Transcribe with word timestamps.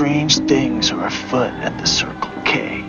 strange 0.00 0.38
things 0.48 0.90
are 0.90 1.06
afoot 1.08 1.52
at 1.60 1.76
the 1.76 1.86
Circle 1.86 2.30
K. 2.46 2.82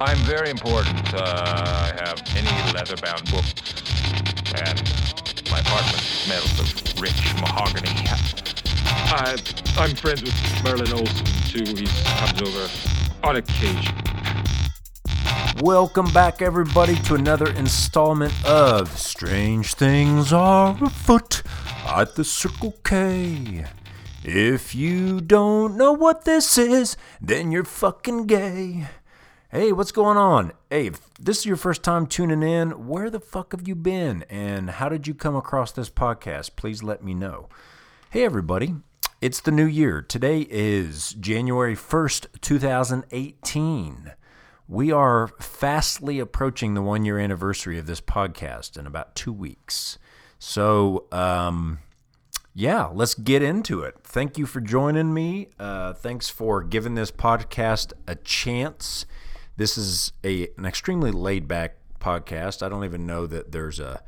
I'm 0.00 0.18
very 0.18 0.50
important. 0.50 1.12
Uh, 1.12 1.18
I 1.18 1.92
have 2.06 2.22
any 2.36 2.46
leather-bound 2.72 3.28
books, 3.32 3.54
and 4.54 4.78
my 5.50 5.58
apartment 5.58 5.98
smells 5.98 6.60
of 6.60 7.02
rich 7.02 7.34
mahogany. 7.40 7.90
I, 8.06 9.36
I'm 9.76 9.96
friends 9.96 10.22
with 10.22 10.62
Merlin 10.62 10.92
Olsen 10.92 11.26
too. 11.48 11.64
He 11.74 11.86
comes 12.20 12.40
over 12.40 12.70
on 13.26 13.34
occasion. 13.34 14.13
Welcome 15.60 16.12
back, 16.12 16.42
everybody, 16.42 16.96
to 17.02 17.14
another 17.14 17.48
installment 17.52 18.34
of 18.44 18.98
Strange 18.98 19.74
Things 19.74 20.32
Are 20.32 20.76
Afoot 20.82 21.44
at 21.86 22.16
the 22.16 22.24
Circle 22.24 22.74
K. 22.82 23.64
If 24.24 24.74
you 24.74 25.20
don't 25.20 25.76
know 25.76 25.92
what 25.92 26.24
this 26.24 26.58
is, 26.58 26.96
then 27.20 27.52
you're 27.52 27.62
fucking 27.62 28.26
gay. 28.26 28.88
Hey, 29.48 29.70
what's 29.70 29.92
going 29.92 30.16
on? 30.16 30.50
Hey, 30.70 30.88
if 30.88 31.14
this 31.20 31.38
is 31.38 31.46
your 31.46 31.56
first 31.56 31.84
time 31.84 32.08
tuning 32.08 32.42
in, 32.42 32.88
where 32.88 33.08
the 33.08 33.20
fuck 33.20 33.52
have 33.52 33.68
you 33.68 33.76
been? 33.76 34.24
And 34.28 34.70
how 34.70 34.88
did 34.88 35.06
you 35.06 35.14
come 35.14 35.36
across 35.36 35.70
this 35.70 35.88
podcast? 35.88 36.56
Please 36.56 36.82
let 36.82 37.04
me 37.04 37.14
know. 37.14 37.48
Hey, 38.10 38.24
everybody. 38.24 38.74
It's 39.20 39.40
the 39.40 39.52
new 39.52 39.66
year. 39.66 40.02
Today 40.02 40.48
is 40.50 41.12
January 41.12 41.76
1st, 41.76 42.40
2018. 42.40 44.14
We 44.68 44.90
are 44.90 45.28
fastly 45.40 46.18
approaching 46.18 46.74
the 46.74 46.82
one 46.82 47.04
year 47.04 47.18
anniversary 47.18 47.78
of 47.78 47.86
this 47.86 48.00
podcast 48.00 48.78
in 48.78 48.86
about 48.86 49.14
two 49.14 49.32
weeks. 49.32 49.98
So, 50.38 51.04
um, 51.12 51.80
yeah, 52.54 52.86
let's 52.86 53.14
get 53.14 53.42
into 53.42 53.82
it. 53.82 53.96
Thank 54.04 54.38
you 54.38 54.46
for 54.46 54.60
joining 54.60 55.12
me. 55.12 55.48
Uh, 55.58 55.92
thanks 55.92 56.30
for 56.30 56.62
giving 56.62 56.94
this 56.94 57.10
podcast 57.10 57.92
a 58.06 58.14
chance. 58.14 59.04
This 59.56 59.76
is 59.76 60.12
a 60.24 60.48
an 60.56 60.64
extremely 60.64 61.10
laid 61.10 61.46
back 61.46 61.76
podcast. 62.00 62.62
I 62.62 62.68
don't 62.68 62.84
even 62.84 63.06
know 63.06 63.26
that 63.26 63.52
there's 63.52 63.80
a, 63.80 64.02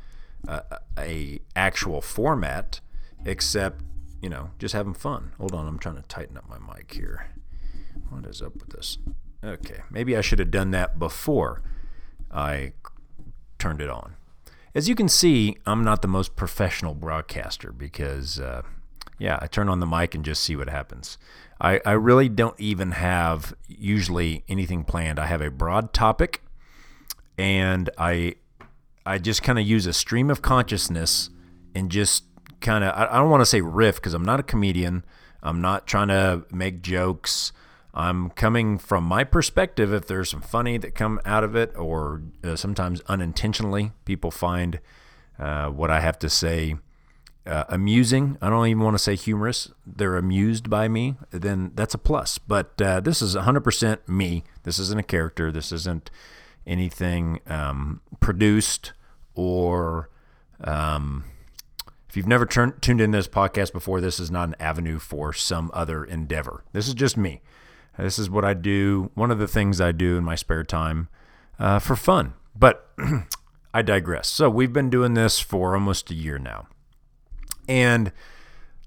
a 0.48 0.62
a 0.98 1.41
actual 1.54 2.00
format, 2.00 2.80
except 3.24 3.82
you 4.22 4.30
know 4.30 4.50
just 4.58 4.74
having 4.74 4.94
fun. 4.94 5.32
Hold 5.38 5.52
on, 5.52 5.66
I'm 5.66 5.78
trying 5.78 5.96
to 5.96 6.02
tighten 6.02 6.36
up 6.36 6.48
my 6.48 6.58
mic 6.58 6.92
here. 6.92 7.30
What 8.08 8.26
is 8.26 8.41
up 8.41 8.54
with 8.54 8.70
this? 8.70 8.98
Okay, 9.44 9.80
maybe 9.90 10.16
I 10.16 10.20
should 10.20 10.38
have 10.38 10.50
done 10.50 10.70
that 10.72 10.98
before 10.98 11.62
I 12.30 12.72
turned 13.58 13.80
it 13.80 13.90
on. 13.90 14.16
As 14.74 14.88
you 14.88 14.94
can 14.94 15.08
see, 15.08 15.56
I'm 15.64 15.82
not 15.82 16.02
the 16.02 16.08
most 16.08 16.36
professional 16.36 16.94
broadcaster 16.94 17.72
because, 17.72 18.38
uh, 18.38 18.62
yeah, 19.18 19.38
I 19.40 19.46
turn 19.46 19.68
on 19.68 19.80
the 19.80 19.86
mic 19.86 20.14
and 20.14 20.24
just 20.24 20.42
see 20.42 20.56
what 20.56 20.68
happens. 20.68 21.16
I, 21.60 21.80
I 21.86 21.92
really 21.92 22.28
don't 22.28 22.58
even 22.60 22.90
have 22.92 23.54
usually 23.66 24.44
anything 24.48 24.84
planned. 24.84 25.18
I 25.18 25.26
have 25.26 25.40
a 25.40 25.50
broad 25.50 25.94
topic, 25.94 26.42
and 27.38 27.88
I 27.96 28.34
I 29.06 29.18
just 29.18 29.42
kind 29.42 29.58
of 29.58 29.66
use 29.66 29.86
a 29.86 29.92
stream 29.92 30.30
of 30.30 30.42
consciousness 30.42 31.30
and 31.74 31.90
just 31.90 32.24
kind 32.60 32.84
of 32.84 32.92
I, 32.94 33.06
I 33.06 33.18
don't 33.18 33.30
want 33.30 33.40
to 33.40 33.46
say 33.46 33.60
riff 33.60 33.96
because 33.96 34.12
I'm 34.12 34.24
not 34.24 34.40
a 34.40 34.42
comedian. 34.42 35.04
I'm 35.42 35.60
not 35.62 35.86
trying 35.86 36.08
to 36.08 36.44
make 36.50 36.82
jokes. 36.82 37.52
I'm 37.97 38.28
coming 38.30 38.77
from 38.77 39.05
my 39.05 39.25
perspective. 39.25 39.92
If 39.92 40.06
there's 40.06 40.28
some 40.30 40.42
funny 40.42 40.77
that 40.77 40.94
come 40.94 41.19
out 41.25 41.42
of 41.42 41.56
it, 41.56 41.75
or 41.77 42.22
uh, 42.44 42.55
sometimes 42.55 43.00
unintentionally, 43.08 43.92
people 44.05 44.30
find 44.30 44.81
uh, 45.38 45.70
what 45.70 45.91
I 45.91 46.00
have 46.00 46.19
to 46.19 46.28
say 46.28 46.76
uh, 47.47 47.65
amusing. 47.70 48.37
I 48.43 48.50
don't 48.50 48.66
even 48.66 48.82
want 48.82 48.97
to 48.97 49.03
say 49.03 49.16
humorous. 49.16 49.70
They're 49.87 50.16
amused 50.16 50.69
by 50.69 50.88
me. 50.88 51.16
Then 51.31 51.72
that's 51.75 51.94
a 51.94 51.98
plus. 51.98 52.37
But 52.37 52.81
uh, 52.82 53.00
this 53.00 53.22
is 53.22 53.34
100% 53.34 54.06
me. 54.06 54.44
This 54.65 54.78
isn't 54.78 55.00
a 55.00 55.03
character. 55.03 55.50
This 55.50 55.72
isn't 55.72 56.10
anything 56.66 57.41
um, 57.47 58.03
produced 58.20 58.93
or. 59.34 60.10
Um, 60.62 61.25
if 62.09 62.16
you've 62.16 62.26
never 62.26 62.47
tuned 62.47 63.00
in 63.00 63.10
this 63.10 63.28
podcast 63.28 63.72
before, 63.72 64.00
this 64.00 64.19
is 64.19 64.31
not 64.31 64.49
an 64.49 64.56
avenue 64.59 64.99
for 64.99 65.34
some 65.34 65.70
other 65.75 66.03
endeavor. 66.03 66.65
This 66.72 66.88
is 66.88 66.94
just 66.94 67.19
me. 67.19 67.43
This 67.98 68.18
is 68.18 68.28
what 68.28 68.44
I 68.44 68.54
do. 68.54 69.10
One 69.14 69.30
of 69.30 69.38
the 69.38 69.48
things 69.48 69.80
I 69.80 69.92
do 69.92 70.16
in 70.16 70.24
my 70.24 70.34
spare 70.34 70.64
time 70.64 71.08
uh, 71.58 71.78
for 71.78 71.96
fun. 71.96 72.34
But 72.54 72.90
I 73.74 73.82
digress. 73.82 74.28
So 74.28 74.48
we've 74.50 74.72
been 74.72 74.90
doing 74.90 75.14
this 75.14 75.38
for 75.40 75.74
almost 75.74 76.10
a 76.10 76.14
year 76.14 76.38
now. 76.38 76.68
And 77.68 78.12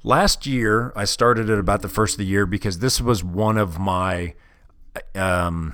last 0.04 0.46
year, 0.46 0.94
I 0.96 1.06
started 1.06 1.50
at 1.50 1.60
about 1.60 1.82
the 1.82 1.90
first 1.90 2.16
of 2.16 2.18
the 2.20 2.26
year 2.26 2.46
because 2.46 2.80
this 2.80 3.02
was 3.02 3.24
one 3.24 3.58
of 3.58 3.80
my, 3.80 4.36
um, 5.16 5.74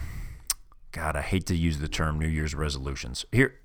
God, 0.91 1.15
I 1.15 1.21
hate 1.21 1.45
to 1.47 1.55
use 1.55 1.79
the 1.79 1.87
term 1.87 2.19
New 2.19 2.27
Year's 2.27 2.55
resolutions. 2.55 3.25
Here, 3.31 3.55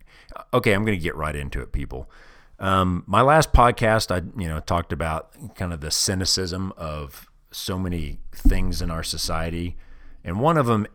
okay, 0.53 0.73
I'm 0.73 0.85
going 0.85 0.99
to 0.99 1.03
get 1.03 1.17
right 1.17 1.35
into 1.35 1.61
it, 1.61 1.73
people. 1.73 2.11
Um, 2.59 3.05
my 3.07 3.23
last 3.23 3.55
podcast, 3.55 4.11
I 4.11 4.19
you 4.39 4.47
know 4.47 4.61
talked 4.61 4.93
about 4.93 5.55
kind 5.55 5.73
of 5.73 5.81
the 5.81 5.91
cynicism 5.91 6.75
of 6.77 7.30
so 7.51 7.79
many 7.79 8.21
things 8.33 8.81
in 8.81 8.91
our 8.91 9.03
society, 9.03 9.77
and 10.25 10.41
one 10.41 10.57
of 10.57 10.67
them, 10.67 10.87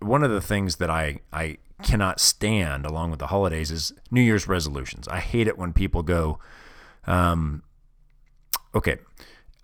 one 0.00 0.22
of 0.22 0.30
the 0.30 0.40
things 0.40 0.76
that 0.76 0.90
I 0.90 1.20
I 1.32 1.58
cannot 1.82 2.20
stand 2.20 2.86
along 2.86 3.10
with 3.10 3.18
the 3.18 3.28
holidays 3.28 3.70
is 3.70 3.92
New 4.10 4.20
Year's 4.20 4.46
resolutions. 4.46 5.08
I 5.08 5.20
hate 5.20 5.46
it 5.46 5.58
when 5.58 5.72
people 5.72 6.02
go, 6.02 6.38
um, 7.06 7.62
okay. 8.74 8.98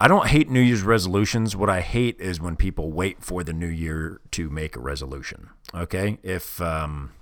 I 0.03 0.09
don't 0.09 0.29
hate 0.29 0.49
New 0.49 0.61
Year's 0.61 0.83
resolutions. 0.83 1.55
What 1.55 1.69
I 1.69 1.83
hate 1.83 2.19
is 2.19 2.41
when 2.41 2.57
people 2.57 2.91
wait 2.91 3.23
for 3.23 3.45
the 3.45 3.53
new 3.53 3.67
year 3.69 4.23
to 4.31 4.49
make 4.49 4.75
a 4.75 4.81
resolution. 4.81 5.51
Okay, 5.75 6.19
if 6.23 6.61
um, 6.63 7.13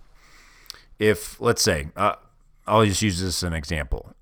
if 1.01 1.41
let's 1.41 1.61
say 1.61 1.89
uh, 1.97 2.15
I'll 2.69 2.85
just 2.85 3.03
use 3.03 3.21
this 3.21 3.43
as 3.43 3.43
an 3.43 3.53
example. 3.53 4.15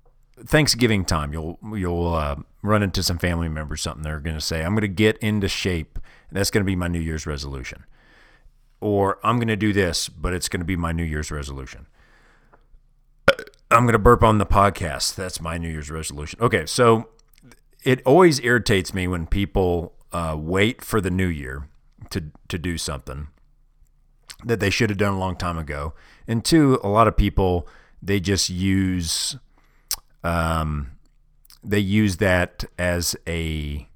Thanksgiving 0.45 1.03
time, 1.05 1.33
you'll 1.33 1.59
you'll 1.73 2.13
uh, 2.13 2.35
run 2.61 2.83
into 2.83 3.01
some 3.01 3.17
family 3.17 3.49
members. 3.49 3.81
Something 3.81 4.03
they're 4.03 4.19
going 4.19 4.35
to 4.35 4.41
say, 4.41 4.63
"I'm 4.63 4.73
going 4.73 4.81
to 4.81 4.87
get 4.87 5.17
into 5.17 5.47
shape." 5.47 5.99
That's 6.31 6.51
going 6.51 6.63
to 6.63 6.65
be 6.65 6.75
my 6.75 6.87
New 6.87 6.99
Year's 6.99 7.25
resolution. 7.25 7.85
Or 8.79 9.17
I'm 9.23 9.37
going 9.37 9.47
to 9.47 9.55
do 9.55 9.73
this, 9.73 10.09
but 10.09 10.33
it's 10.33 10.49
going 10.49 10.59
to 10.59 10.65
be 10.65 10.75
my 10.75 10.91
New 10.91 11.03
Year's 11.03 11.31
resolution. 11.31 11.87
I'm 13.71 13.83
going 13.83 13.93
to 13.93 13.99
burp 13.99 14.23
on 14.23 14.37
the 14.37 14.45
podcast. 14.45 15.15
That's 15.15 15.41
my 15.41 15.57
New 15.57 15.69
Year's 15.69 15.89
resolution. 15.89 16.39
Okay, 16.41 16.65
so 16.65 17.09
it 17.83 18.01
always 18.05 18.39
irritates 18.41 18.93
me 18.93 19.07
when 19.07 19.25
people 19.25 19.93
uh, 20.11 20.35
wait 20.37 20.83
for 20.83 21.01
the 21.01 21.09
new 21.09 21.27
year 21.27 21.67
to 22.11 22.25
to 22.47 22.57
do 22.57 22.77
something 22.77 23.27
that 24.45 24.59
they 24.59 24.69
should 24.69 24.89
have 24.89 24.99
done 24.99 25.13
a 25.13 25.19
long 25.19 25.35
time 25.35 25.57
ago. 25.57 25.93
And 26.27 26.45
two, 26.45 26.79
a 26.83 26.89
lot 26.89 27.07
of 27.07 27.17
people 27.17 27.67
they 28.01 28.19
just 28.19 28.49
use 28.49 29.37
um, 30.23 30.91
they 31.63 31.79
use 31.79 32.17
that 32.17 32.63
as 32.77 33.15
a 33.27 33.87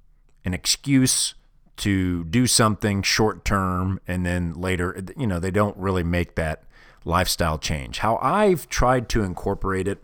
an 0.44 0.54
excuse 0.54 1.36
to 1.78 2.24
do 2.26 2.46
something 2.46 3.02
short 3.02 3.46
term 3.46 4.00
and 4.08 4.26
then 4.26 4.54
later 4.54 5.04
you 5.18 5.26
know 5.26 5.40
they 5.40 5.52
don't 5.52 5.76
really 5.78 6.04
make 6.04 6.36
that 6.36 6.64
lifestyle 7.06 7.58
change. 7.58 8.00
How 8.00 8.18
i've 8.18 8.68
tried 8.70 9.10
to 9.10 9.24
incorporate 9.24 9.88
it 9.88 10.04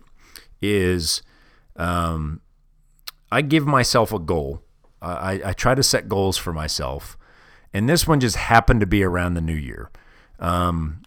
is 0.62 1.22
um, 1.76 2.42
i 3.32 3.42
give 3.42 3.66
myself 3.68 4.12
a 4.12 4.20
goal. 4.20 4.64
I, 5.00 5.42
I 5.46 5.54
try 5.54 5.76
to 5.76 5.84
set 5.84 6.10
goals 6.10 6.38
for 6.38 6.52
myself. 6.52 7.18
And 7.72 7.88
this 7.88 8.08
one 8.08 8.20
just 8.20 8.36
happened 8.36 8.80
to 8.80 8.88
be 8.88 9.04
around 9.04 9.36
the 9.36 9.42
new 9.42 9.54
year. 9.54 9.92
Um, 10.40 11.04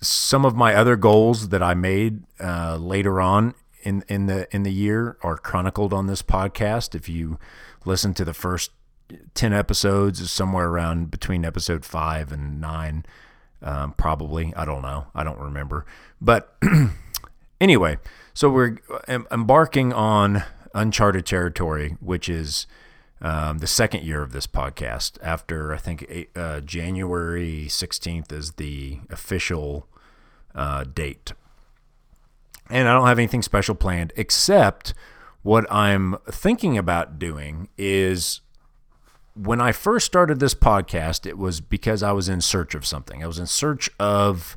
some 0.00 0.46
of 0.46 0.56
my 0.56 0.74
other 0.74 0.96
goals 0.96 1.50
that 1.50 1.62
i 1.62 1.74
made 1.74 2.22
uh, 2.40 2.76
later 2.76 3.20
on 3.20 3.54
in 3.84 4.02
in 4.08 4.26
the 4.26 4.52
in 4.54 4.62
the 4.62 4.72
year 4.72 5.16
are 5.22 5.36
chronicled 5.36 5.92
on 5.92 6.06
this 6.06 6.22
podcast. 6.22 6.94
If 6.94 7.08
you 7.08 7.38
listen 7.84 8.14
to 8.14 8.24
the 8.24 8.34
first 8.34 8.72
ten 9.34 9.52
episodes, 9.52 10.20
is 10.20 10.32
somewhere 10.32 10.68
around 10.68 11.10
between 11.10 11.44
episode 11.44 11.84
five 11.84 12.32
and 12.32 12.60
nine, 12.60 13.04
um, 13.62 13.92
probably. 13.92 14.52
I 14.56 14.64
don't 14.64 14.82
know. 14.82 15.06
I 15.14 15.22
don't 15.22 15.38
remember. 15.38 15.84
But 16.20 16.56
anyway, 17.60 17.98
so 18.32 18.50
we're 18.50 18.78
embarking 19.08 19.92
on 19.92 20.42
uncharted 20.74 21.26
territory, 21.26 21.96
which 22.00 22.28
is. 22.28 22.66
Um, 23.20 23.58
the 23.58 23.66
second 23.66 24.02
year 24.02 24.20
of 24.22 24.32
this 24.32 24.46
podcast, 24.46 25.16
after 25.22 25.72
I 25.72 25.78
think 25.78 26.28
uh, 26.36 26.60
January 26.60 27.66
16th 27.68 28.30
is 28.32 28.52
the 28.54 28.98
official 29.08 29.88
uh, 30.54 30.84
date 30.84 31.32
and 32.70 32.88
I 32.88 32.92
don't 32.94 33.06
have 33.06 33.18
anything 33.18 33.42
special 33.42 33.74
planned 33.74 34.12
except 34.16 34.94
what 35.42 35.70
I'm 35.70 36.16
thinking 36.30 36.78
about 36.78 37.18
doing 37.18 37.68
is 37.76 38.40
when 39.34 39.60
I 39.60 39.72
first 39.72 40.06
started 40.06 40.40
this 40.40 40.54
podcast, 40.54 41.26
it 41.26 41.36
was 41.36 41.60
because 41.60 42.02
I 42.02 42.12
was 42.12 42.28
in 42.28 42.40
search 42.40 42.74
of 42.74 42.86
something. 42.86 43.22
I 43.22 43.26
was 43.26 43.38
in 43.38 43.46
search 43.46 43.90
of, 43.98 44.56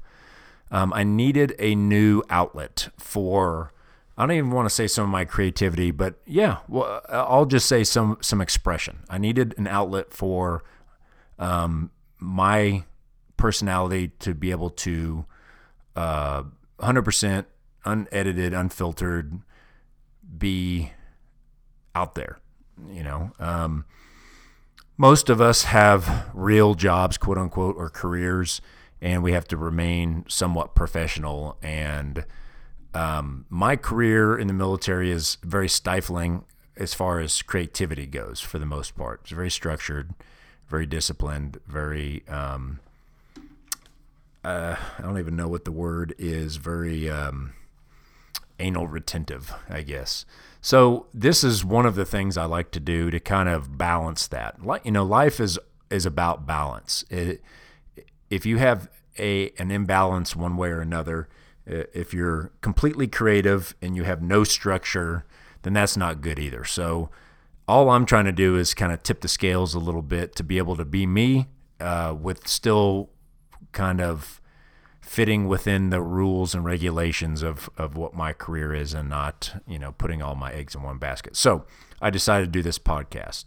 um, 0.71 0.93
I 0.93 1.03
needed 1.03 1.55
a 1.59 1.75
new 1.75 2.23
outlet 2.29 2.89
for 2.97 3.73
I 4.17 4.25
don't 4.25 4.35
even 4.35 4.51
want 4.51 4.67
to 4.67 4.73
say 4.73 4.87
some 4.87 5.03
of 5.03 5.11
my 5.11 5.25
creativity, 5.25 5.91
but 5.91 6.15
yeah, 6.25 6.57
well, 6.67 7.01
I'll 7.07 7.45
just 7.45 7.67
say 7.67 7.83
some 7.83 8.17
some 8.19 8.41
expression. 8.41 9.03
I 9.09 9.19
needed 9.19 9.53
an 9.59 9.67
outlet 9.67 10.11
for 10.11 10.63
um, 11.37 11.91
my 12.17 12.83
personality 13.37 14.07
to 14.19 14.33
be 14.33 14.49
able 14.49 14.71
to 14.71 15.25
uh, 15.95 16.43
100% 16.79 17.45
unedited, 17.87 18.53
unfiltered, 18.53 19.39
be 20.37 20.91
out 21.95 22.15
there. 22.15 22.39
You 22.91 23.03
know, 23.03 23.31
um, 23.39 23.85
most 24.97 25.29
of 25.29 25.41
us 25.41 25.63
have 25.63 26.29
real 26.33 26.75
jobs, 26.75 27.17
quote 27.17 27.37
unquote, 27.37 27.75
or 27.77 27.89
careers, 27.89 28.61
and 29.01 29.23
we 29.23 29.31
have 29.31 29.47
to 29.47 29.57
remain 29.57 30.25
somewhat 30.27 30.75
professional. 30.75 31.57
And 31.63 32.25
um, 32.93 33.45
my 33.49 33.75
career 33.75 34.37
in 34.37 34.47
the 34.47 34.53
military 34.53 35.09
is 35.11 35.37
very 35.43 35.69
stifling 35.69 36.43
as 36.75 36.93
far 36.93 37.19
as 37.19 37.41
creativity 37.41 38.05
goes, 38.05 38.39
for 38.39 38.59
the 38.59 38.65
most 38.65 38.95
part. 38.95 39.21
It's 39.23 39.31
very 39.31 39.49
structured, 39.49 40.13
very 40.67 40.85
disciplined, 40.85 41.59
very. 41.67 42.27
Um, 42.27 42.79
uh, 44.43 44.75
I 44.97 45.01
don't 45.01 45.17
even 45.17 45.35
know 45.35 45.47
what 45.47 45.65
the 45.65 45.71
word 45.71 46.13
is. 46.17 46.57
Very 46.57 47.09
um, 47.09 47.53
anal 48.59 48.87
retentive, 48.87 49.53
I 49.69 49.81
guess. 49.81 50.25
So 50.61 51.07
this 51.13 51.43
is 51.43 51.63
one 51.63 51.85
of 51.85 51.95
the 51.95 52.05
things 52.05 52.37
I 52.37 52.45
like 52.45 52.71
to 52.71 52.79
do 52.79 53.11
to 53.11 53.19
kind 53.19 53.47
of 53.49 53.77
balance 53.77 54.27
that. 54.27 54.63
Like 54.63 54.85
you 54.85 54.91
know, 54.91 55.03
life 55.03 55.39
is 55.39 55.59
is 55.89 56.05
about 56.05 56.45
balance. 56.45 57.05
It, 57.09 57.41
if 58.29 58.45
you 58.45 58.57
have 58.57 58.89
a 59.17 59.51
an 59.57 59.71
imbalance 59.71 60.35
one 60.35 60.57
way 60.57 60.69
or 60.69 60.81
another, 60.81 61.29
if 61.65 62.13
you're 62.13 62.51
completely 62.61 63.07
creative 63.07 63.75
and 63.81 63.95
you 63.95 64.03
have 64.03 64.21
no 64.21 64.43
structure, 64.43 65.25
then 65.63 65.73
that's 65.73 65.97
not 65.97 66.21
good 66.21 66.39
either. 66.39 66.63
So 66.63 67.09
all 67.67 67.89
I'm 67.89 68.05
trying 68.05 68.25
to 68.25 68.31
do 68.31 68.55
is 68.55 68.73
kind 68.73 68.91
of 68.91 69.03
tip 69.03 69.21
the 69.21 69.27
scales 69.27 69.73
a 69.73 69.79
little 69.79 70.01
bit 70.01 70.35
to 70.35 70.43
be 70.43 70.57
able 70.57 70.75
to 70.77 70.85
be 70.85 71.05
me 71.05 71.47
uh, 71.79 72.15
with 72.19 72.47
still 72.47 73.09
kind 73.73 73.99
of 73.99 74.41
fitting 75.07 75.47
within 75.47 75.89
the 75.89 76.01
rules 76.01 76.53
and 76.53 76.65
regulations 76.65 77.41
of, 77.41 77.69
of 77.77 77.95
what 77.95 78.13
my 78.13 78.33
career 78.33 78.73
is 78.73 78.93
and 78.93 79.07
not, 79.07 79.61
you 79.65 79.79
know, 79.79 79.93
putting 79.93 80.21
all 80.21 80.35
my 80.35 80.51
eggs 80.51 80.75
in 80.75 80.83
one 80.83 80.97
basket. 80.97 81.37
So 81.37 81.65
I 82.01 82.09
decided 82.09 82.47
to 82.47 82.51
do 82.51 82.61
this 82.61 82.77
podcast. 82.77 83.45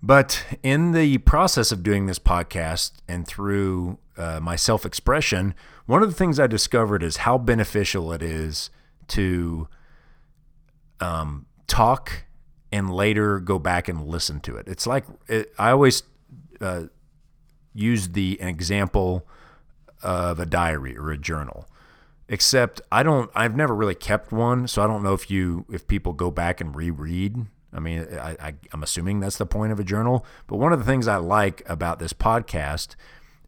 But 0.00 0.44
in 0.62 0.92
the 0.92 1.18
process 1.18 1.72
of 1.72 1.82
doing 1.82 2.06
this 2.06 2.20
podcast 2.20 2.92
and 3.08 3.26
through 3.26 3.98
uh, 4.16 4.38
my 4.40 4.54
self 4.54 4.86
expression, 4.86 5.54
one 5.86 6.04
of 6.04 6.08
the 6.08 6.14
things 6.14 6.38
I 6.38 6.46
discovered 6.46 7.02
is 7.02 7.18
how 7.18 7.36
beneficial 7.36 8.12
it 8.12 8.22
is 8.22 8.70
to 9.08 9.66
um, 11.00 11.46
talk 11.66 12.26
and 12.70 12.94
later 12.94 13.40
go 13.40 13.58
back 13.58 13.88
and 13.88 14.06
listen 14.06 14.38
to 14.42 14.56
it. 14.56 14.68
It's 14.68 14.86
like 14.86 15.04
it, 15.26 15.52
I 15.58 15.70
always 15.70 16.04
uh, 16.60 16.84
use 17.74 18.10
the 18.10 18.40
example 18.40 19.26
of 20.02 20.40
a 20.40 20.46
diary 20.46 20.96
or 20.96 21.10
a 21.10 21.18
journal. 21.18 21.68
Except 22.28 22.80
I 22.92 23.02
don't 23.02 23.30
I've 23.34 23.56
never 23.56 23.74
really 23.74 23.94
kept 23.94 24.32
one, 24.32 24.68
so 24.68 24.82
I 24.82 24.86
don't 24.86 25.02
know 25.02 25.14
if 25.14 25.30
you 25.30 25.64
if 25.70 25.86
people 25.86 26.12
go 26.12 26.30
back 26.30 26.60
and 26.60 26.74
reread. 26.74 27.46
I 27.72 27.80
mean, 27.80 28.06
I, 28.12 28.36
I, 28.40 28.54
I'm 28.72 28.82
assuming 28.82 29.20
that's 29.20 29.38
the 29.38 29.46
point 29.46 29.72
of 29.72 29.78
a 29.80 29.84
journal. 29.84 30.24
But 30.46 30.56
one 30.56 30.72
of 30.72 30.78
the 30.78 30.84
things 30.84 31.06
I 31.06 31.16
like 31.16 31.62
about 31.66 31.98
this 31.98 32.12
podcast 32.12 32.96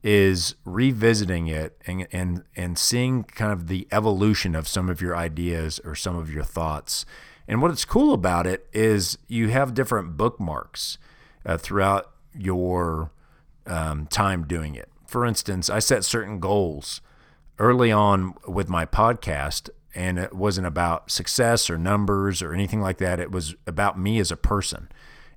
is 0.03 0.57
revisiting 0.65 1.47
it 1.47 1.81
and, 1.87 2.09
and 2.11 2.43
and 2.57 2.77
seeing 2.77 3.23
kind 3.25 3.53
of 3.53 3.69
the 3.69 3.87
evolution 3.93 4.55
of 4.55 4.67
some 4.67 4.89
of 4.89 5.01
your 5.01 5.17
ideas 5.17 5.81
or 5.85 5.95
some 5.95 6.17
of 6.17 6.33
your 6.33 6.45
thoughts. 6.45 7.07
And 7.47 7.63
what's 7.63 7.85
cool 7.85 8.13
about 8.13 8.47
it 8.47 8.67
is 8.73 9.19
you 9.29 9.49
have 9.49 9.75
different 9.75 10.17
bookmarks 10.17 10.99
uh, 11.45 11.57
throughout 11.57 12.11
your 12.35 13.13
um, 13.67 14.07
time 14.07 14.47
doing 14.47 14.75
it 14.75 14.89
for 15.12 15.26
instance, 15.26 15.69
I 15.69 15.79
set 15.79 16.05
certain 16.05 16.41
goals 16.41 17.03
early 17.59 17.93
on 17.93 18.32
with 18.49 18.70
my 18.70 18.87
podcast, 18.87 19.69
and 19.94 20.19
it 20.19 20.32
wasn't 20.32 20.67
about 20.67 21.11
success 21.11 21.69
or 21.69 21.76
numbers 21.76 22.41
or 22.41 22.55
anything 22.55 22.81
like 22.81 22.97
that. 22.97 23.20
It 23.20 23.31
was 23.31 23.55
about 23.67 23.99
me 23.99 24.19
as 24.20 24.31
a 24.31 24.38
person. 24.38 24.88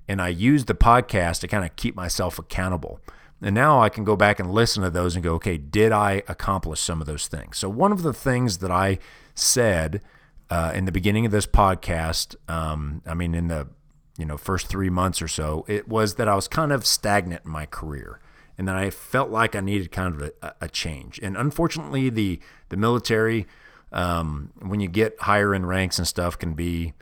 And 0.08 0.22
I 0.22 0.28
used 0.28 0.66
the 0.66 0.74
podcast 0.74 1.40
to 1.40 1.48
kind 1.48 1.62
of 1.62 1.76
keep 1.76 1.94
myself 1.94 2.38
accountable. 2.38 3.00
And 3.42 3.54
now 3.54 3.82
I 3.82 3.90
can 3.90 4.02
go 4.02 4.16
back 4.16 4.40
and 4.40 4.50
listen 4.50 4.82
to 4.82 4.88
those 4.88 5.14
and 5.14 5.22
go, 5.22 5.34
okay, 5.34 5.58
did 5.58 5.92
I 5.92 6.22
accomplish 6.26 6.80
some 6.80 7.02
of 7.02 7.06
those 7.06 7.28
things? 7.28 7.58
So, 7.58 7.68
one 7.68 7.92
of 7.92 8.02
the 8.02 8.14
things 8.14 8.58
that 8.58 8.70
I 8.70 8.98
said 9.34 10.00
uh, 10.48 10.72
in 10.74 10.86
the 10.86 10.92
beginning 10.92 11.26
of 11.26 11.32
this 11.32 11.46
podcast, 11.46 12.34
um, 12.48 13.02
I 13.04 13.12
mean, 13.12 13.34
in 13.34 13.48
the 13.48 13.68
you 14.16 14.24
know 14.24 14.38
first 14.38 14.68
three 14.68 14.88
months 14.88 15.20
or 15.20 15.28
so, 15.28 15.66
it 15.68 15.86
was 15.86 16.14
that 16.14 16.28
I 16.28 16.34
was 16.34 16.48
kind 16.48 16.72
of 16.72 16.86
stagnant 16.86 17.44
in 17.44 17.50
my 17.50 17.66
career 17.66 18.20
and 18.58 18.66
that 18.68 18.76
I 18.76 18.90
felt 18.90 19.30
like 19.30 19.54
I 19.54 19.60
needed 19.60 19.92
kind 19.92 20.14
of 20.14 20.30
a, 20.42 20.54
a 20.62 20.68
change. 20.68 21.18
And 21.22 21.36
unfortunately, 21.36 22.10
the 22.10 22.40
the 22.68 22.76
military, 22.76 23.46
um, 23.92 24.52
when 24.60 24.80
you 24.80 24.88
get 24.88 25.20
higher 25.20 25.54
in 25.54 25.66
ranks 25.66 25.98
and 25.98 26.06
stuff, 26.06 26.38
can 26.38 26.54
be 26.54 26.94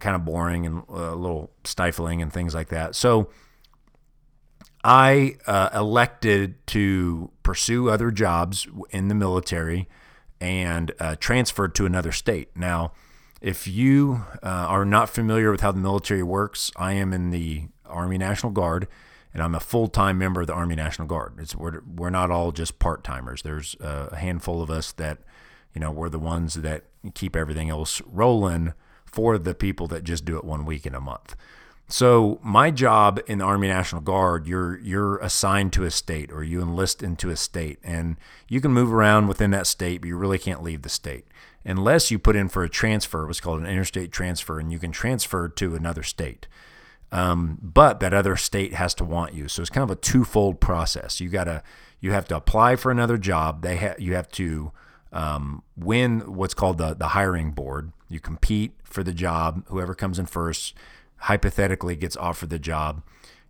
kind 0.00 0.16
of 0.16 0.24
boring 0.24 0.66
and 0.66 0.82
a 0.88 1.14
little 1.14 1.50
stifling 1.64 2.22
and 2.22 2.32
things 2.32 2.54
like 2.54 2.68
that. 2.68 2.94
So 2.94 3.28
I 4.84 5.36
uh, 5.46 5.70
elected 5.74 6.66
to 6.68 7.30
pursue 7.42 7.88
other 7.88 8.10
jobs 8.10 8.66
in 8.90 9.08
the 9.08 9.14
military 9.14 9.88
and 10.40 10.92
uh, 10.98 11.16
transferred 11.20 11.74
to 11.76 11.86
another 11.86 12.10
state. 12.10 12.48
Now, 12.56 12.92
if 13.40 13.68
you 13.68 14.24
uh, 14.42 14.46
are 14.46 14.84
not 14.84 15.08
familiar 15.08 15.50
with 15.50 15.60
how 15.60 15.72
the 15.72 15.80
military 15.80 16.22
works, 16.22 16.70
I 16.76 16.94
am 16.94 17.12
in 17.12 17.30
the 17.30 17.68
Army 17.86 18.18
National 18.18 18.50
Guard 18.50 18.88
and 19.32 19.42
I'm 19.42 19.54
a 19.54 19.60
full 19.60 19.88
time 19.88 20.18
member 20.18 20.42
of 20.42 20.46
the 20.46 20.54
Army 20.54 20.74
National 20.74 21.08
Guard. 21.08 21.34
It's 21.38 21.54
we're 21.54 21.80
we're 21.80 22.10
not 22.10 22.30
all 22.30 22.52
just 22.52 22.78
part 22.78 23.04
timers. 23.04 23.42
There's 23.42 23.76
a 23.80 24.16
handful 24.16 24.62
of 24.62 24.70
us 24.70 24.92
that, 24.92 25.18
you 25.74 25.80
know, 25.80 25.90
we're 25.90 26.08
the 26.08 26.18
ones 26.18 26.54
that 26.54 26.84
keep 27.14 27.34
everything 27.36 27.70
else 27.70 28.00
rolling 28.06 28.74
for 29.04 29.38
the 29.38 29.54
people 29.54 29.86
that 29.88 30.04
just 30.04 30.24
do 30.24 30.36
it 30.36 30.44
one 30.44 30.64
week 30.64 30.86
in 30.86 30.94
a 30.94 31.00
month. 31.00 31.36
So 31.88 32.40
my 32.42 32.70
job 32.70 33.20
in 33.26 33.38
the 33.38 33.44
Army 33.44 33.68
National 33.68 34.00
Guard, 34.00 34.46
you're 34.46 34.78
you're 34.78 35.18
assigned 35.18 35.72
to 35.74 35.84
a 35.84 35.90
state 35.90 36.32
or 36.32 36.42
you 36.42 36.62
enlist 36.62 37.02
into 37.02 37.28
a 37.28 37.36
state, 37.36 37.78
and 37.82 38.16
you 38.48 38.60
can 38.60 38.72
move 38.72 38.92
around 38.92 39.28
within 39.28 39.50
that 39.50 39.66
state, 39.66 40.00
but 40.00 40.08
you 40.08 40.16
really 40.16 40.38
can't 40.38 40.62
leave 40.62 40.82
the 40.82 40.88
state 40.88 41.26
unless 41.64 42.10
you 42.10 42.18
put 42.18 42.36
in 42.36 42.48
for 42.48 42.64
a 42.64 42.68
transfer, 42.68 43.26
what's 43.26 43.40
called 43.40 43.60
an 43.60 43.66
interstate 43.66 44.12
transfer, 44.12 44.58
and 44.58 44.72
you 44.72 44.78
can 44.78 44.92
transfer 44.92 45.48
to 45.48 45.74
another 45.74 46.02
state. 46.02 46.46
Um, 47.12 47.58
but 47.62 48.00
that 48.00 48.14
other 48.14 48.36
state 48.36 48.72
has 48.74 48.94
to 48.94 49.04
want 49.04 49.34
you. 49.34 49.46
So 49.46 49.60
it's 49.60 49.70
kind 49.70 49.84
of 49.84 49.90
a 49.90 50.00
twofold 50.00 50.60
process. 50.60 51.20
You 51.20 51.28
gotta 51.28 51.62
you 52.00 52.12
have 52.12 52.26
to 52.28 52.36
apply 52.36 52.76
for 52.76 52.90
another 52.90 53.18
job. 53.18 53.62
They 53.62 53.76
ha- 53.76 53.94
you 53.98 54.14
have 54.14 54.30
to 54.32 54.72
um, 55.12 55.62
win 55.76 56.20
what's 56.34 56.54
called 56.54 56.78
the 56.78 56.94
the 56.94 57.08
hiring 57.08 57.52
board. 57.52 57.92
You 58.08 58.18
compete 58.18 58.72
for 58.82 59.04
the 59.04 59.12
job. 59.12 59.64
Whoever 59.68 59.94
comes 59.94 60.18
in 60.18 60.26
first 60.26 60.74
hypothetically 61.16 61.96
gets 61.96 62.16
offered 62.16 62.50
the 62.50 62.58
job. 62.58 63.02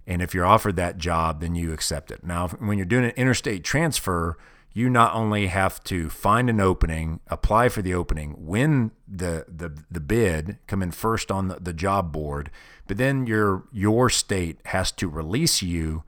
And 0.07 0.21
if 0.21 0.35
you're 0.35 0.45
offered 0.45 0.77
that 0.77 0.99
job, 0.99 1.41
then 1.41 1.55
you 1.55 1.73
accept 1.73 2.11
it. 2.11 2.25
Now, 2.25 2.49
when 2.49 2.77
you're 2.77 2.85
doing 2.85 3.05
an 3.05 3.13
interstate 3.13 3.63
transfer, 3.63 4.37
you 4.75 4.91
not 4.91 5.15
only 5.15 5.47
have 5.47 5.83
to 5.85 6.09
find 6.09 6.51
an 6.51 6.61
opening, 6.61 7.21
apply 7.29 7.69
for 7.69 7.83
the 7.83 7.95
opening, 7.95 8.35
win 8.39 8.91
the 9.07 9.45
the, 9.49 9.77
the 9.91 10.01
bid, 10.01 10.59
come 10.67 10.83
in 10.83 10.91
first 10.91 11.31
on 11.31 11.49
the, 11.49 11.59
the 11.61 11.73
job 11.73 12.11
board, 12.13 12.51
but 12.93 12.99
then 12.99 13.27
your 13.27 13.63
your 13.73 14.11
state 14.11 14.59
has 14.67 14.93
to 14.93 15.09
release 15.09 15.63
you 15.63 16.05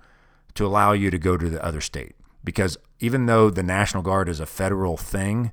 to 0.52 0.66
allow 0.66 0.92
you 0.92 1.10
to 1.10 1.16
go 1.16 1.38
to 1.38 1.48
the 1.48 1.64
other 1.64 1.80
state 1.80 2.14
because 2.44 2.76
even 3.00 3.24
though 3.24 3.48
the 3.48 3.62
National 3.62 4.02
Guard 4.02 4.28
is 4.28 4.38
a 4.38 4.44
federal 4.44 4.98
thing, 4.98 5.50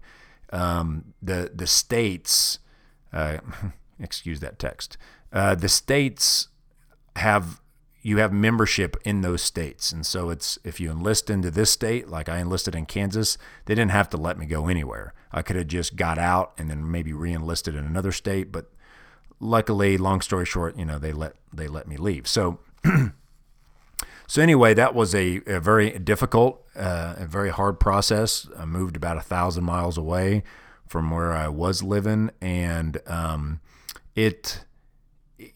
um, 0.52 1.14
the 1.22 1.50
the 1.56 1.68
states, 1.68 2.60
uh, 3.14 3.38
excuse 4.02 4.42
that 4.42 4.60
text, 4.60 4.98
uh, 5.32 5.56
the 5.56 5.70
states 5.70 6.50
have 7.16 7.62
you 8.02 8.18
have 8.18 8.34
membership 8.34 8.98
in 9.06 9.22
those 9.22 9.42
states, 9.42 9.94
and 9.94 10.06
so 10.06 10.32
it's 10.32 10.60
if 10.66 10.82
you 10.82 10.92
enlist 10.92 11.30
into 11.30 11.50
this 11.50 11.72
state, 11.72 12.10
like 12.10 12.28
I 12.28 12.40
enlisted 12.40 12.76
in 12.76 12.88
Kansas, 12.88 13.38
they 13.68 13.74
didn't 13.74 13.92
have 13.92 14.10
to 14.10 14.18
let 14.18 14.38
me 14.38 14.48
go 14.48 14.68
anywhere. 14.68 15.14
I 15.32 15.44
could 15.44 15.56
have 15.56 15.68
just 15.68 15.96
got 15.96 16.18
out 16.18 16.52
and 16.58 16.70
then 16.70 16.92
maybe 16.92 17.14
re-enlisted 17.14 17.74
in 17.74 17.86
another 17.86 18.12
state, 18.12 18.52
but 18.52 18.70
luckily, 19.42 19.98
long 19.98 20.22
story 20.22 20.46
short, 20.46 20.78
you 20.78 20.86
know, 20.86 20.98
they 20.98 21.12
let 21.12 21.34
they 21.52 21.68
let 21.68 21.88
me 21.88 21.98
leave. 21.98 22.28
So, 22.28 22.60
so 24.28 24.42
anyway, 24.42 24.74
that 24.76 24.96
was 24.96 25.14
a, 25.14 25.42
a 25.48 25.60
very 25.60 25.98
difficult, 26.00 26.64
uh, 26.76 27.16
a 27.18 27.26
very 27.26 27.50
hard 27.50 27.80
process. 27.80 28.48
I 28.58 28.66
moved 28.66 28.96
about 28.96 29.18
a 29.18 29.22
thousand 29.22 29.66
miles 29.66 29.98
away 29.98 30.44
from 30.88 31.12
where 31.12 31.34
I 31.34 31.48
was 31.48 31.84
living, 31.84 32.32
and 32.40 33.00
um, 33.08 33.60
it 34.16 34.64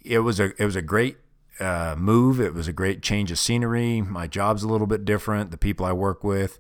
it 0.04 0.20
was 0.20 0.40
a 0.40 0.52
it 0.62 0.66
was 0.66 0.76
a 0.76 0.82
great 0.82 1.18
uh, 1.60 1.96
move. 1.98 2.42
It 2.42 2.54
was 2.54 2.68
a 2.68 2.74
great 2.74 3.02
change 3.02 3.32
of 3.32 3.40
scenery. 3.40 4.02
My 4.02 4.28
job's 4.28 4.64
a 4.64 4.68
little 4.68 4.88
bit 4.88 5.06
different. 5.06 5.52
The 5.52 5.58
people 5.58 5.86
I 5.86 5.94
work 5.94 6.24
with, 6.24 6.60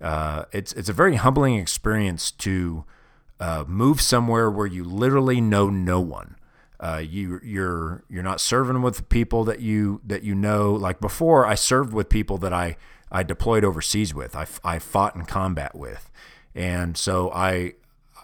uh, 0.00 0.44
it's 0.52 0.72
it's 0.72 0.88
a 0.88 0.92
very 0.92 1.16
humbling 1.16 1.56
experience 1.56 2.30
to 2.32 2.84
uh, 3.40 3.64
move 3.66 4.00
somewhere 4.00 4.50
where 4.50 4.66
you 4.66 4.84
literally 4.84 5.40
know 5.40 5.70
no 5.70 6.00
one. 6.00 6.36
Uh, 6.84 6.98
you 6.98 7.40
you're 7.42 8.04
you're 8.10 8.22
not 8.22 8.42
serving 8.42 8.82
with 8.82 9.08
people 9.08 9.42
that 9.44 9.60
you 9.60 10.02
that 10.04 10.22
you 10.22 10.34
know. 10.34 10.74
Like 10.74 11.00
before, 11.00 11.46
I 11.46 11.54
served 11.54 11.94
with 11.94 12.10
people 12.10 12.36
that 12.38 12.52
I 12.52 12.76
I 13.10 13.22
deployed 13.22 13.64
overseas 13.64 14.12
with. 14.12 14.36
I, 14.36 14.46
I 14.62 14.78
fought 14.78 15.16
in 15.16 15.24
combat 15.24 15.74
with, 15.74 16.10
and 16.54 16.94
so 16.94 17.32
I 17.32 17.72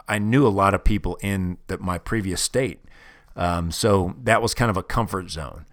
I 0.06 0.18
knew 0.18 0.46
a 0.46 0.48
lot 0.48 0.74
of 0.74 0.84
people 0.84 1.16
in 1.22 1.56
the, 1.68 1.78
my 1.78 1.96
previous 1.96 2.42
state. 2.42 2.80
Um, 3.34 3.70
so 3.70 4.14
that 4.24 4.42
was 4.42 4.52
kind 4.52 4.70
of 4.70 4.76
a 4.76 4.82
comfort 4.82 5.30
zone. 5.30 5.64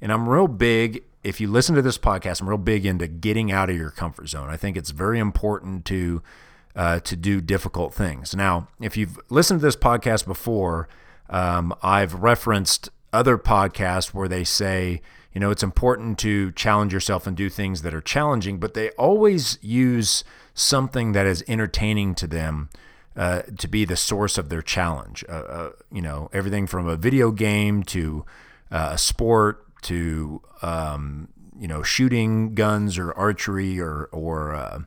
And 0.00 0.12
I'm 0.12 0.28
real 0.28 0.46
big. 0.46 1.02
If 1.24 1.40
you 1.40 1.48
listen 1.48 1.74
to 1.74 1.82
this 1.82 1.98
podcast, 1.98 2.40
I'm 2.40 2.48
real 2.48 2.58
big 2.58 2.86
into 2.86 3.08
getting 3.08 3.50
out 3.50 3.70
of 3.70 3.76
your 3.76 3.90
comfort 3.90 4.28
zone. 4.28 4.50
I 4.50 4.56
think 4.56 4.76
it's 4.76 4.90
very 4.90 5.18
important 5.18 5.84
to 5.86 6.22
uh, 6.76 7.00
to 7.00 7.16
do 7.16 7.40
difficult 7.40 7.92
things. 7.92 8.36
Now, 8.36 8.68
if 8.80 8.96
you've 8.96 9.18
listened 9.30 9.58
to 9.58 9.66
this 9.66 9.74
podcast 9.74 10.26
before, 10.26 10.88
um, 11.30 11.74
I've 11.82 12.14
referenced 12.14 12.90
other 13.12 13.38
podcasts 13.38 14.12
where 14.14 14.28
they 14.28 14.44
say, 14.44 15.00
you 15.32 15.40
know, 15.40 15.50
it's 15.50 15.62
important 15.62 16.18
to 16.20 16.52
challenge 16.52 16.92
yourself 16.92 17.26
and 17.26 17.36
do 17.36 17.48
things 17.48 17.82
that 17.82 17.94
are 17.94 18.00
challenging, 18.00 18.58
but 18.58 18.74
they 18.74 18.90
always 18.90 19.58
use 19.62 20.24
something 20.54 21.12
that 21.12 21.26
is 21.26 21.44
entertaining 21.46 22.14
to 22.14 22.26
them 22.26 22.70
uh, 23.16 23.42
to 23.58 23.68
be 23.68 23.84
the 23.84 23.96
source 23.96 24.38
of 24.38 24.48
their 24.48 24.62
challenge. 24.62 25.24
Uh, 25.28 25.32
uh, 25.32 25.70
you 25.90 26.02
know, 26.02 26.28
everything 26.32 26.66
from 26.66 26.86
a 26.86 26.96
video 26.96 27.30
game 27.30 27.82
to 27.82 28.24
uh, 28.70 28.90
a 28.92 28.98
sport 28.98 29.62
to 29.82 30.42
um, 30.62 31.28
you 31.58 31.68
know 31.68 31.82
shooting 31.82 32.54
guns 32.54 32.98
or 32.98 33.12
archery 33.12 33.80
or 33.80 34.08
or 34.12 34.54
uh, 34.54 34.80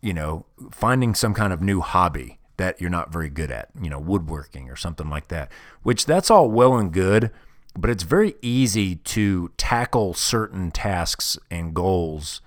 you 0.00 0.14
know 0.14 0.46
finding 0.70 1.14
some 1.14 1.34
kind 1.34 1.52
of 1.52 1.60
new 1.60 1.80
hobby 1.80 2.38
that 2.56 2.80
you're 2.80 2.90
not 2.90 3.12
very 3.12 3.28
good 3.28 3.50
at. 3.50 3.68
You 3.80 3.90
know, 3.90 3.98
woodworking 3.98 4.70
or 4.70 4.76
something 4.76 5.08
like 5.08 5.28
that. 5.28 5.50
Which 5.82 6.06
that's 6.06 6.30
all 6.30 6.50
well 6.50 6.76
and 6.76 6.92
good, 6.92 7.30
but 7.76 7.90
it's 7.90 8.02
very 8.02 8.34
easy 8.42 8.96
to 8.96 9.50
tackle 9.56 10.14
certain 10.14 10.70
tasks 10.70 11.38
and 11.50 11.74
goals 11.74 12.40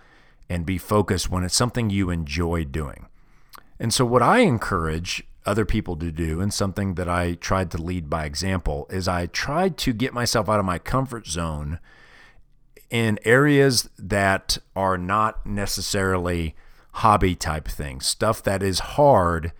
and 0.49 0.65
be 0.65 0.77
focused 0.77 1.29
when 1.29 1.43
it's 1.43 1.55
something 1.55 1.89
you 1.89 2.09
enjoy 2.09 2.63
doing. 2.63 3.07
And 3.79 3.93
so, 3.93 4.05
what 4.05 4.21
I 4.21 4.39
encourage 4.39 5.23
other 5.45 5.65
people 5.65 5.95
to 5.97 6.11
do, 6.11 6.41
and 6.41 6.53
something 6.53 6.95
that 6.95 7.07
I 7.07 7.33
tried 7.33 7.71
to 7.71 7.81
lead 7.81 8.09
by 8.09 8.25
example, 8.25 8.87
is 8.89 9.07
I 9.07 9.27
tried 9.27 9.77
to 9.79 9.93
get 9.93 10.13
myself 10.13 10.49
out 10.49 10.59
of 10.59 10.65
my 10.65 10.79
comfort 10.79 11.27
zone 11.27 11.79
in 12.89 13.19
areas 13.23 13.89
that 13.97 14.57
are 14.75 14.97
not 14.97 15.45
necessarily 15.45 16.55
hobby 16.93 17.35
type 17.35 17.67
things, 17.67 18.05
stuff 18.05 18.43
that 18.43 18.61
is 18.63 18.79
hard 18.79 19.53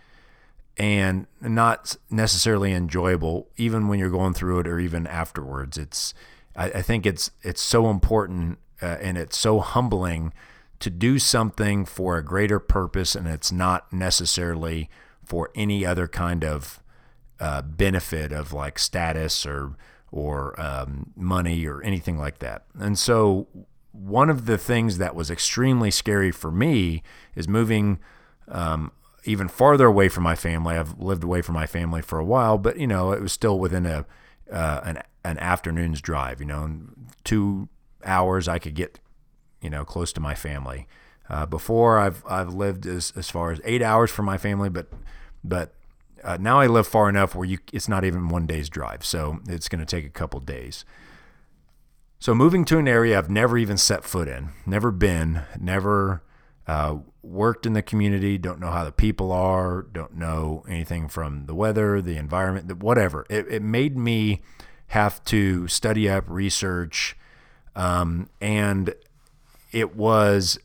and 0.80 1.26
not 1.42 1.98
necessarily 2.08 2.72
enjoyable, 2.72 3.50
even 3.58 3.86
when 3.86 3.98
you're 3.98 4.08
going 4.08 4.32
through 4.32 4.60
it 4.60 4.66
or 4.66 4.80
even 4.80 5.06
afterwards. 5.06 5.76
It's, 5.76 6.14
I, 6.56 6.70
I 6.70 6.82
think 6.82 7.04
it's 7.04 7.30
it's 7.42 7.60
so 7.60 7.90
important 7.90 8.58
uh, 8.80 8.96
and 9.02 9.18
it's 9.18 9.36
so 9.36 9.60
humbling 9.60 10.32
to 10.78 10.88
do 10.88 11.18
something 11.18 11.84
for 11.84 12.16
a 12.16 12.24
greater 12.24 12.58
purpose 12.58 13.14
and 13.14 13.28
it's 13.28 13.52
not 13.52 13.92
necessarily 13.92 14.88
for 15.22 15.50
any 15.54 15.84
other 15.84 16.08
kind 16.08 16.42
of 16.42 16.82
uh, 17.40 17.60
benefit 17.60 18.32
of 18.32 18.54
like 18.54 18.78
status 18.78 19.44
or 19.44 19.76
or 20.10 20.58
um, 20.58 21.12
money 21.14 21.66
or 21.66 21.82
anything 21.82 22.16
like 22.16 22.38
that. 22.38 22.64
And 22.78 22.98
so 22.98 23.48
one 23.92 24.30
of 24.30 24.46
the 24.46 24.56
things 24.56 24.96
that 24.96 25.14
was 25.14 25.30
extremely 25.30 25.90
scary 25.90 26.30
for 26.30 26.50
me 26.50 27.02
is 27.34 27.46
moving 27.46 27.98
um, 28.48 28.92
even 29.24 29.48
farther 29.48 29.86
away 29.86 30.08
from 30.08 30.22
my 30.22 30.34
family. 30.34 30.76
I've 30.76 30.98
lived 30.98 31.24
away 31.24 31.42
from 31.42 31.54
my 31.54 31.66
family 31.66 32.02
for 32.02 32.18
a 32.18 32.24
while, 32.24 32.58
but 32.58 32.78
you 32.78 32.86
know 32.86 33.12
it 33.12 33.20
was 33.20 33.32
still 33.32 33.58
within 33.58 33.86
a 33.86 34.06
uh, 34.50 34.80
an 34.84 35.02
an 35.24 35.38
afternoon's 35.38 36.00
drive. 36.00 36.40
You 36.40 36.46
know, 36.46 36.70
two 37.24 37.68
hours 38.04 38.48
I 38.48 38.58
could 38.58 38.74
get 38.74 38.98
you 39.60 39.70
know, 39.70 39.84
close 39.84 40.12
to 40.14 40.20
my 40.20 40.34
family. 40.34 40.86
Uh, 41.28 41.46
before 41.46 41.98
I've 41.98 42.24
I've 42.26 42.52
lived 42.52 42.86
as, 42.86 43.12
as 43.16 43.30
far 43.30 43.52
as 43.52 43.60
eight 43.64 43.82
hours 43.82 44.10
from 44.10 44.24
my 44.24 44.38
family, 44.38 44.68
but 44.68 44.88
but 45.44 45.74
uh, 46.24 46.36
now 46.40 46.60
I 46.60 46.66
live 46.66 46.86
far 46.86 47.08
enough 47.08 47.34
where 47.34 47.46
you 47.46 47.58
it's 47.72 47.88
not 47.88 48.04
even 48.04 48.28
one 48.28 48.46
day's 48.46 48.68
drive, 48.68 49.04
so 49.04 49.38
it's 49.48 49.68
going 49.68 49.78
to 49.78 49.86
take 49.86 50.04
a 50.04 50.10
couple 50.10 50.40
days. 50.40 50.84
So 52.18 52.34
moving 52.34 52.64
to 52.66 52.78
an 52.78 52.88
area 52.88 53.16
I've 53.16 53.30
never 53.30 53.56
even 53.56 53.76
set 53.76 54.04
foot 54.04 54.28
in, 54.28 54.50
never 54.66 54.90
been, 54.90 55.42
never 55.58 56.22
uh, 56.66 56.96
worked 57.22 57.66
in 57.66 57.74
the 57.74 57.82
community, 57.82 58.38
don't 58.38 58.60
know 58.60 58.70
how 58.70 58.84
the 58.84 58.92
people 58.92 59.32
are, 59.32 59.82
don't 59.82 60.14
know 60.14 60.64
anything 60.68 61.08
from 61.08 61.46
the 61.46 61.54
weather, 61.54 62.00
the 62.00 62.16
environment, 62.16 62.78
whatever. 62.78 63.26
It, 63.28 63.46
it 63.48 63.62
made 63.62 63.96
me 63.96 64.42
have 64.88 65.22
to 65.24 65.68
study 65.68 66.08
up, 66.08 66.24
research, 66.28 67.16
um, 67.76 68.28
and 68.40 68.94
it 69.72 69.94
was 69.94 70.58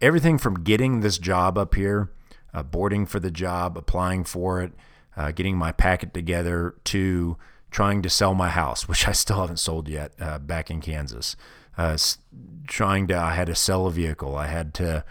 everything 0.00 0.38
from 0.38 0.62
getting 0.62 1.00
this 1.00 1.18
job 1.18 1.56
up 1.56 1.74
here, 1.74 2.10
uh, 2.52 2.62
boarding 2.62 3.06
for 3.06 3.20
the 3.20 3.30
job, 3.30 3.76
applying 3.78 4.24
for 4.24 4.60
it, 4.60 4.72
uh, 5.16 5.30
getting 5.30 5.56
my 5.56 5.72
packet 5.72 6.12
together, 6.12 6.74
to 6.84 7.36
trying 7.70 8.02
to 8.02 8.10
sell 8.10 8.34
my 8.34 8.48
house, 8.48 8.88
which 8.88 9.06
I 9.06 9.12
still 9.12 9.40
haven't 9.40 9.58
sold 9.58 9.88
yet, 9.88 10.12
uh, 10.20 10.38
back 10.38 10.70
in 10.70 10.80
Kansas. 10.80 11.36
Uh, 11.78 11.96
trying 12.66 13.06
to, 13.06 13.16
I 13.16 13.34
had 13.34 13.46
to 13.46 13.54
sell 13.54 13.86
a 13.86 13.90
vehicle. 13.90 14.36
I 14.36 14.48
had 14.48 14.74
to. 14.74 15.04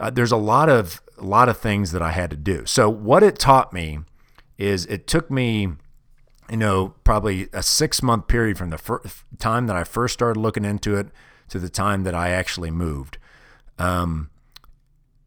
Uh, 0.00 0.10
there's 0.10 0.32
a 0.32 0.36
lot 0.36 0.68
of 0.68 1.02
a 1.18 1.24
lot 1.24 1.50
of 1.50 1.58
things 1.58 1.92
that 1.92 2.00
I 2.00 2.12
had 2.12 2.30
to 2.30 2.36
do. 2.36 2.64
So 2.64 2.88
what 2.88 3.22
it 3.22 3.38
taught 3.38 3.72
me 3.72 3.98
is 4.56 4.86
it 4.86 5.06
took 5.06 5.30
me, 5.30 5.68
you 6.50 6.56
know, 6.56 6.94
probably 7.04 7.48
a 7.52 7.62
six 7.62 8.02
month 8.02 8.26
period 8.26 8.56
from 8.56 8.70
the 8.70 8.78
first 8.78 9.24
time 9.38 9.66
that 9.66 9.76
I 9.76 9.84
first 9.84 10.14
started 10.14 10.40
looking 10.40 10.64
into 10.64 10.96
it 10.96 11.08
to 11.50 11.58
the 11.58 11.68
time 11.68 12.04
that 12.04 12.14
I 12.14 12.30
actually 12.30 12.70
moved. 12.70 13.18
Um, 13.78 14.30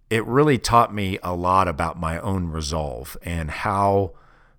it 0.10 0.26
really 0.26 0.58
taught 0.58 0.94
me 0.94 1.20
a 1.22 1.36
lot 1.36 1.68
about 1.68 2.00
my 2.00 2.20
own 2.20 2.48
resolve 2.48 3.16
and 3.24 3.52
how 3.52 4.14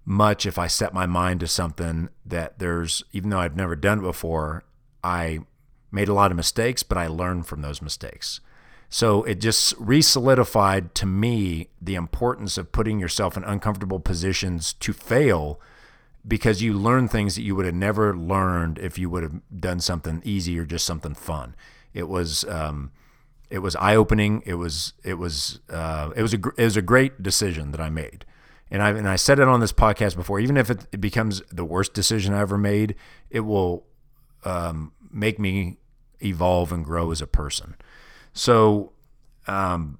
much 0.04 0.46
if 0.46 0.58
I 0.58 0.66
set 0.66 0.92
my 0.92 1.06
mind 1.06 1.40
to 1.40 1.48
something 1.48 2.08
that 2.24 2.58
there's 2.58 3.02
even 3.12 3.30
though 3.30 3.40
I've 3.40 3.56
never 3.56 3.74
done 3.74 3.98
it 3.98 4.02
before, 4.02 4.64
I 5.02 5.40
made 5.90 6.08
a 6.08 6.14
lot 6.14 6.30
of 6.30 6.36
mistakes, 6.36 6.82
but 6.82 6.98
I 6.98 7.08
learned 7.08 7.46
from 7.46 7.62
those 7.62 7.82
mistakes. 7.82 8.40
So 8.88 9.24
it 9.24 9.40
just 9.40 9.74
re-solidified 9.78 10.94
to 10.96 11.06
me 11.06 11.68
the 11.80 11.94
importance 11.94 12.56
of 12.56 12.72
putting 12.72 13.00
yourself 13.00 13.36
in 13.36 13.44
uncomfortable 13.44 13.98
positions 13.98 14.72
to 14.74 14.92
fail 14.92 15.60
because 16.26 16.62
you 16.62 16.72
learn 16.72 17.08
things 17.08 17.34
that 17.34 17.42
you 17.42 17.54
would 17.54 17.66
have 17.66 17.74
never 17.74 18.16
learned 18.16 18.78
if 18.78 18.98
you 18.98 19.10
would 19.10 19.22
have 19.22 19.40
done 19.60 19.80
something 19.80 20.22
easy 20.24 20.58
or 20.58 20.64
just 20.64 20.86
something 20.86 21.14
fun. 21.14 21.54
It 21.92 22.08
was 22.08 22.44
um, 22.44 22.92
it 23.50 23.58
was 23.58 23.76
eye 23.76 23.96
opening. 23.96 24.42
It 24.46 24.54
was 24.54 24.94
it 25.02 25.14
was 25.14 25.60
uh, 25.68 26.10
it 26.16 26.22
was 26.22 26.34
a 26.34 26.38
it 26.56 26.64
was 26.64 26.76
a 26.76 26.82
great 26.82 27.22
decision 27.22 27.70
that 27.72 27.80
I 27.80 27.90
made, 27.90 28.24
and 28.70 28.82
I 28.82 28.90
and 28.90 29.08
I 29.08 29.16
said 29.16 29.38
it 29.38 29.48
on 29.48 29.60
this 29.60 29.72
podcast 29.72 30.16
before. 30.16 30.40
Even 30.40 30.56
if 30.56 30.70
it, 30.70 30.86
it 30.92 31.00
becomes 31.00 31.42
the 31.52 31.64
worst 31.64 31.94
decision 31.94 32.34
I 32.34 32.40
ever 32.40 32.58
made, 32.58 32.94
it 33.30 33.40
will 33.40 33.86
um, 34.44 34.92
make 35.10 35.38
me 35.38 35.78
evolve 36.22 36.72
and 36.72 36.84
grow 36.84 37.10
as 37.10 37.20
a 37.20 37.26
person. 37.26 37.76
So. 38.34 38.92
Um, 39.46 39.98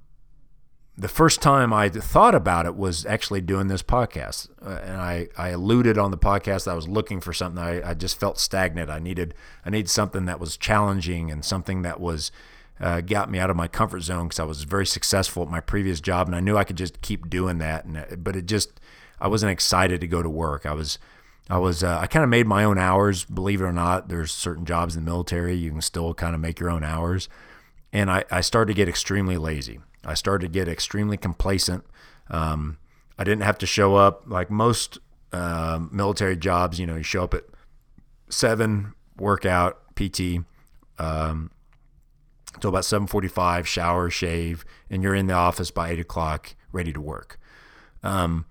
the 0.97 1.09
first 1.09 1.43
time 1.43 1.73
I 1.73 1.89
thought 1.89 2.35
about 2.35 2.67
it 2.67 2.77
was 2.77 3.05
actually 3.05 3.41
doing 3.41 3.67
this 3.67 3.83
podcast. 3.83 4.49
Uh, 4.65 4.79
and 4.83 4.97
I, 4.97 5.29
I 5.37 5.49
alluded 5.49 5.99
on 5.99 6.13
the 6.13 6.19
podcast 6.19 6.65
that 6.65 6.71
I 6.71 6.75
was 6.75 6.87
looking 6.89 7.21
for 7.21 7.33
something. 7.33 7.63
I, 7.63 7.91
I 7.91 7.95
just 7.95 8.19
felt 8.19 8.39
stagnant. 8.39 8.91
I 8.91 9.01
needed 9.01 9.35
I 9.65 9.71
needed 9.71 9.91
something 9.91 10.27
that 10.27 10.39
was 10.39 10.57
challenging 10.57 11.31
and 11.33 11.45
something 11.45 11.83
that 11.83 12.01
was 12.01 12.31
uh, 12.81 13.01
got 13.01 13.31
me 13.31 13.39
out 13.39 13.51
of 13.51 13.57
my 13.57 13.69
comfort 13.69 14.01
zone 14.01 14.29
because 14.29 14.41
I 14.41 14.45
was 14.45 14.65
very 14.65 14.87
successful 14.87 15.43
at 15.43 15.49
my 15.49 15.61
previous 15.61 16.01
job 16.01 16.27
and 16.29 16.37
I 16.37 16.41
knew 16.41 16.57
I 16.57 16.65
could 16.65 16.77
just 16.77 17.01
keep 17.03 17.29
doing 17.29 17.59
that. 17.59 17.85
And 17.85 17.97
uh, 17.97 18.17
but 18.17 18.37
it 18.37 18.47
just 18.47 18.81
I 19.21 19.27
wasn't 19.27 19.51
excited 19.51 20.01
to 20.01 20.07
go 20.07 20.23
to 20.23 20.31
work. 20.31 20.65
I 20.65 20.75
was 20.75 20.99
I 21.51 21.59
was 21.59 21.83
uh, 21.83 21.99
I 21.99 22.07
kind 22.07 22.23
of 22.23 22.31
made 22.31 22.47
my 22.47 22.63
own 22.63 22.79
hours. 22.79 23.25
Believe 23.25 23.61
it 23.61 23.65
or 23.65 23.73
not, 23.73 24.09
there's 24.09 24.31
certain 24.31 24.65
jobs 24.65 24.95
in 24.95 25.05
the 25.05 25.11
military 25.11 25.55
you 25.55 25.73
can 25.73 25.83
still 25.83 26.15
kind 26.15 26.37
of 26.37 26.41
make 26.41 26.61
your 26.61 26.71
own 26.71 26.85
hours. 26.85 27.29
And 27.95 28.11
I, 28.11 28.25
I 28.31 28.43
started 28.43 28.73
to 28.73 28.77
get 28.77 28.89
extremely 28.89 29.39
lazy. 29.39 29.81
I 30.05 30.15
started 30.15 30.47
to 30.47 30.53
get 30.53 30.69
extremely 30.69 31.17
complacent. 31.17 31.85
Um, 32.29 32.77
I 33.19 33.25
didn't 33.25 33.45
have 33.45 33.57
to 33.59 33.67
show 33.67 33.95
up 33.95 34.25
like 34.27 34.51
most 34.51 34.99
uh, 35.33 35.81
military 35.91 36.37
jobs. 36.37 36.79
You 36.79 36.87
know, 36.87 36.97
you 36.97 37.03
show 37.03 37.25
up 37.25 37.35
at 37.35 37.45
seven, 38.29 38.95
workout, 39.17 39.79
PT, 39.95 40.45
um, 40.99 41.51
until 42.55 42.71
about 42.71 42.85
seven 42.85 43.07
forty-five, 43.07 43.67
shower, 43.67 44.11
shave, 44.11 44.65
and 44.91 45.03
you're 45.03 45.15
in 45.15 45.27
the 45.29 45.35
office 45.35 45.71
by 45.71 45.91
eight 45.91 46.01
o'clock, 46.01 46.55
ready 46.73 46.93
to 46.93 47.01
work. 47.01 47.39
Um, 48.03 48.45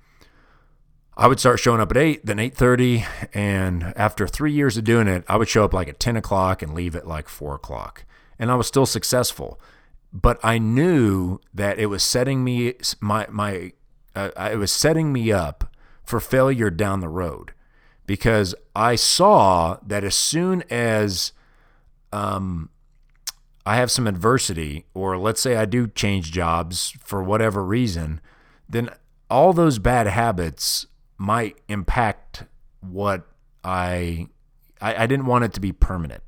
I 1.15 1.27
would 1.27 1.39
start 1.39 1.59
showing 1.59 1.81
up 1.81 1.91
at 1.91 1.97
eight, 1.97 2.25
then 2.25 2.39
eight 2.39 2.55
thirty, 2.55 3.05
and 3.33 3.93
after 3.97 4.25
three 4.25 4.53
years 4.53 4.77
of 4.77 4.85
doing 4.85 5.07
it, 5.07 5.23
I 5.27 5.35
would 5.35 5.49
show 5.49 5.65
up 5.65 5.73
like 5.73 5.89
at 5.89 5.99
ten 5.99 6.15
o'clock 6.15 6.61
and 6.61 6.73
leave 6.73 6.95
at 6.95 7.05
like 7.07 7.27
four 7.27 7.55
o'clock, 7.55 8.05
and 8.39 8.51
I 8.51 8.55
was 8.55 8.67
still 8.67 8.85
successful 8.85 9.59
but 10.13 10.39
I 10.43 10.59
knew 10.59 11.39
that 11.53 11.79
it 11.79 11.87
was 11.87 12.03
setting 12.03 12.43
me 12.43 12.75
my 13.01 13.25
my 13.31 13.73
uh, 14.15 14.29
it 14.51 14.57
was 14.57 14.71
setting 14.71 15.11
me 15.11 15.31
up 15.31 15.75
for 16.03 16.19
failure 16.19 16.69
down 16.69 16.99
the 16.99 17.09
road 17.09 17.53
because 18.05 18.53
I 18.75 18.95
saw 18.95 19.77
that 19.87 20.03
as 20.03 20.15
soon 20.15 20.63
as 20.69 21.31
um, 22.11 22.69
I 23.65 23.77
have 23.77 23.89
some 23.89 24.05
adversity, 24.05 24.85
or 24.93 25.17
let's 25.17 25.41
say 25.41 25.55
I 25.55 25.65
do 25.65 25.87
change 25.87 26.31
jobs 26.31 26.95
for 26.99 27.23
whatever 27.23 27.63
reason, 27.63 28.21
then 28.69 28.91
all 29.31 29.51
those 29.51 29.79
bad 29.79 30.05
habits 30.05 30.85
might 31.17 31.57
impact 31.67 32.43
what 32.81 33.25
I, 33.63 34.27
I 34.79 35.03
I 35.03 35.07
didn't 35.07 35.25
want 35.25 35.45
it 35.45 35.53
to 35.53 35.59
be 35.59 35.71
permanent. 35.71 36.21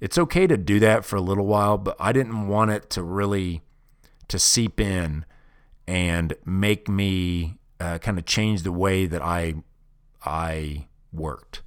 It's 0.00 0.16
okay 0.18 0.46
to 0.46 0.56
do 0.56 0.80
that 0.80 1.04
for 1.04 1.16
a 1.16 1.20
little 1.20 1.46
while, 1.46 1.76
but 1.76 1.96
I 2.00 2.12
didn't 2.12 2.48
want 2.48 2.70
it 2.70 2.88
to 2.90 3.02
really 3.02 3.62
to 4.28 4.38
seep 4.38 4.80
in 4.80 5.24
and 5.86 6.34
make 6.44 6.88
me 6.88 7.58
uh, 7.78 7.98
kind 7.98 8.18
of 8.18 8.24
change 8.24 8.62
the 8.62 8.72
way 8.72 9.06
that 9.06 9.22
I 9.22 9.54
I 10.24 10.86
worked. 11.12 11.62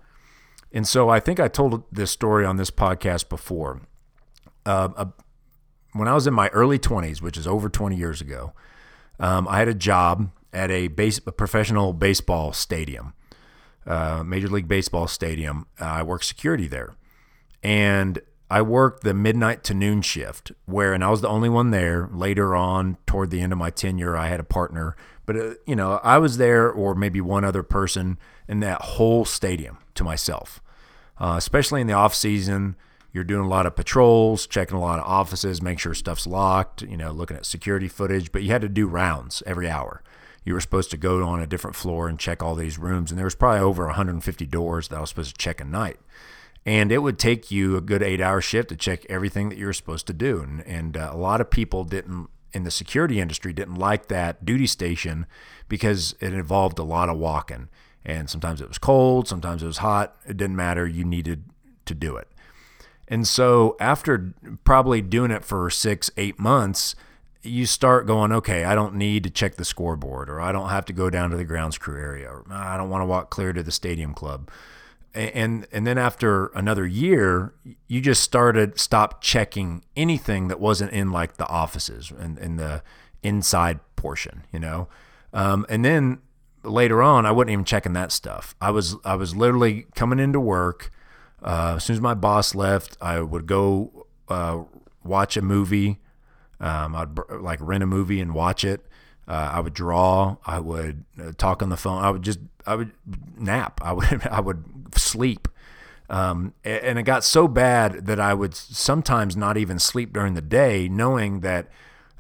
And 0.72 0.88
so 0.88 1.10
I 1.10 1.20
think 1.20 1.40
I 1.40 1.48
told 1.48 1.84
this 1.92 2.12
story 2.12 2.46
on 2.46 2.58
this 2.58 2.72
podcast 2.72 3.30
before. 3.30 3.82
Uh, 4.66 4.90
uh, 4.96 5.06
when 5.92 6.08
I 6.08 6.14
was 6.14 6.26
in 6.26 6.34
my 6.34 6.48
early 6.50 6.80
20s, 6.80 7.22
which 7.22 7.38
is 7.38 7.46
over 7.46 7.70
20 7.70 7.96
years 7.96 8.22
ago, 8.22 8.54
um, 9.20 9.48
I 9.48 9.60
had 9.60 9.68
a 9.68 9.76
job 9.76 10.32
at 10.52 10.72
a, 10.72 10.88
base, 10.88 11.20
a 11.28 11.32
professional 11.32 11.94
baseball 11.94 12.54
stadium, 12.54 13.14
uh, 13.86 14.24
Major 14.26 14.48
League 14.48 14.68
Baseball 14.68 15.08
stadium. 15.08 15.68
I 15.80 16.02
worked 16.02 16.26
security 16.26 16.68
there. 16.68 16.96
And 17.64 18.22
I 18.54 18.62
worked 18.62 19.04
the 19.04 19.14
midnight 19.14 19.64
to 19.64 19.74
noon 19.74 20.02
shift, 20.02 20.52
where, 20.66 20.94
and 20.94 21.04
I 21.04 21.10
was 21.10 21.22
the 21.22 21.30
only 21.30 21.50
one 21.50 21.72
there. 21.72 22.10
Later 22.12 22.56
on, 22.56 22.98
toward 23.08 23.32
the 23.32 23.42
end 23.42 23.52
of 23.52 23.58
my 23.58 23.70
tenure, 23.70 24.16
I 24.16 24.28
had 24.28 24.40
a 24.40 24.44
partner, 24.44 24.96
but 25.26 25.36
uh, 25.36 25.54
you 25.66 25.76
know, 25.76 26.00
I 26.04 26.18
was 26.18 26.38
there, 26.38 26.70
or 26.70 26.94
maybe 26.94 27.22
one 27.22 27.44
other 27.44 27.64
person 27.64 28.20
in 28.48 28.60
that 28.60 28.82
whole 28.82 29.26
stadium 29.26 29.80
to 29.96 30.04
myself. 30.04 30.62
Uh, 31.18 31.36
especially 31.38 31.82
in 31.82 31.88
the 31.88 31.94
off 31.94 32.14
season, 32.14 32.76
you're 33.12 33.24
doing 33.24 33.46
a 33.46 33.50
lot 33.50 33.66
of 33.66 33.76
patrols, 33.76 34.46
checking 34.46 34.76
a 34.78 34.82
lot 34.82 35.00
of 35.00 35.06
offices, 35.06 35.62
make 35.62 35.80
sure 35.80 35.94
stuff's 35.94 36.28
locked. 36.28 36.82
You 36.82 36.98
know, 36.98 37.12
looking 37.12 37.38
at 37.38 37.46
security 37.46 37.88
footage, 37.88 38.32
but 38.32 38.44
you 38.44 38.52
had 38.52 38.62
to 38.62 38.70
do 38.70 38.88
rounds 38.88 39.42
every 39.46 39.70
hour. 39.70 40.04
You 40.44 40.54
were 40.54 40.62
supposed 40.62 40.92
to 40.92 40.98
go 40.98 41.24
on 41.24 41.42
a 41.42 41.48
different 41.48 41.76
floor 41.76 42.10
and 42.10 42.20
check 42.20 42.44
all 42.44 42.54
these 42.54 42.78
rooms, 42.78 43.10
and 43.10 43.18
there 43.18 43.26
was 43.26 43.36
probably 43.36 43.62
over 43.62 43.86
150 43.86 44.46
doors 44.48 44.90
that 44.90 44.98
I 44.98 45.00
was 45.00 45.10
supposed 45.10 45.36
to 45.36 45.44
check 45.44 45.62
a 45.62 45.66
night 45.66 46.00
and 46.66 46.92
it 46.92 47.00
would 47.00 47.20
take 47.20 47.52
you 47.52 47.76
a 47.76 47.82
good 47.82 48.02
eight 48.02 48.22
hour 48.22 48.42
shift 48.42 48.70
to 48.70 48.76
check 48.76 49.06
everything 49.10 49.50
that 49.50 49.58
you 49.58 49.66
were 49.66 49.74
supposed 49.74 50.08
to 50.08 50.14
do. 50.14 50.42
And, 50.42 50.62
and 50.66 50.98
uh, 50.98 51.10
a 51.12 51.18
lot 51.18 51.42
of 51.42 51.50
people 51.50 51.84
didn't 51.84 52.30
in 52.54 52.64
the 52.64 52.72
security 52.72 53.20
industry 53.20 53.52
didn't 53.52 53.76
like 53.76 54.08
that 54.08 54.46
duty 54.46 54.68
station 54.68 55.26
because 55.68 56.16
it 56.20 56.34
involved 56.34 56.78
a 56.78 56.84
lot 56.84 57.10
of 57.10 57.18
walking. 57.18 57.68
And 58.06 58.30
sometimes 58.30 58.62
it 58.62 58.68
was 58.68 58.78
cold 58.78 59.28
sometimes 59.28 59.64
it 59.64 59.68
was 59.68 59.78
hot. 59.78 60.16
It 60.26 60.38
didn't 60.38 60.56
matter. 60.56 60.88
You 60.88 61.04
needed 61.04 61.44
to 61.86 61.96
do 61.96 62.16
it. 62.16 62.28
And 63.08 63.28
so 63.28 63.76
after 63.80 64.34
probably 64.64 65.02
doing 65.02 65.32
it 65.32 65.44
for 65.44 65.70
six 65.70 66.10
eight 66.18 66.40
months 66.40 66.96
you 67.46 67.66
start 67.66 68.08
going 68.08 68.32
okay 68.32 68.64
i 68.64 68.74
don't 68.74 68.96
need 68.96 69.22
to 69.22 69.30
check 69.30 69.56
the 69.56 69.66
scoreboard 69.66 70.30
or 70.30 70.40
i 70.40 70.54
don't 70.54 70.70
have 70.70 70.86
to 70.86 70.94
go 70.94 71.10
down 71.10 71.30
to 71.30 71.36
the 71.36 71.44
grounds 71.44 71.78
crew 71.78 72.00
area 72.02 72.30
or 72.30 72.46
i 72.50 72.78
don't 72.78 72.90
want 72.90 73.02
to 73.02 73.06
walk 73.06 73.30
clear 73.30 73.52
to 73.52 73.62
the 73.62 73.72
stadium 73.72 74.14
club 74.14 74.50
and 75.14 75.68
and 75.72 75.86
then 75.86 75.98
after 75.98 76.48
another 76.48 76.86
year 76.86 77.54
you 77.88 78.02
just 78.02 78.24
started 78.24 78.80
stop 78.80 79.22
checking 79.22 79.84
anything 79.96 80.48
that 80.48 80.60
wasn't 80.60 80.92
in 80.92 81.12
like 81.12 81.38
the 81.38 81.48
offices 81.48 82.12
and 82.12 82.38
in 82.40 82.58
the 82.58 82.82
inside 83.22 83.80
portion 83.96 84.44
you 84.52 84.60
know? 84.60 84.88
Um, 85.34 85.66
and 85.70 85.84
then 85.84 86.20
later 86.64 87.02
on 87.02 87.26
i 87.26 87.32
wasn't 87.32 87.52
even 87.52 87.66
checking 87.66 87.94
that 87.94 88.12
stuff. 88.12 88.56
I 88.62 88.72
was 88.72 88.96
i 89.06 89.16
was 89.16 89.36
literally 89.36 89.86
coming 89.96 90.20
into 90.20 90.40
work 90.40 90.92
uh, 91.44 91.74
as 91.78 91.84
soon 91.84 91.96
as 91.96 92.02
my 92.02 92.14
boss 92.14 92.56
left 92.56 92.98
i 93.02 93.20
would 93.20 93.46
go 93.46 94.08
uh, 94.30 94.64
watch 95.04 95.38
a 95.38 95.42
movie. 95.42 96.00
Um, 96.60 96.96
i'd 96.96 97.10
like 97.30 97.60
rent 97.62 97.84
a 97.84 97.88
movie 97.88 98.22
and 98.22 98.34
watch 98.34 98.64
it 98.64 98.86
uh, 99.28 99.52
I 99.54 99.60
would 99.60 99.74
draw. 99.74 100.38
I 100.46 100.60
would 100.60 101.06
uh, 101.20 101.32
talk 101.38 101.62
on 101.62 101.70
the 101.70 101.78
phone. 101.78 102.04
I 102.04 102.10
would 102.10 102.22
just 102.22 102.40
I 102.66 102.76
would 102.76 102.92
nap. 103.38 103.80
I 103.84 103.94
would 103.94 104.28
I 104.32 104.40
would 104.40 104.96
sleep. 104.98 105.48
Um, 106.10 106.54
and 106.64 107.00
it 107.00 107.04
got 107.04 107.24
so 107.24 107.48
bad 107.48 108.06
that 108.06 108.20
I 108.20 108.34
would 108.34 108.54
sometimes 108.54 109.36
not 109.36 109.58
even 109.58 109.80
sleep 109.80 110.14
during 110.14 110.34
the 110.34 110.42
day, 110.42 110.88
knowing 110.88 111.40
that 111.40 111.70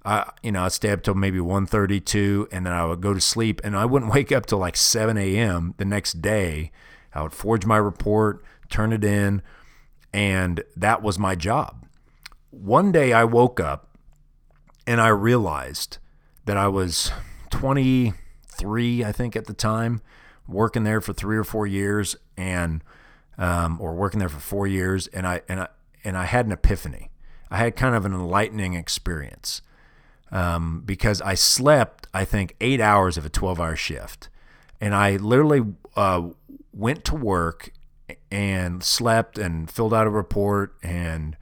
I, 0.06 0.32
you 0.42 0.52
know, 0.52 0.64
I'd 0.64 0.72
stay 0.72 0.90
up 0.90 1.04
till 1.04 1.14
maybe 1.14 1.40
1.32 1.40 2.48
and 2.52 2.66
then 2.66 2.74
I 2.74 2.86
would 2.86 3.02
go 3.02 3.14
to 3.14 3.22
sleep 3.22 3.62
and 3.64 3.76
I 3.76 3.86
wouldn't 3.86 4.12
wake 4.14 4.32
up 4.32 4.46
till 4.46 4.58
like 4.58 4.78
7 4.78 5.18
a.m. 5.18 5.76
the 5.78 5.86
next 5.86 6.22
day. 6.22 6.72
I 7.14 7.22
would 7.22 7.34
forge 7.34 7.66
my 7.66 7.78
report, 7.78 8.44
turn 8.70 8.92
it 8.92 9.04
in, 9.04 9.42
and 10.12 10.64
that 10.76 11.04
was 11.04 11.20
my 11.20 11.36
job. 11.36 11.86
One 12.50 12.92
day 12.92 13.14
I 13.14 13.24
woke 13.24 13.60
up 13.60 13.98
and 14.88 15.00
I 15.00 15.10
realized 15.10 15.98
that 16.46 16.58
I 16.58 16.68
was 16.68 17.12
23, 17.52 19.04
I 19.04 19.12
think, 19.12 19.36
at 19.36 19.46
the 19.46 19.54
time, 19.54 20.02
working 20.48 20.84
there 20.84 21.02
for 21.02 21.14
three 21.14 21.38
or 21.38 21.44
four 21.44 21.66
years, 21.66 22.16
and 22.38 22.84
um, 23.38 23.80
or 23.82 23.94
working 23.94 24.20
there 24.20 24.30
for 24.30 24.40
four 24.40 24.68
years, 24.68 25.08
and 25.08 25.26
I 25.26 25.42
and 25.48 25.62
I 25.62 25.68
and 26.04 26.18
I 26.18 26.26
had 26.26 26.46
an 26.46 26.52
epiphany. 26.52 27.10
I 27.50 27.58
had 27.58 27.76
kind 27.76 27.96
of 27.96 28.06
an 28.06 28.14
enlightening 28.14 28.74
experience 28.74 29.62
um, 30.32 30.82
because 30.86 31.22
I 31.22 31.36
slept, 31.36 32.08
I 32.14 32.26
think, 32.26 32.56
eight 32.60 32.82
hours 32.82 33.16
of 33.16 33.26
a 33.28 33.30
12-hour 33.30 33.76
shift, 33.76 34.30
and 34.82 34.96
I 34.96 35.18
literally 35.18 35.62
uh, 35.96 36.30
went 36.74 37.04
to 37.06 37.16
work 37.16 37.72
and 38.32 38.84
slept 38.84 39.38
and 39.38 39.70
filled 39.70 39.94
out 39.94 40.08
a 40.08 40.10
report 40.10 40.76
and 40.82 41.38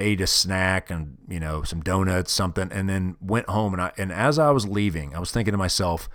ate 0.00 0.20
a 0.20 0.26
snack 0.26 0.90
and 0.90 1.18
you 1.28 1.38
know 1.38 1.62
some 1.62 1.80
donuts 1.80 2.32
something 2.32 2.70
and 2.72 2.88
then 2.88 3.16
went 3.20 3.48
home 3.48 3.72
and 3.72 3.82
I 3.82 3.92
and 3.96 4.12
as 4.12 4.38
I 4.38 4.50
was 4.50 4.66
leaving 4.66 5.14
I 5.14 5.20
was 5.20 5.30
thinking 5.30 5.52
to 5.52 5.58
myself 5.58 6.08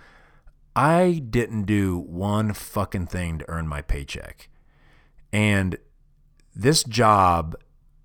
I 0.74 1.22
didn't 1.30 1.64
do 1.64 1.96
one 1.98 2.52
fucking 2.52 3.06
thing 3.06 3.38
to 3.38 3.48
earn 3.48 3.66
my 3.66 3.82
paycheck 3.82 4.48
and 5.32 5.78
this 6.54 6.84
job 6.84 7.56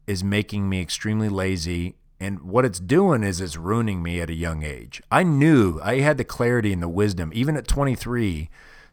is 0.08 0.24
making 0.24 0.70
me 0.70 0.82
extremely 0.82 1.30
lazy 1.30 1.96
and 2.22 2.44
what 2.44 2.66
it's 2.66 2.80
doing 2.80 3.24
is 3.24 3.42
it's 3.42 3.58
ruining 3.58 4.04
me 4.04 4.22
at 4.22 4.30
a 4.30 4.36
young 4.36 4.62
age. 4.62 5.02
I 5.10 5.24
knew 5.24 5.80
I 5.82 6.02
had 6.02 6.18
the 6.18 6.24
clarity 6.24 6.72
and 6.72 6.82
the 6.82 6.88
wisdom 6.88 7.32
even 7.34 7.58
at 7.58 7.68
23 7.68 8.48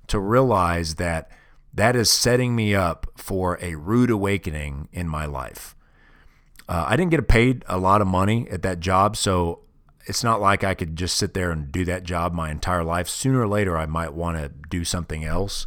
to 0.07 0.19
realize 0.19 0.95
that 0.95 1.31
that 1.75 1.95
is 1.95 2.11
setting 2.11 2.57
me 2.57 2.75
up 2.75 3.07
for 3.17 3.59
a 3.61 3.75
rude 3.75 4.11
awakening 4.11 4.89
in 4.93 5.09
my 5.09 5.27
life. 5.27 5.77
Uh, 6.69 6.85
I 6.87 6.97
didn't 6.97 7.11
get 7.11 7.27
paid 7.29 7.65
a 7.67 7.79
lot 7.79 8.03
of 8.03 8.07
money 8.07 8.47
at 8.51 8.63
that 8.63 8.81
job, 8.81 9.17
so 9.17 9.61
it's 10.07 10.23
not 10.23 10.41
like 10.41 10.65
I 10.65 10.75
could 10.75 10.97
just 10.97 11.17
sit 11.17 11.35
there 11.35 11.51
and 11.51 11.73
do 11.73 11.85
that 11.87 12.03
job 12.03 12.33
my 12.33 12.51
entire 12.51 12.85
life. 12.85 13.09
Sooner 13.09 13.41
or 13.41 13.49
later, 13.49 13.77
I 13.77 13.87
might 13.87 14.13
want 14.13 14.37
to 14.39 14.51
do 14.69 14.85
something 14.85 15.25
else. 15.25 15.67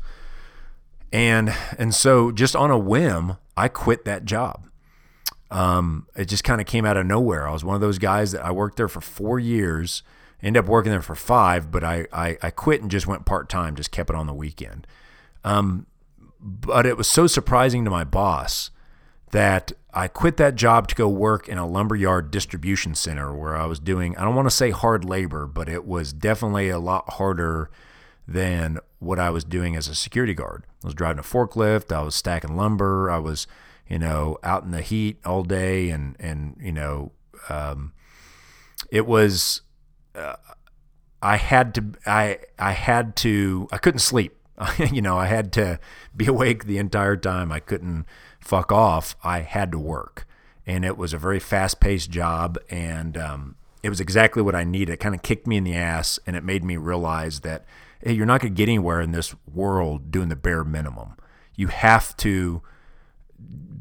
And 1.12 1.54
and 1.78 1.94
so 1.94 2.32
just 2.32 2.56
on 2.56 2.72
a 2.72 2.78
whim, 2.78 3.38
I 3.56 3.68
quit 3.68 4.06
that 4.06 4.26
job. 4.26 4.68
Um, 5.50 6.08
it 6.16 6.26
just 6.26 6.44
kind 6.44 6.62
of 6.62 6.68
came 6.68 6.86
out 6.86 6.98
of 6.98 7.06
nowhere. 7.06 7.48
I 7.48 7.52
was 7.52 7.66
one 7.66 7.76
of 7.76 7.82
those 7.82 8.00
guys 8.00 8.32
that 8.32 8.44
I 8.44 8.52
worked 8.52 8.78
there 8.78 8.88
for 8.88 9.02
four 9.02 9.40
years, 9.40 10.02
ended 10.42 10.64
up 10.64 10.70
working 10.70 10.92
there 10.92 11.02
for 11.02 11.16
five, 11.16 11.72
but 11.72 11.84
I 11.84 12.08
I, 12.14 12.38
I 12.42 12.50
quit 12.50 12.82
and 12.82 12.90
just 12.90 13.08
went 13.08 13.26
part 13.26 13.50
time, 13.50 13.76
just 13.76 13.92
kept 13.92 14.10
it 14.10 14.16
on 14.16 14.28
the 14.28 14.34
weekend. 14.34 14.88
Um, 15.44 15.86
but 16.40 16.86
it 16.86 16.98
was 16.98 17.08
so 17.08 17.28
surprising 17.28 17.86
to 17.86 17.92
my 17.92 18.04
boss 18.04 18.71
that 19.32 19.72
I 19.94 20.08
quit 20.08 20.38
that 20.38 20.56
job 20.56 20.88
to 20.90 20.96
go 20.96 21.08
work 21.10 21.50
in 21.50 21.58
a 21.58 21.68
lumberyard 21.68 22.32
distribution 22.32 22.96
center 22.96 23.34
where 23.36 23.56
I 23.56 23.66
was 23.66 23.80
doing, 23.80 24.16
I 24.18 24.24
don't 24.24 24.36
want 24.36 24.50
to 24.50 24.56
say 24.56 24.72
hard 24.72 25.04
labor, 25.04 25.48
but 25.48 25.68
it 25.68 25.86
was 25.86 26.14
definitely 26.14 26.70
a 26.70 26.80
lot 26.80 27.14
harder 27.14 27.70
than 28.28 28.80
what 29.00 29.20
I 29.20 29.30
was 29.30 29.44
doing 29.44 29.76
as 29.76 29.88
a 29.88 29.96
security 29.96 30.34
guard. 30.34 30.66
I 30.84 30.88
was 30.88 30.94
driving 30.94 31.20
a 31.20 31.24
forklift, 31.24 31.94
I 31.94 32.02
was 32.04 32.16
stacking 32.16 32.56
lumber, 32.56 33.10
I 33.10 33.20
was, 33.20 33.48
you 33.88 34.00
know, 34.00 34.38
out 34.44 34.64
in 34.64 34.72
the 34.72 34.82
heat 34.82 35.20
all 35.26 35.44
day 35.44 35.90
and, 35.90 36.16
and, 36.20 36.56
you 36.62 36.72
know, 36.72 37.12
um, 37.50 37.94
it 38.92 39.06
was, 39.06 39.62
uh, 40.16 40.36
I 41.22 41.38
had 41.38 41.76
to, 41.76 41.86
I, 42.06 42.40
I 42.58 42.72
had 42.72 43.16
to, 43.18 43.68
I 43.72 43.78
couldn't 43.78 44.00
sleep. 44.00 44.38
you 44.92 45.02
know, 45.02 45.18
I 45.18 45.26
had 45.26 45.52
to 45.54 45.80
be 46.16 46.28
awake 46.28 46.66
the 46.66 46.78
entire 46.78 47.18
time. 47.18 47.52
I 47.52 47.60
couldn't, 47.60 48.06
fuck 48.42 48.72
off, 48.72 49.16
I 49.24 49.42
had 49.42 49.72
to 49.72 49.80
work. 49.80 50.28
And 50.66 50.84
it 50.84 50.98
was 50.98 51.14
a 51.14 51.18
very 51.18 51.40
fast 51.40 51.80
paced 51.80 52.12
job. 52.12 52.58
And 52.70 53.18
um, 53.18 53.56
it 53.84 53.90
was 53.90 54.00
exactly 54.00 54.42
what 54.42 54.56
I 54.56 54.64
needed. 54.64 54.94
It 54.94 54.98
kind 55.00 55.16
of 55.16 55.22
kicked 55.22 55.48
me 55.48 55.58
in 55.58 55.64
the 55.64 55.76
ass 55.76 56.20
and 56.26 56.36
it 56.36 56.44
made 56.44 56.64
me 56.64 56.78
realize 56.78 57.42
that, 57.42 57.66
hey, 58.04 58.14
you're 58.14 58.26
not 58.26 58.42
going 58.42 58.54
to 58.54 58.58
get 58.58 58.70
anywhere 58.70 59.02
in 59.02 59.12
this 59.12 59.34
world 59.52 60.12
doing 60.12 60.30
the 60.30 60.36
bare 60.36 60.64
minimum. 60.64 61.16
You 61.56 61.68
have 61.68 62.16
to 62.18 62.62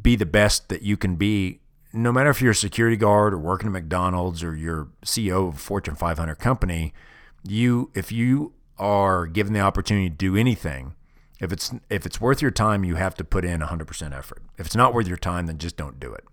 be 0.02 0.16
the 0.16 0.26
best 0.26 0.68
that 0.68 0.82
you 0.82 0.96
can 0.96 1.16
be, 1.16 1.60
no 1.92 2.12
matter 2.12 2.30
if 2.30 2.40
you're 2.40 2.52
a 2.52 2.54
security 2.54 2.96
guard 2.96 3.34
or 3.34 3.38
working 3.38 3.66
at 3.68 3.72
McDonald's 3.72 4.42
or 4.42 4.56
you're 4.56 4.88
CEO 5.04 5.48
of 5.48 5.54
a 5.54 5.58
Fortune 5.58 5.94
500 5.94 6.36
company. 6.36 6.94
You, 7.42 7.90
if 7.94 8.12
you 8.12 8.52
are 8.78 9.26
given 9.26 9.52
the 9.52 9.60
opportunity 9.60 10.08
to 10.08 10.16
do 10.16 10.36
anything, 10.36 10.94
if 11.40 11.52
it's 11.52 11.72
if 11.88 12.06
it's 12.06 12.20
worth 12.20 12.42
your 12.42 12.50
time, 12.50 12.84
you 12.84 12.96
have 12.96 13.14
to 13.16 13.24
put 13.24 13.44
in 13.44 13.60
100% 13.60 14.16
effort. 14.16 14.42
If 14.58 14.66
it's 14.66 14.76
not 14.76 14.94
worth 14.94 15.08
your 15.08 15.16
time, 15.16 15.46
then 15.46 15.58
just 15.58 15.76
don't 15.76 15.98
do 15.98 16.12
it. 16.12 16.24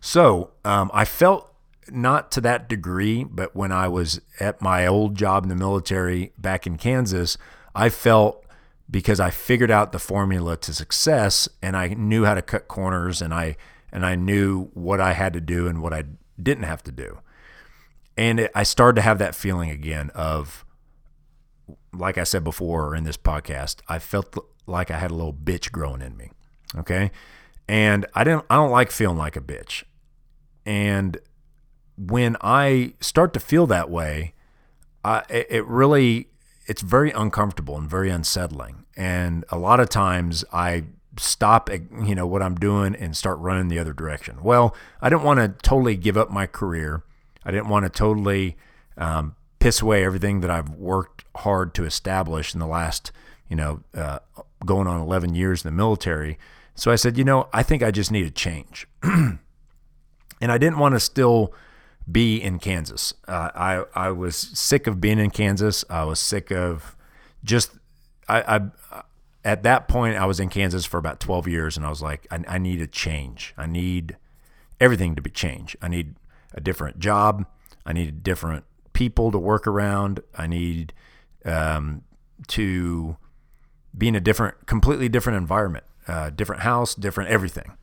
So 0.00 0.52
um, 0.64 0.90
I 0.94 1.04
felt 1.04 1.54
not 1.90 2.30
to 2.32 2.40
that 2.42 2.68
degree, 2.68 3.24
but 3.24 3.56
when 3.56 3.72
I 3.72 3.88
was 3.88 4.20
at 4.38 4.60
my 4.60 4.86
old 4.86 5.14
job 5.14 5.44
in 5.44 5.48
the 5.48 5.56
military 5.56 6.32
back 6.36 6.66
in 6.66 6.76
Kansas, 6.76 7.38
I 7.74 7.88
felt 7.88 8.44
because 8.90 9.20
I 9.20 9.30
figured 9.30 9.70
out 9.70 9.92
the 9.92 9.98
formula 9.98 10.56
to 10.58 10.74
success 10.74 11.48
and 11.62 11.76
I 11.76 11.88
knew 11.88 12.24
how 12.24 12.34
to 12.34 12.42
cut 12.42 12.68
corners 12.68 13.20
and 13.20 13.34
I 13.34 13.56
and 13.90 14.04
I 14.04 14.16
knew 14.16 14.70
what 14.74 15.00
I 15.00 15.14
had 15.14 15.32
to 15.32 15.40
do 15.40 15.66
and 15.66 15.82
what 15.82 15.94
I 15.94 16.04
didn't 16.40 16.64
have 16.64 16.82
to 16.84 16.92
do. 16.92 17.20
And 18.16 18.40
it, 18.40 18.50
I 18.54 18.64
started 18.64 18.96
to 18.96 19.02
have 19.02 19.18
that 19.18 19.34
feeling 19.34 19.70
again 19.70 20.10
of 20.14 20.64
like 21.92 22.18
I 22.18 22.24
said 22.24 22.44
before 22.44 22.94
in 22.94 23.04
this 23.04 23.16
podcast, 23.16 23.76
I 23.88 23.98
felt 23.98 24.36
like 24.66 24.90
I 24.90 24.98
had 24.98 25.10
a 25.10 25.14
little 25.14 25.32
bitch 25.32 25.72
growing 25.72 26.02
in 26.02 26.16
me. 26.16 26.30
Okay? 26.76 27.10
And 27.68 28.06
I 28.14 28.24
didn't 28.24 28.44
I 28.48 28.56
don't 28.56 28.70
like 28.70 28.90
feeling 28.90 29.18
like 29.18 29.36
a 29.36 29.40
bitch. 29.40 29.84
And 30.64 31.18
when 31.96 32.36
I 32.40 32.94
start 33.00 33.32
to 33.34 33.40
feel 33.40 33.66
that 33.66 33.90
way, 33.90 34.34
I, 35.04 35.22
it 35.28 35.66
really 35.66 36.28
it's 36.66 36.82
very 36.82 37.10
uncomfortable 37.12 37.76
and 37.76 37.88
very 37.88 38.10
unsettling. 38.10 38.84
And 38.96 39.44
a 39.50 39.58
lot 39.58 39.80
of 39.80 39.88
times 39.88 40.44
I 40.52 40.84
stop 41.16 41.70
you 41.70 42.14
know 42.14 42.26
what 42.26 42.42
I'm 42.42 42.54
doing 42.54 42.94
and 42.94 43.16
start 43.16 43.38
running 43.38 43.68
the 43.68 43.78
other 43.78 43.92
direction. 43.92 44.42
Well, 44.42 44.74
I 45.00 45.08
didn't 45.08 45.22
want 45.22 45.40
to 45.40 45.48
totally 45.66 45.96
give 45.96 46.16
up 46.16 46.30
my 46.30 46.46
career. 46.46 47.02
I 47.44 47.50
didn't 47.50 47.68
want 47.68 47.84
to 47.84 47.90
totally 47.90 48.56
um, 48.96 49.34
piss 49.58 49.80
away 49.82 50.04
everything 50.04 50.40
that 50.40 50.50
I've 50.50 50.70
worked 50.70 51.24
hard 51.36 51.74
to 51.74 51.84
establish 51.84 52.54
in 52.54 52.60
the 52.60 52.66
last 52.66 53.12
you 53.48 53.56
know 53.56 53.80
uh, 53.94 54.18
going 54.64 54.86
on 54.86 55.00
11 55.00 55.34
years 55.34 55.64
in 55.64 55.70
the 55.70 55.76
military. 55.76 56.38
So 56.74 56.90
I 56.90 56.96
said, 56.96 57.18
you 57.18 57.24
know, 57.24 57.48
I 57.52 57.62
think 57.62 57.82
I 57.82 57.90
just 57.90 58.12
need 58.12 58.26
a 58.26 58.30
change. 58.30 58.86
and 59.02 59.38
I 60.40 60.58
didn't 60.58 60.78
want 60.78 60.94
to 60.94 61.00
still 61.00 61.52
be 62.10 62.40
in 62.40 62.58
Kansas. 62.58 63.14
Uh, 63.26 63.50
I 63.54 63.84
I 63.94 64.10
was 64.10 64.36
sick 64.36 64.86
of 64.86 65.00
being 65.00 65.18
in 65.18 65.30
Kansas. 65.30 65.84
I 65.90 66.04
was 66.04 66.20
sick 66.20 66.50
of 66.50 66.96
just 67.44 67.72
I, 68.28 68.56
I 68.56 69.02
at 69.44 69.62
that 69.62 69.88
point 69.88 70.16
I 70.16 70.26
was 70.26 70.40
in 70.40 70.48
Kansas 70.48 70.84
for 70.86 70.98
about 70.98 71.20
12 71.20 71.48
years, 71.48 71.76
and 71.76 71.84
I 71.84 71.88
was 71.90 72.02
like, 72.02 72.26
I, 72.30 72.42
I 72.46 72.58
need 72.58 72.80
a 72.80 72.86
change. 72.86 73.54
I 73.56 73.66
need 73.66 74.16
everything 74.80 75.14
to 75.16 75.22
be 75.22 75.30
changed. 75.30 75.76
I 75.82 75.88
need 75.88 76.14
a 76.54 76.60
different 76.60 76.98
job. 76.98 77.46
I 77.84 77.92
need 77.92 78.08
a 78.08 78.12
different 78.12 78.64
people 78.98 79.30
to 79.30 79.38
work 79.38 79.64
around. 79.64 80.18
I 80.36 80.48
need 80.48 80.92
um, 81.44 82.02
to 82.48 83.16
be 83.96 84.08
in 84.08 84.16
a 84.16 84.20
different, 84.20 84.66
completely 84.66 85.08
different 85.08 85.36
environment, 85.36 85.84
uh, 86.08 86.30
different 86.30 86.62
house, 86.62 86.96
different 86.96 87.30
everything. 87.30 87.74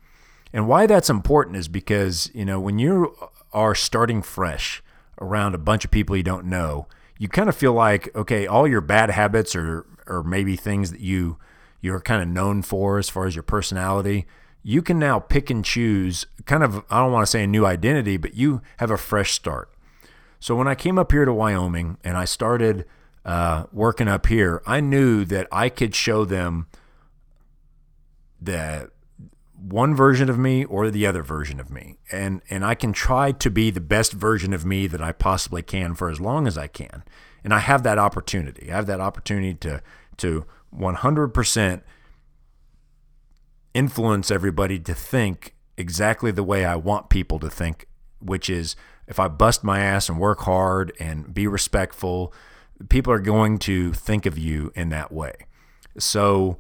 And 0.52 0.68
why 0.68 0.88
that's 0.88 1.10
important 1.10 1.56
is 1.56 1.70
because 1.70 2.30
you 2.34 2.44
know 2.44 2.60
when 2.60 2.80
you 2.80 3.16
are 3.54 3.74
starting 3.74 4.22
fresh 4.22 4.84
around 5.22 5.56
a 5.56 5.58
bunch 5.58 5.86
of 5.86 5.92
people 5.92 6.18
you 6.18 6.24
don't 6.24 6.46
know, 6.46 6.88
you 7.18 7.30
kind 7.30 7.48
of 7.48 7.56
feel 7.56 7.72
like, 7.72 8.14
okay, 8.14 8.46
all 8.46 8.68
your 8.68 8.82
bad 8.82 9.10
habits 9.10 9.56
or 9.56 9.86
or 10.08 10.22
maybe 10.22 10.58
things 10.58 10.92
that 10.92 11.00
you 11.00 11.38
you're 11.80 12.02
kind 12.02 12.22
of 12.22 12.28
known 12.28 12.62
for 12.62 13.00
as 13.00 13.08
far 13.08 13.26
as 13.26 13.36
your 13.36 13.44
personality, 13.44 14.26
you 14.64 14.82
can 14.82 15.00
now 15.00 15.20
pick 15.20 15.50
and 15.50 15.64
choose 15.64 16.26
kind 16.46 16.62
of 16.62 16.84
I 16.90 17.00
don't 17.00 17.14
want 17.14 17.26
to 17.26 17.32
say 17.32 17.46
a 17.46 17.48
new 17.48 17.66
identity, 17.66 18.18
but 18.18 18.34
you 18.34 18.62
have 18.80 18.92
a 18.92 18.98
fresh 18.98 19.32
start. 19.32 19.70
So 20.46 20.56
when 20.56 20.68
I 20.68 20.76
came 20.76 21.00
up 21.00 21.12
here 21.12 21.26
to 21.26 21.34
Wyoming 21.34 21.98
and 22.04 22.16
I 22.16 22.26
started 22.26 22.86
uh, 23.26 23.64
working 23.72 24.08
up 24.08 24.28
here, 24.28 24.62
I 24.68 24.80
knew 24.80 25.26
that 25.26 25.48
I 25.52 25.70
could 25.70 25.96
show 25.96 26.24
them 26.24 26.68
that 28.40 28.92
one 29.60 29.96
version 29.96 30.30
of 30.30 30.38
me 30.38 30.64
or 30.64 30.92
the 30.92 31.08
other 31.08 31.24
version 31.24 31.60
of 31.60 31.72
me. 31.72 31.98
And 32.12 32.44
and 32.48 32.64
I 32.64 32.76
can 32.76 32.94
try 32.94 33.32
to 33.32 33.50
be 33.50 33.72
the 33.72 33.82
best 33.82 34.14
version 34.14 34.54
of 34.54 34.66
me 34.66 34.86
that 34.86 35.02
I 35.02 35.14
possibly 35.14 35.64
can 35.64 35.96
for 35.96 36.12
as 36.12 36.22
long 36.22 36.46
as 36.46 36.60
I 36.60 36.68
can. 36.68 37.04
And 37.44 37.52
I 37.52 37.58
have 37.58 37.82
that 37.82 37.98
opportunity. 37.98 38.72
I 38.72 38.76
have 38.76 38.86
that 38.86 39.02
opportunity 39.02 39.56
to 39.56 39.82
to 40.18 40.46
100% 40.72 41.82
influence 43.74 44.30
everybody 44.30 44.78
to 44.78 44.94
think 44.94 45.56
exactly 45.76 46.30
the 46.30 46.44
way 46.44 46.66
I 46.66 46.76
want 46.76 47.10
people 47.10 47.40
to 47.40 47.50
think 47.50 47.88
which 48.20 48.50
is 48.50 48.76
if 49.08 49.20
I 49.20 49.28
bust 49.28 49.64
my 49.64 49.80
ass 49.80 50.10
and 50.10 50.20
work 50.20 50.42
hard 50.42 50.92
and 51.00 51.34
be 51.34 51.48
respectful 51.48 52.34
people 52.90 53.14
are 53.14 53.20
going 53.20 53.58
to 53.60 53.94
think 53.94 54.26
of 54.26 54.38
you 54.38 54.72
in 54.76 54.90
that 54.90 55.12
way 55.12 55.34
so 55.98 56.58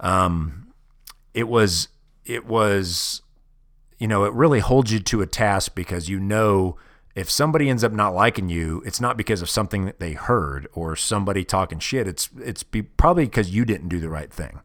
um 0.00 0.60
it 1.34 1.48
was 1.48 1.88
it 2.24 2.46
was, 2.46 3.22
you 3.98 4.06
know, 4.06 4.24
it 4.24 4.32
really 4.32 4.60
holds 4.60 4.92
you 4.92 5.00
to 5.00 5.20
a 5.20 5.26
task 5.26 5.74
because 5.74 6.08
you 6.08 6.20
know 6.20 6.76
if 7.16 7.28
somebody 7.28 7.68
ends 7.68 7.82
up 7.82 7.92
not 7.92 8.14
liking 8.14 8.48
you, 8.48 8.82
it's 8.86 9.00
not 9.00 9.16
because 9.16 9.42
of 9.42 9.50
something 9.50 9.84
that 9.84 9.98
they 9.98 10.12
heard 10.12 10.68
or 10.72 10.94
somebody 10.94 11.44
talking 11.44 11.78
shit. 11.80 12.06
It's 12.06 12.30
it's 12.38 12.62
be, 12.62 12.82
probably 12.82 13.24
because 13.24 13.50
you 13.50 13.64
didn't 13.64 13.88
do 13.88 13.98
the 13.98 14.08
right 14.08 14.32
thing, 14.32 14.60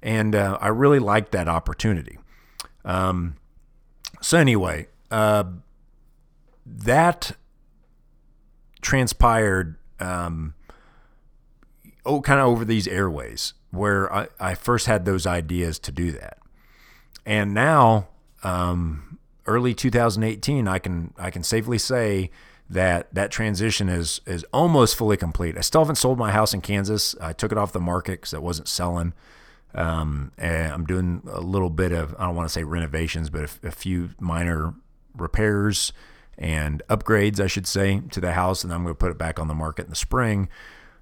and 0.00 0.34
uh, 0.34 0.58
I 0.60 0.68
really 0.68 1.00
liked 1.00 1.32
that 1.32 1.48
opportunity. 1.48 2.18
Um, 2.84 3.36
so 4.20 4.38
anyway, 4.38 4.86
uh, 5.10 5.44
that 6.66 7.32
transpired. 8.80 9.76
Um, 10.00 10.54
oh, 12.04 12.20
kind 12.20 12.40
of 12.40 12.46
over 12.46 12.64
these 12.64 12.88
airways 12.88 13.54
where 13.70 14.12
I, 14.12 14.28
I 14.38 14.54
first 14.54 14.86
had 14.86 15.04
those 15.04 15.26
ideas 15.26 15.78
to 15.80 15.92
do 15.92 16.12
that. 16.12 16.38
And 17.24 17.54
now 17.54 18.08
um, 18.42 19.18
early 19.46 19.74
2018 19.74 20.68
i 20.68 20.78
can 20.78 21.12
i 21.18 21.28
can 21.28 21.42
safely 21.42 21.76
say 21.76 22.30
that 22.70 23.12
that 23.12 23.30
transition 23.30 23.88
is 23.88 24.20
is 24.24 24.44
almost 24.52 24.96
fully 24.96 25.16
complete. 25.16 25.58
I 25.58 25.60
still 25.60 25.82
haven't 25.82 25.96
sold 25.96 26.16
my 26.16 26.30
house 26.30 26.54
in 26.54 26.60
kansas. 26.62 27.14
I 27.20 27.32
took 27.34 27.52
it 27.52 27.58
off 27.58 27.72
the 27.72 27.80
market 27.80 28.12
because 28.12 28.32
it 28.32 28.42
wasn't 28.42 28.68
selling. 28.68 29.12
Um, 29.74 30.32
and 30.36 30.70
i'm 30.70 30.84
doing 30.84 31.22
a 31.32 31.40
little 31.40 31.70
bit 31.70 31.92
of 31.92 32.14
i 32.18 32.26
don't 32.26 32.36
want 32.36 32.46
to 32.46 32.52
say 32.52 32.62
renovations 32.62 33.30
but 33.30 33.44
a, 33.64 33.68
a 33.68 33.70
few 33.70 34.10
minor 34.20 34.74
repairs 35.16 35.94
and 36.42 36.82
upgrades 36.90 37.40
i 37.40 37.46
should 37.46 37.66
say 37.66 38.02
to 38.10 38.20
the 38.20 38.32
house 38.32 38.62
and 38.62 38.72
i'm 38.72 38.82
going 38.82 38.94
to 38.94 38.98
put 38.98 39.10
it 39.10 39.18
back 39.18 39.38
on 39.38 39.48
the 39.48 39.54
market 39.54 39.84
in 39.84 39.90
the 39.90 39.96
spring 39.96 40.48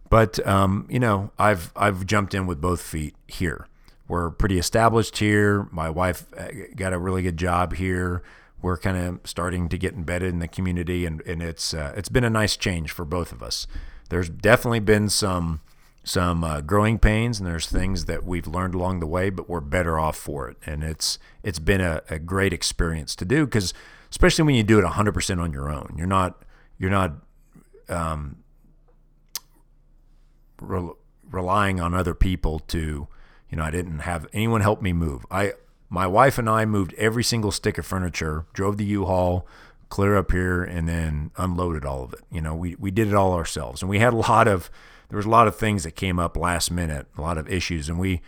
but 0.08 0.44
um, 0.46 0.86
you 0.88 1.00
know 1.00 1.32
i've 1.38 1.72
i've 1.74 2.06
jumped 2.06 2.34
in 2.34 2.46
with 2.46 2.60
both 2.60 2.80
feet 2.80 3.16
here 3.26 3.66
we're 4.10 4.30
pretty 4.30 4.58
established 4.58 5.18
here. 5.18 5.68
My 5.70 5.88
wife 5.88 6.26
uh, 6.36 6.48
got 6.74 6.92
a 6.92 6.98
really 6.98 7.22
good 7.22 7.36
job 7.36 7.74
here. 7.74 8.24
We're 8.60 8.76
kind 8.76 8.96
of 8.96 9.20
starting 9.22 9.68
to 9.68 9.78
get 9.78 9.94
embedded 9.94 10.30
in 10.30 10.40
the 10.40 10.48
community, 10.48 11.06
and, 11.06 11.22
and 11.22 11.40
it's 11.40 11.72
uh, 11.72 11.94
it's 11.96 12.08
been 12.08 12.24
a 12.24 12.30
nice 12.30 12.56
change 12.56 12.90
for 12.90 13.04
both 13.04 13.30
of 13.30 13.40
us. 13.40 13.68
There's 14.08 14.28
definitely 14.28 14.80
been 14.80 15.08
some 15.10 15.60
some 16.02 16.42
uh, 16.42 16.60
growing 16.60 16.98
pains, 16.98 17.38
and 17.38 17.48
there's 17.48 17.68
things 17.68 18.06
that 18.06 18.24
we've 18.24 18.48
learned 18.48 18.74
along 18.74 18.98
the 18.98 19.06
way, 19.06 19.30
but 19.30 19.48
we're 19.48 19.60
better 19.60 19.96
off 19.96 20.16
for 20.16 20.48
it. 20.48 20.56
And 20.66 20.82
it's 20.82 21.20
it's 21.44 21.60
been 21.60 21.80
a, 21.80 22.02
a 22.10 22.18
great 22.18 22.52
experience 22.52 23.14
to 23.14 23.24
do 23.24 23.44
because 23.44 23.72
especially 24.10 24.44
when 24.44 24.54
you 24.54 24.62
do 24.62 24.78
it 24.78 24.84
100% 24.84 25.40
on 25.40 25.52
your 25.52 25.70
own, 25.70 25.94
you're 25.96 26.06
not 26.06 26.44
you're 26.78 26.90
not 26.90 27.12
um, 27.88 28.36
re- 30.60 30.92
relying 31.30 31.80
on 31.80 31.94
other 31.94 32.14
people 32.14 32.58
to 32.60 33.08
you 33.50 33.56
know, 33.56 33.64
I 33.64 33.70
didn't 33.70 34.00
have 34.00 34.28
anyone 34.32 34.60
help 34.60 34.80
me 34.80 34.92
move. 34.92 35.26
I 35.30 35.54
my 35.88 36.06
wife 36.06 36.38
and 36.38 36.48
I 36.48 36.64
moved 36.64 36.94
every 36.94 37.24
single 37.24 37.50
stick 37.50 37.76
of 37.78 37.84
furniture, 37.84 38.46
drove 38.52 38.76
the 38.76 38.84
U-Haul 38.84 39.46
clear 39.88 40.16
up 40.16 40.30
here 40.30 40.62
and 40.62 40.88
then 40.88 41.32
unloaded 41.36 41.84
all 41.84 42.04
of 42.04 42.12
it. 42.12 42.20
You 42.30 42.40
know, 42.40 42.54
we 42.54 42.76
we 42.76 42.90
did 42.92 43.08
it 43.08 43.14
all 43.14 43.32
ourselves. 43.32 43.82
And 43.82 43.90
we 43.90 43.98
had 43.98 44.12
a 44.12 44.16
lot 44.16 44.46
of 44.46 44.70
there 45.08 45.16
was 45.16 45.26
a 45.26 45.30
lot 45.30 45.48
of 45.48 45.56
things 45.56 45.82
that 45.82 45.92
came 45.92 46.20
up 46.20 46.36
last 46.36 46.70
minute, 46.70 47.08
a 47.18 47.20
lot 47.20 47.38
of 47.38 47.48
issues 47.48 47.88
and 47.88 47.98
we 47.98 48.20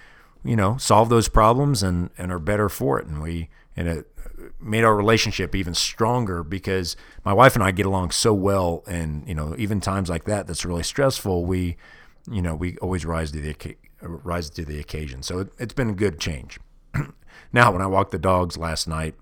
you 0.44 0.56
know, 0.56 0.76
solved 0.76 1.10
those 1.10 1.28
problems 1.28 1.84
and 1.84 2.10
and 2.18 2.32
are 2.32 2.40
better 2.40 2.68
for 2.68 2.98
it 2.98 3.06
and 3.06 3.22
we 3.22 3.48
and 3.76 3.86
it 3.86 4.11
made 4.60 4.84
our 4.84 4.94
relationship 4.94 5.54
even 5.54 5.74
stronger 5.74 6.42
because 6.42 6.96
my 7.24 7.32
wife 7.32 7.54
and 7.54 7.62
I 7.62 7.70
get 7.70 7.86
along 7.86 8.10
so 8.10 8.32
well 8.34 8.82
and 8.86 9.26
you 9.28 9.34
know, 9.34 9.54
even 9.58 9.80
times 9.80 10.08
like 10.08 10.24
that 10.24 10.46
that's 10.46 10.64
really 10.64 10.82
stressful, 10.82 11.44
we 11.44 11.76
you 12.30 12.42
know, 12.42 12.54
we 12.54 12.76
always 12.78 13.04
rise 13.04 13.32
to 13.32 13.40
the 13.40 13.76
rise 14.00 14.50
to 14.50 14.64
the 14.64 14.78
occasion. 14.78 15.22
So 15.22 15.40
it, 15.40 15.52
has 15.58 15.72
been 15.72 15.90
a 15.90 15.94
good 15.94 16.18
change. 16.18 16.58
now, 17.52 17.72
when 17.72 17.82
I 17.82 17.86
walked 17.86 18.10
the 18.10 18.18
dogs 18.18 18.56
last 18.56 18.86
night, 18.86 19.14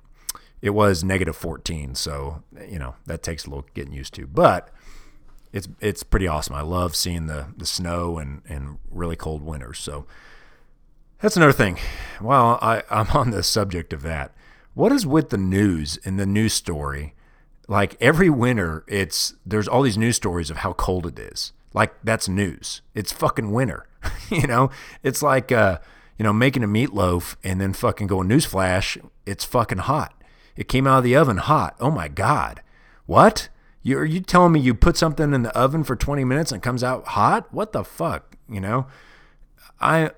it 0.63 0.71
was 0.71 1.03
negative 1.05 1.37
14. 1.37 1.95
So, 1.95 2.43
you 2.69 2.79
know, 2.79 2.95
that 3.07 3.23
takes 3.23 3.47
a 3.47 3.51
little 3.51 3.67
getting 3.75 3.93
used 3.93 4.15
to. 4.15 4.27
But 4.27 4.71
it's 5.53 5.69
it's 5.81 6.03
pretty 6.03 6.27
awesome. 6.27 6.55
I 6.55 6.63
love 6.63 6.95
seeing 6.95 7.27
the, 7.27 7.49
the 7.57 7.67
snow 7.67 8.19
and, 8.19 8.43
and 8.49 8.79
really 8.91 9.17
cold 9.17 9.43
winters. 9.43 9.79
So 9.79 10.07
that's 11.21 11.37
another 11.37 11.53
thing. 11.53 11.79
While 12.21 12.59
I, 12.63 12.83
I'm 12.91 13.09
on 13.09 13.31
the 13.31 13.43
subject 13.43 13.93
of 13.93 14.03
that, 14.03 14.35
what 14.75 14.93
is 14.93 15.07
with 15.07 15.31
the 15.31 15.39
news 15.39 15.99
and 16.05 16.19
the 16.19 16.27
news 16.27 16.53
story? 16.53 17.15
Like 17.69 17.97
every 18.01 18.31
winter, 18.31 18.85
it's 18.89 19.35
there's 19.47 19.69
all 19.69 19.83
these 19.83 19.99
news 19.99 20.17
stories 20.17 20.51
of 20.51 20.59
how 20.59 20.73
cold 20.73 21.07
it 21.07 21.19
is. 21.19 21.53
like 21.73 21.95
that's 22.03 22.29
news. 22.29 22.83
It's 22.95 23.13
fucking 23.13 23.53
winter. 23.53 23.87
you 24.31 24.47
know, 24.47 24.71
it's 25.03 25.23
like 25.23 25.53
uh, 25.53 25.79
you 26.19 26.25
know 26.25 26.33
making 26.33 26.65
a 26.65 26.69
meatloaf 26.69 27.37
and 27.45 27.61
then 27.61 27.73
fucking 27.73 28.07
going 28.09 28.29
newsflash. 28.29 28.99
It's 29.27 29.45
fucking 29.45 29.79
hot. 29.79 30.15
It 30.57 30.69
came 30.69 30.87
out 30.87 30.99
of 30.99 31.05
the 31.05 31.17
oven 31.17 31.37
hot. 31.39 31.77
Oh 31.81 31.91
my 31.91 32.09
god, 32.09 32.63
what? 33.07 33.49
You 33.83 33.99
are 33.99 34.05
you 34.05 34.21
telling 34.21 34.53
me 34.53 34.61
you 34.61 34.75
put 34.75 34.97
something 34.97 35.33
in 35.33 35.43
the 35.43 35.57
oven 35.57 35.85
for 35.85 35.97
20 35.97 36.25
minutes 36.25 36.53
and 36.53 36.61
it 36.61 36.65
comes 36.65 36.85
out 36.85 37.07
hot? 37.09 37.53
What 37.53 37.73
the 37.73 37.85
fuck? 37.85 38.37
You 38.49 38.61
know, 38.61 38.87
I 39.81 40.11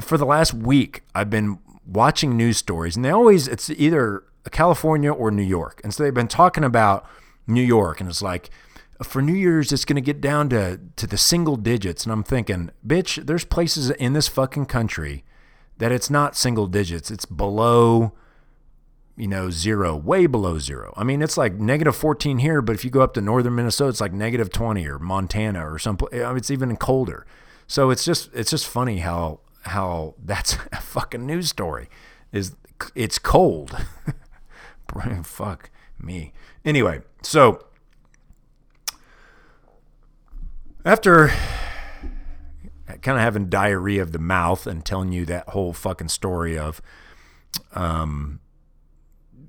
for 0.00 0.16
the 0.16 0.24
last 0.24 0.54
week 0.54 1.02
I've 1.14 1.28
been 1.30 1.58
watching 1.86 2.36
news 2.36 2.58
stories 2.58 2.96
and 2.96 3.04
they 3.04 3.10
always 3.10 3.48
it's 3.48 3.70
either 3.70 4.24
California 4.50 5.12
or 5.12 5.30
New 5.30 5.42
York. 5.42 5.80
And 5.84 5.92
so 5.92 6.02
they've 6.02 6.14
been 6.14 6.28
talking 6.28 6.64
about 6.64 7.06
New 7.46 7.62
York 7.62 8.00
and 8.00 8.08
it's 8.08 8.22
like 8.22 8.50
for 9.02 9.20
New 9.20 9.34
Year's 9.34 9.72
it's 9.72 9.84
going 9.84 9.96
to 9.96 10.02
get 10.02 10.20
down 10.20 10.48
to 10.50 10.80
to 10.96 11.06
the 11.06 11.18
single 11.18 11.56
digits 11.56 12.04
and 12.04 12.12
I'm 12.12 12.22
thinking, 12.22 12.70
bitch, 12.86 13.24
there's 13.26 13.44
places 13.44 13.90
in 13.90 14.12
this 14.12 14.28
fucking 14.28 14.66
country 14.66 15.24
that 15.78 15.92
it's 15.92 16.10
not 16.10 16.36
single 16.36 16.66
digits. 16.66 17.10
It's 17.10 17.24
below 17.24 18.12
you 19.16 19.28
know, 19.28 19.50
zero, 19.50 19.94
way 19.94 20.26
below 20.26 20.58
zero. 20.58 20.94
I 20.96 21.04
mean, 21.04 21.20
it's 21.22 21.36
like 21.36 21.54
negative 21.54 21.94
14 21.94 22.38
here, 22.38 22.62
but 22.62 22.74
if 22.74 22.84
you 22.84 22.90
go 22.90 23.02
up 23.02 23.14
to 23.14 23.20
northern 23.20 23.54
Minnesota, 23.54 23.90
it's 23.90 24.00
like 24.00 24.12
negative 24.12 24.50
20 24.50 24.86
or 24.86 24.98
Montana 24.98 25.70
or 25.70 25.78
some. 25.78 25.98
It's 26.10 26.50
even 26.50 26.74
colder. 26.76 27.26
So 27.66 27.90
it's 27.90 28.04
just 28.04 28.30
it's 28.34 28.50
just 28.50 28.66
funny 28.66 28.98
how 28.98 29.40
how 29.62 30.14
that's 30.22 30.56
a 30.72 30.80
fucking 30.80 31.26
news 31.26 31.48
story. 31.48 31.88
Is 32.32 32.56
it's 32.94 33.18
cold. 33.18 33.76
Fuck 35.24 35.70
me. 35.98 36.32
Anyway, 36.64 37.00
so 37.22 37.64
after 40.84 41.28
kind 43.00 43.16
of 43.16 43.22
having 43.22 43.48
diarrhea 43.48 44.02
of 44.02 44.12
the 44.12 44.18
mouth 44.18 44.66
and 44.66 44.84
telling 44.84 45.12
you 45.12 45.24
that 45.24 45.48
whole 45.50 45.72
fucking 45.72 46.08
story 46.08 46.58
of 46.58 46.82
um 47.72 48.40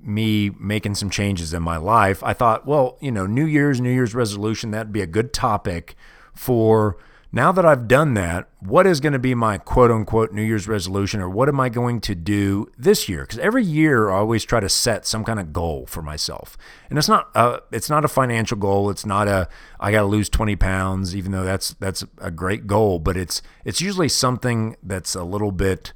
me 0.02 0.50
making 0.60 0.94
some 0.94 1.08
changes 1.08 1.54
in 1.54 1.62
my 1.62 1.78
life, 1.78 2.22
I 2.22 2.34
thought, 2.34 2.66
well, 2.66 2.98
you 3.00 3.10
know, 3.10 3.26
New 3.26 3.46
Year's, 3.46 3.80
New 3.80 3.90
Year's 3.90 4.14
resolution, 4.14 4.70
that'd 4.70 4.92
be 4.92 5.00
a 5.00 5.06
good 5.06 5.32
topic 5.32 5.94
for 6.34 6.98
now 7.34 7.50
that 7.50 7.66
I've 7.66 7.88
done 7.88 8.14
that, 8.14 8.48
what 8.60 8.86
is 8.86 9.00
going 9.00 9.12
to 9.12 9.18
be 9.18 9.34
my 9.34 9.58
quote 9.58 9.90
unquote 9.90 10.32
New 10.32 10.40
Year's 10.42 10.68
resolution 10.68 11.20
or 11.20 11.28
what 11.28 11.48
am 11.48 11.58
I 11.58 11.68
going 11.68 12.00
to 12.02 12.14
do 12.14 12.70
this 12.78 13.08
year? 13.08 13.22
Because 13.22 13.40
every 13.40 13.64
year 13.64 14.08
I 14.08 14.18
always 14.18 14.44
try 14.44 14.60
to 14.60 14.68
set 14.68 15.04
some 15.04 15.24
kind 15.24 15.40
of 15.40 15.52
goal 15.52 15.84
for 15.86 16.00
myself. 16.00 16.56
And 16.88 16.96
it's 16.96 17.08
not 17.08 17.30
a, 17.34 17.60
it's 17.72 17.90
not 17.90 18.04
a 18.04 18.08
financial 18.08 18.56
goal. 18.56 18.88
It's 18.88 19.04
not 19.04 19.26
a 19.26 19.48
I 19.80 19.90
got 19.90 20.02
to 20.02 20.06
lose 20.06 20.28
20 20.28 20.54
pounds, 20.54 21.16
even 21.16 21.32
though 21.32 21.42
that's 21.42 21.74
that's 21.74 22.04
a 22.18 22.30
great 22.30 22.68
goal. 22.68 23.00
But 23.00 23.16
it's 23.16 23.42
it's 23.64 23.80
usually 23.80 24.08
something 24.08 24.76
that's 24.80 25.16
a 25.16 25.24
little 25.24 25.50
bit, 25.50 25.92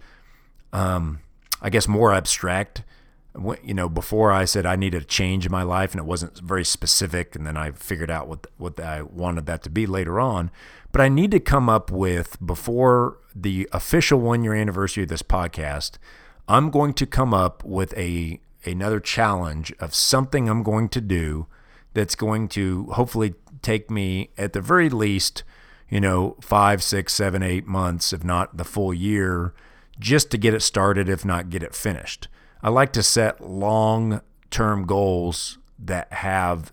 um, 0.73 1.21
I 1.63 1.71
guess, 1.71 1.87
more 1.87 2.13
abstract 2.13 2.83
you 3.63 3.75
know, 3.75 3.89
before 3.89 4.33
I 4.33 4.45
said 4.45 4.67
I 4.67 4.77
needed 4.77 5.03
a 5.03 5.07
change 5.07 5.47
in 5.47 5.53
my 5.53 5.63
life, 5.63 5.93
and 5.93 6.01
it 6.01 6.05
wasn't 6.05 6.39
very 6.39 6.65
specific, 6.65 7.35
and 7.37 7.47
then 7.47 7.57
I 7.57 7.71
figured 7.73 8.11
out 8.11 8.29
what 8.29 8.47
what 8.57 8.79
I 8.81 9.03
wanted 9.03 9.47
that 9.47 9.63
to 9.65 9.71
be 9.71 9.87
later 9.87 10.21
on. 10.21 10.51
But 10.93 11.01
I 11.01 11.09
need 11.09 11.31
to 11.33 11.41
come 11.41 11.69
up 11.69 11.91
with 11.91 12.45
before 12.45 13.19
the 13.35 13.69
official 13.73 14.21
one 14.21 14.43
year 14.43 14.55
anniversary 14.55 15.03
of 15.05 15.09
this 15.09 15.23
podcast. 15.23 15.99
I'm 16.49 16.71
going 16.71 16.95
to 16.95 17.07
come 17.07 17.35
up 17.35 17.63
with 17.65 17.97
a 17.97 18.41
another 18.65 19.01
challenge 19.01 19.73
of 19.81 19.95
something 19.95 20.49
I'm 20.49 20.63
going 20.63 20.89
to 20.91 21.01
do 21.01 21.47
that's 21.95 22.15
going 22.15 22.49
to 22.49 22.85
hopefully 22.93 23.35
take 23.63 23.91
me 23.91 24.31
at 24.39 24.53
the 24.53 24.61
very 24.61 24.89
least, 24.89 25.43
you 25.89 26.01
know, 26.01 26.37
five, 26.41 26.83
six, 26.83 27.13
seven, 27.13 27.43
eight 27.43 27.67
months, 27.67 28.13
if 28.13 28.25
not 28.25 28.57
the 28.57 28.65
full 28.65 28.95
year, 28.95 29.53
just 29.99 30.31
to 30.31 30.39
get 30.39 30.55
it 30.55 30.61
started, 30.61 31.09
if 31.09 31.25
not 31.25 31.51
get 31.51 31.63
it 31.63 31.75
finished. 31.75 32.29
I 32.63 32.71
like 32.71 32.93
to 32.95 33.03
set 33.03 33.41
long 33.41 34.21
term 34.51 34.87
goals 34.87 35.59
that 35.79 36.13
have 36.13 36.73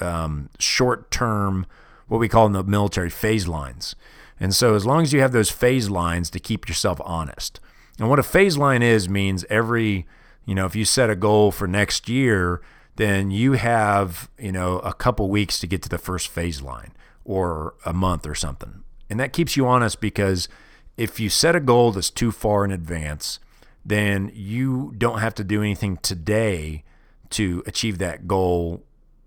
um, 0.00 0.50
short 0.58 1.10
term, 1.10 1.66
what 2.08 2.18
we 2.18 2.28
call 2.28 2.46
in 2.46 2.52
the 2.52 2.64
military 2.64 3.10
phase 3.10 3.48
lines. 3.48 3.94
And 4.38 4.54
so, 4.54 4.74
as 4.74 4.84
long 4.84 5.02
as 5.02 5.12
you 5.12 5.20
have 5.20 5.32
those 5.32 5.50
phase 5.50 5.88
lines 5.88 6.28
to 6.30 6.40
keep 6.40 6.68
yourself 6.68 7.00
honest. 7.04 7.60
And 7.98 8.08
what 8.08 8.18
a 8.18 8.24
phase 8.24 8.56
line 8.56 8.82
is 8.82 9.08
means 9.08 9.44
every, 9.48 10.06
you 10.44 10.54
know, 10.54 10.66
if 10.66 10.74
you 10.74 10.84
set 10.84 11.10
a 11.10 11.16
goal 11.16 11.52
for 11.52 11.68
next 11.68 12.08
year, 12.08 12.60
then 12.96 13.30
you 13.30 13.52
have, 13.52 14.28
you 14.38 14.52
know, 14.52 14.78
a 14.80 14.92
couple 14.92 15.28
weeks 15.30 15.58
to 15.60 15.66
get 15.66 15.82
to 15.82 15.88
the 15.88 15.98
first 15.98 16.28
phase 16.28 16.60
line 16.60 16.92
or 17.24 17.74
a 17.84 17.92
month 17.92 18.26
or 18.26 18.34
something. 18.34 18.82
And 19.08 19.20
that 19.20 19.32
keeps 19.32 19.56
you 19.56 19.66
honest 19.66 20.00
because 20.00 20.48
if 20.96 21.20
you 21.20 21.28
set 21.28 21.54
a 21.54 21.60
goal 21.60 21.92
that's 21.92 22.10
too 22.10 22.32
far 22.32 22.64
in 22.64 22.70
advance, 22.70 23.38
then 23.84 24.30
you 24.34 24.94
don't 24.96 25.18
have 25.18 25.34
to 25.34 25.44
do 25.44 25.60
anything 25.60 25.96
today 25.98 26.84
to 27.30 27.62
achieve 27.66 27.98
that 27.98 28.28
goal, 28.28 28.84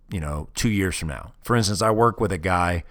you 0.09 0.19
know, 0.19 0.49
two 0.55 0.69
years 0.69 0.97
from 0.97 1.09
now. 1.09 1.33
For 1.41 1.55
instance, 1.55 1.81
I 1.81 1.91
work 1.91 2.19
with 2.19 2.31
a 2.31 2.37
guy, 2.37 2.83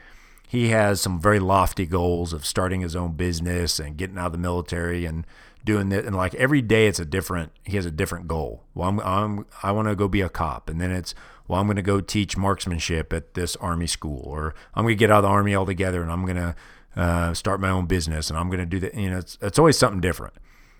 he 0.46 0.68
has 0.68 1.00
some 1.00 1.20
very 1.20 1.40
lofty 1.40 1.86
goals 1.86 2.32
of 2.32 2.44
starting 2.44 2.80
his 2.80 2.94
own 2.94 3.12
business 3.12 3.78
and 3.78 3.96
getting 3.96 4.18
out 4.18 4.26
of 4.26 4.32
the 4.32 4.38
military 4.38 5.04
and 5.04 5.26
doing 5.64 5.88
that. 5.88 6.04
And 6.04 6.14
like 6.14 6.34
every 6.34 6.62
day 6.62 6.86
it's 6.86 6.98
a 6.98 7.04
different, 7.04 7.52
he 7.64 7.76
has 7.76 7.86
a 7.86 7.90
different 7.90 8.28
goal. 8.28 8.62
Well, 8.74 8.88
I'm, 8.88 9.00
I'm 9.00 9.46
I 9.62 9.72
want 9.72 9.88
to 9.88 9.96
go 9.96 10.06
be 10.06 10.20
a 10.20 10.28
cop. 10.28 10.68
And 10.68 10.80
then 10.80 10.90
it's, 10.90 11.14
well, 11.48 11.60
I'm 11.60 11.66
going 11.66 11.76
to 11.76 11.82
go 11.82 12.00
teach 12.00 12.36
marksmanship 12.36 13.12
at 13.12 13.34
this 13.34 13.56
army 13.56 13.86
school, 13.86 14.22
or 14.24 14.54
I'm 14.74 14.84
going 14.84 14.94
to 14.94 14.98
get 14.98 15.10
out 15.10 15.18
of 15.18 15.22
the 15.24 15.28
army 15.28 15.54
altogether 15.54 16.02
and 16.02 16.12
I'm 16.12 16.24
going 16.24 16.36
to 16.36 16.54
uh, 16.96 17.34
start 17.34 17.60
my 17.60 17.70
own 17.70 17.86
business 17.86 18.30
and 18.30 18.38
I'm 18.38 18.48
going 18.48 18.60
to 18.60 18.66
do 18.66 18.78
that. 18.80 18.94
You 18.94 19.10
know, 19.10 19.18
it's, 19.18 19.38
it's 19.40 19.58
always 19.58 19.76
something 19.78 20.00
different. 20.00 20.34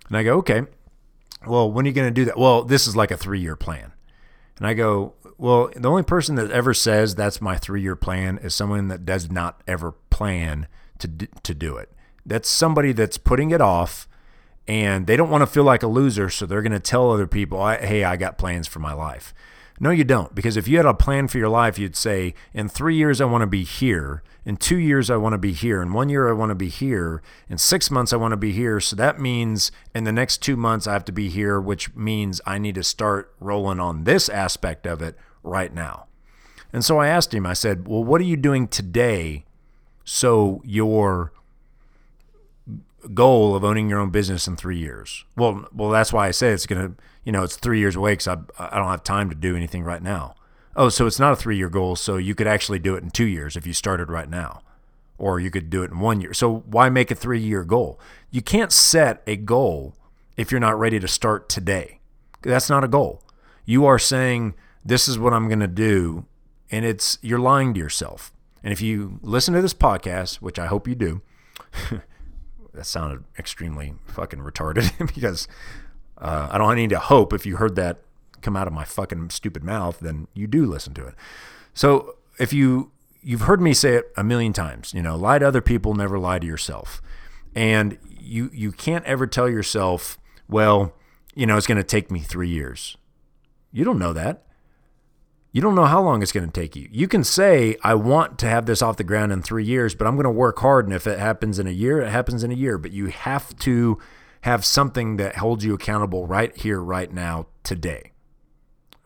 And 0.09 0.17
I 0.17 0.23
go, 0.23 0.39
okay, 0.39 0.63
well, 1.47 1.71
when 1.71 1.85
are 1.85 1.89
you 1.89 1.95
going 1.95 2.09
to 2.09 2.15
do 2.15 2.25
that? 2.27 2.39
Well, 2.39 2.63
this 2.63 2.87
is 2.87 2.97
like 2.97 3.11
a 3.11 3.17
three 3.17 3.41
year 3.41 3.57
plan. 3.57 3.93
And 4.59 4.67
I 4.67 4.75
go, 4.75 5.15
well, 5.39 5.71
the 5.75 5.89
only 5.89 6.03
person 6.03 6.37
that 6.37 6.51
ever 6.51 6.75
says 6.75 7.15
that's 7.15 7.41
my 7.41 7.57
three 7.57 7.83
year 7.83 7.97
plan 7.97 8.39
is 8.39 8.55
someone 8.55 8.89
that 8.89 9.05
does 9.05 9.31
not 9.31 9.63
ever 9.67 9.93
plan 10.11 10.69
to, 10.99 11.09
to 11.43 11.55
do 11.55 11.77
it. 11.77 11.91
That's 12.25 12.49
somebody 12.49 12.93
that's 12.93 13.19
putting 13.19 13.51
it 13.51 13.61
off 13.61 14.09
and 14.67 15.07
they 15.07 15.17
don't 15.17 15.31
want 15.31 15.43
to 15.43 15.47
feel 15.47 15.65
like 15.65 15.83
a 15.83 15.87
loser. 15.87 16.31
So 16.31 16.47
they're 16.47 16.63
going 16.63 16.73
to 16.73 16.81
tell 16.81 17.11
other 17.11 17.27
people, 17.27 17.67
hey, 17.69 18.05
I 18.05 18.17
got 18.17 18.39
plans 18.39 18.67
for 18.67 18.79
my 18.79 18.93
life. 18.93 19.35
No, 19.81 19.91
you 19.91 20.05
don't. 20.05 20.35
Because 20.35 20.57
if 20.57 20.69
you 20.69 20.77
had 20.77 20.87
a 20.87 20.95
plan 20.95 21.27
for 21.29 21.39
your 21.39 21.49
life, 21.49 21.79
you'd 21.79 21.97
say, 21.97 22.35
in 22.53 22.69
three 22.69 22.95
years, 22.97 23.21
I 23.21 23.25
want 23.25 23.43
to 23.43 23.47
be 23.47 23.65
here. 23.65 24.23
In 24.45 24.57
two 24.57 24.77
years, 24.77 25.11
I 25.11 25.17
want 25.17 25.33
to 25.33 25.39
be 25.39 25.53
here. 25.53 25.83
In 25.83 25.93
one 25.93 26.09
year, 26.09 26.29
I 26.29 26.33
want 26.33 26.51
to 26.51 26.55
be 26.55 26.69
here. 26.69 27.23
In 27.49 27.59
six 27.59 27.91
months, 27.91 28.13
I 28.13 28.17
want 28.17 28.33
to 28.33 28.37
be 28.37 28.53
here. 28.53 28.79
So 28.79 28.95
that 28.97 29.19
means 29.19 29.73
in 29.95 30.05
the 30.05 30.13
next 30.13 30.43
two 30.43 30.57
months, 30.57 30.87
I 30.87 30.93
have 30.93 31.05
to 31.07 31.13
be 31.13 31.29
here, 31.29 31.61
which 31.61 31.95
means 31.97 32.41
I 32.47 32.59
need 32.59 32.77
to 32.77 32.85
start 32.85 33.35
rolling 33.41 33.81
on 33.81 34.05
this 34.05 34.29
aspect 34.29 34.87
of 34.87 35.03
it 35.03 35.17
right 35.43 35.75
now. 35.75 36.07
And 36.73 36.85
so 36.85 36.99
I 36.99 37.09
asked 37.09 37.33
him, 37.35 37.47
I 37.47 37.55
said, 37.55 37.89
well, 37.89 38.05
what 38.05 38.21
are 38.21 38.25
you 38.25 38.37
doing 38.37 38.69
today 38.69 39.45
so 40.05 40.61
your 40.65 41.33
goal 43.13 43.55
of 43.55 43.65
owning 43.65 43.89
your 43.89 44.01
own 44.01 44.11
business 44.11 44.47
in 44.47 44.57
three 44.57 44.79
years? 44.79 45.25
Well, 45.37 45.69
well, 45.73 45.91
that's 45.91 46.13
why 46.13 46.29
I 46.29 46.31
say 46.33 46.51
it's 46.51 46.67
going 46.67 46.83
to 46.83 47.03
you 47.25 47.33
know, 47.33 47.43
it's 47.43 47.57
three 47.57 47.79
years 47.79 47.97
away 47.97 48.13
because 48.13 48.29
I, 48.29 48.37
I 48.59 48.79
don't 48.79 48.91
have 48.91 49.03
time 49.03 49.29
to 49.31 49.35
do 49.35 49.57
anything 49.57 49.83
right 49.83 50.03
now. 50.03 50.35
Oh, 50.77 50.89
so 50.89 51.07
it's 51.07 51.21
not 51.21 51.33
a 51.33 51.37
three 51.37 51.57
year 51.57 51.69
goal. 51.69 51.97
So 51.97 52.17
you 52.17 52.35
could 52.35 52.47
actually 52.47 52.79
do 52.79 52.95
it 52.95 53.03
in 53.03 53.11
two 53.11 53.27
years 53.27 53.57
if 53.57 53.67
you 53.67 53.73
started 53.73 54.11
right 54.11 54.29
now, 54.29 54.63
or 55.19 55.41
you 55.41 55.51
could 55.51 55.71
do 55.71 55.83
it 55.83 55.91
in 55.91 56.01
one 56.01 56.21
year. 56.21 56.35
So 56.35 56.59
why 56.67 56.89
make 56.89 57.11
a 57.11 57.15
three 57.15 57.41
year 57.41 57.65
goal? 57.65 57.99
You 58.31 58.43
can't 58.43 58.73
set 58.73 59.23
a 59.27 59.37
goal 59.37 59.95
if 60.37 60.51
you're 60.51 60.61
not 60.61 60.79
ready 60.79 61.01
to 61.01 61.09
start 61.09 61.49
today. 61.49 62.01
That's 62.43 62.69
not 62.69 62.85
a 62.85 62.89
goal. 62.89 63.23
You 63.65 63.87
are 63.87 63.99
saying, 63.99 64.55
this 64.85 65.09
is 65.09 65.19
what 65.19 65.33
I'm 65.33 65.49
going 65.49 65.61
to 65.61 65.69
do. 65.69 66.27
And 66.71 66.85
it's, 66.85 67.19
you're 67.23 67.39
lying 67.39 67.73
to 67.75 67.81
yourself. 67.81 68.33
And 68.63 68.73
if 68.73 68.81
you 68.81 69.19
listen 69.23 69.55
to 69.55 69.63
this 69.63 69.75
podcast, 69.75 70.37
which 70.37 70.59
I 70.59 70.67
hope 70.67 70.89
you 70.89 70.95
do, 70.95 71.23
that 72.75 72.87
sounded 72.87 73.25
extremely 73.39 73.95
fucking 74.07 74.41
retarded 74.41 75.15
because 75.15 75.47
uh, 76.19 76.49
I 76.51 76.59
don't 76.59 76.77
need 76.77 76.91
to 76.91 76.99
hope 76.99 77.33
if 77.33 77.45
you 77.47 77.57
heard 77.57 77.77
that 77.77 77.99
come 78.41 78.57
out 78.57 78.67
of 78.67 78.73
my 78.73 78.85
fucking 78.85 79.31
stupid 79.31 79.65
mouth, 79.65 79.99
then 80.01 80.29
you 80.35 80.47
do 80.47 80.67
listen 80.67 80.95
to 80.95 81.07
it. 81.07 81.15
So 81.73 82.17
if 82.39 82.53
you 82.53 82.93
you've 83.23 83.43
heard 83.43 83.61
me 83.61 83.73
say 83.73 83.95
it 83.95 84.13
a 84.17 84.23
million 84.23 84.53
times, 84.53 84.93
you 84.93 85.03
know, 85.03 85.17
lie 85.17 85.39
to 85.39 85.49
other 85.49 85.63
people, 85.63 85.95
never 85.95 86.19
lie 86.19 86.39
to 86.39 86.47
yourself. 86.47 87.03
And 87.55 87.99
you 88.09 88.51
you 88.53 88.71
can't 88.71 89.05
ever 89.07 89.27
tell 89.27 89.49
yourself, 89.49 90.19
well, 90.49 90.95
you 91.35 91.47
know, 91.47 91.57
it's 91.57 91.67
going 91.67 91.79
to 91.79 91.85
take 91.85 92.11
me 92.11 92.21
3 92.21 92.49
years. 92.49 92.97
You 93.73 93.85
don't 93.85 93.99
know 93.99 94.13
that. 94.13 94.45
You 95.55 95.61
don't 95.61 95.77
know 95.77 95.85
how 95.85 96.03
long 96.03 96.21
it's 96.21 96.33
going 96.33 96.51
to 96.51 96.61
take 96.61 96.75
you. 96.75 96.89
You 96.91 97.07
can 97.07 97.23
say, 97.23 97.77
I 97.85 97.95
want 97.95 98.41
to 98.41 98.49
have 98.49 98.67
this 98.67 98.83
off 98.83 98.97
the 98.97 99.05
ground 99.05 99.31
in 99.31 99.41
three 99.41 99.65
years, 99.65 99.95
but 99.95 100.05
I'm 100.05 100.17
going 100.17 100.25
to 100.25 100.31
work 100.31 100.59
hard. 100.59 100.85
And 100.87 100.93
if 100.93 101.07
it 101.07 101.21
happens 101.21 101.61
in 101.61 101.69
a 101.69 101.71
year, 101.71 102.01
it 102.01 102.11
happens 102.11 102.43
in 102.43 102.51
a 102.51 102.57
year. 102.57 102.77
But 102.77 102.91
you 102.91 103.07
have 103.07 103.57
to 103.61 104.01
have 104.45 104.63
something 104.63 105.17
that 105.17 105.37
holds 105.37 105.65
you 105.65 105.73
accountable 105.73 106.27
right 106.27 106.55
here, 106.55 106.79
right 106.79 107.11
now, 107.11 107.47
today. 107.63 108.13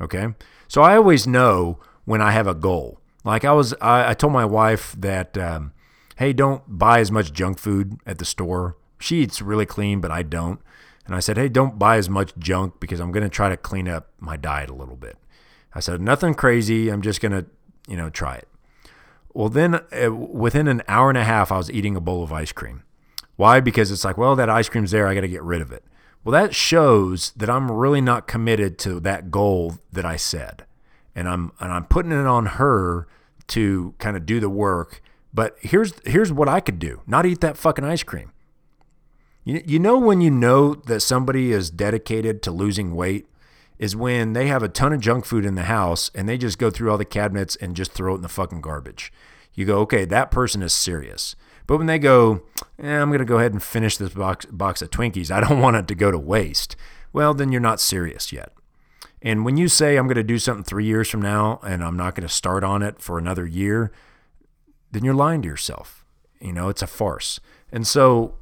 Okay. 0.00 0.34
So 0.66 0.82
I 0.82 0.96
always 0.96 1.28
know 1.28 1.78
when 2.04 2.20
I 2.20 2.32
have 2.32 2.48
a 2.48 2.54
goal. 2.54 3.00
Like 3.22 3.44
I 3.44 3.52
was, 3.52 3.72
I, 3.80 4.10
I 4.10 4.14
told 4.14 4.32
my 4.32 4.44
wife 4.44 4.96
that 4.98 5.38
um, 5.38 5.72
hey, 6.16 6.32
don't 6.32 6.64
buy 6.66 6.98
as 6.98 7.12
much 7.12 7.32
junk 7.32 7.60
food 7.60 8.00
at 8.04 8.18
the 8.18 8.24
store. 8.24 8.76
She 8.98 9.18
eats 9.18 9.40
really 9.40 9.64
clean, 9.64 10.00
but 10.00 10.10
I 10.10 10.24
don't. 10.24 10.60
And 11.06 11.14
I 11.14 11.20
said, 11.20 11.36
hey, 11.36 11.48
don't 11.48 11.78
buy 11.78 11.98
as 11.98 12.10
much 12.10 12.36
junk 12.36 12.80
because 12.80 12.98
I'm 12.98 13.12
going 13.12 13.22
to 13.22 13.28
try 13.28 13.48
to 13.48 13.56
clean 13.56 13.86
up 13.86 14.08
my 14.18 14.36
diet 14.36 14.70
a 14.70 14.74
little 14.74 14.96
bit. 14.96 15.18
I 15.72 15.78
said, 15.78 16.02
nothing 16.02 16.34
crazy. 16.34 16.88
I'm 16.88 17.00
just 17.00 17.20
going 17.20 17.30
to, 17.30 17.46
you 17.86 17.96
know, 17.96 18.10
try 18.10 18.34
it. 18.34 18.48
Well, 19.32 19.50
then 19.50 19.76
uh, 19.76 20.12
within 20.12 20.66
an 20.66 20.82
hour 20.88 21.08
and 21.08 21.18
a 21.18 21.22
half, 21.22 21.52
I 21.52 21.58
was 21.58 21.70
eating 21.70 21.94
a 21.94 22.00
bowl 22.00 22.24
of 22.24 22.32
ice 22.32 22.50
cream. 22.50 22.82
Why? 23.38 23.60
Because 23.60 23.92
it's 23.92 24.04
like, 24.04 24.18
well, 24.18 24.34
that 24.34 24.50
ice 24.50 24.68
cream's 24.68 24.90
there. 24.90 25.06
I 25.06 25.14
got 25.14 25.20
to 25.20 25.28
get 25.28 25.44
rid 25.44 25.62
of 25.62 25.70
it. 25.70 25.84
Well, 26.24 26.32
that 26.32 26.56
shows 26.56 27.30
that 27.36 27.48
I'm 27.48 27.70
really 27.70 28.00
not 28.00 28.26
committed 28.26 28.78
to 28.80 28.98
that 28.98 29.30
goal 29.30 29.78
that 29.92 30.04
I 30.04 30.16
said. 30.16 30.64
And 31.14 31.28
I'm 31.28 31.52
and 31.60 31.72
I'm 31.72 31.84
putting 31.84 32.10
it 32.10 32.26
on 32.26 32.46
her 32.46 33.06
to 33.48 33.94
kind 33.98 34.16
of 34.16 34.26
do 34.26 34.40
the 34.40 34.50
work. 34.50 35.00
But 35.32 35.56
here's 35.60 35.92
here's 36.04 36.32
what 36.32 36.48
I 36.48 36.58
could 36.58 36.80
do. 36.80 37.00
Not 37.06 37.26
eat 37.26 37.40
that 37.40 37.56
fucking 37.56 37.84
ice 37.84 38.02
cream. 38.02 38.32
You, 39.44 39.62
you 39.64 39.78
know 39.78 40.00
when 40.00 40.20
you 40.20 40.32
know 40.32 40.74
that 40.74 41.00
somebody 41.00 41.52
is 41.52 41.70
dedicated 41.70 42.42
to 42.42 42.50
losing 42.50 42.96
weight 42.96 43.28
is 43.78 43.94
when 43.94 44.32
they 44.32 44.48
have 44.48 44.64
a 44.64 44.68
ton 44.68 44.92
of 44.92 45.00
junk 45.00 45.24
food 45.24 45.46
in 45.46 45.54
the 45.54 45.62
house 45.62 46.10
and 46.12 46.28
they 46.28 46.38
just 46.38 46.58
go 46.58 46.70
through 46.70 46.90
all 46.90 46.98
the 46.98 47.04
cabinets 47.04 47.54
and 47.54 47.76
just 47.76 47.92
throw 47.92 48.14
it 48.14 48.16
in 48.16 48.22
the 48.22 48.28
fucking 48.28 48.62
garbage. 48.62 49.12
You 49.54 49.64
go, 49.64 49.78
okay, 49.82 50.04
that 50.06 50.32
person 50.32 50.60
is 50.60 50.72
serious. 50.72 51.36
But 51.68 51.76
when 51.76 51.86
they 51.86 51.98
go, 52.00 52.40
eh, 52.82 52.98
I'm 52.98 53.10
going 53.10 53.20
to 53.20 53.26
go 53.26 53.38
ahead 53.38 53.52
and 53.52 53.62
finish 53.62 53.98
this 53.98 54.14
box, 54.14 54.46
box 54.46 54.82
of 54.82 54.90
Twinkies, 54.90 55.30
I 55.30 55.40
don't 55.40 55.60
want 55.62 55.76
it 55.76 55.86
to 55.88 55.94
go 55.94 56.10
to 56.10 56.18
waste. 56.18 56.74
Well, 57.12 57.34
then 57.34 57.52
you're 57.52 57.60
not 57.60 57.78
serious 57.78 58.32
yet. 58.32 58.52
And 59.20 59.44
when 59.44 59.56
you 59.56 59.68
say 59.68 59.96
I'm 59.96 60.06
going 60.06 60.16
to 60.16 60.24
do 60.24 60.38
something 60.38 60.64
three 60.64 60.86
years 60.86 61.08
from 61.08 61.20
now 61.20 61.60
and 61.62 61.84
I'm 61.84 61.96
not 61.96 62.14
going 62.14 62.26
to 62.26 62.32
start 62.32 62.64
on 62.64 62.82
it 62.82 63.00
for 63.00 63.18
another 63.18 63.46
year, 63.46 63.92
then 64.90 65.04
you're 65.04 65.14
lying 65.14 65.42
to 65.42 65.48
yourself. 65.48 66.06
You 66.40 66.52
know, 66.52 66.68
it's 66.68 66.82
a 66.82 66.86
farce. 66.86 67.38
And 67.70 67.86
so 67.86 68.36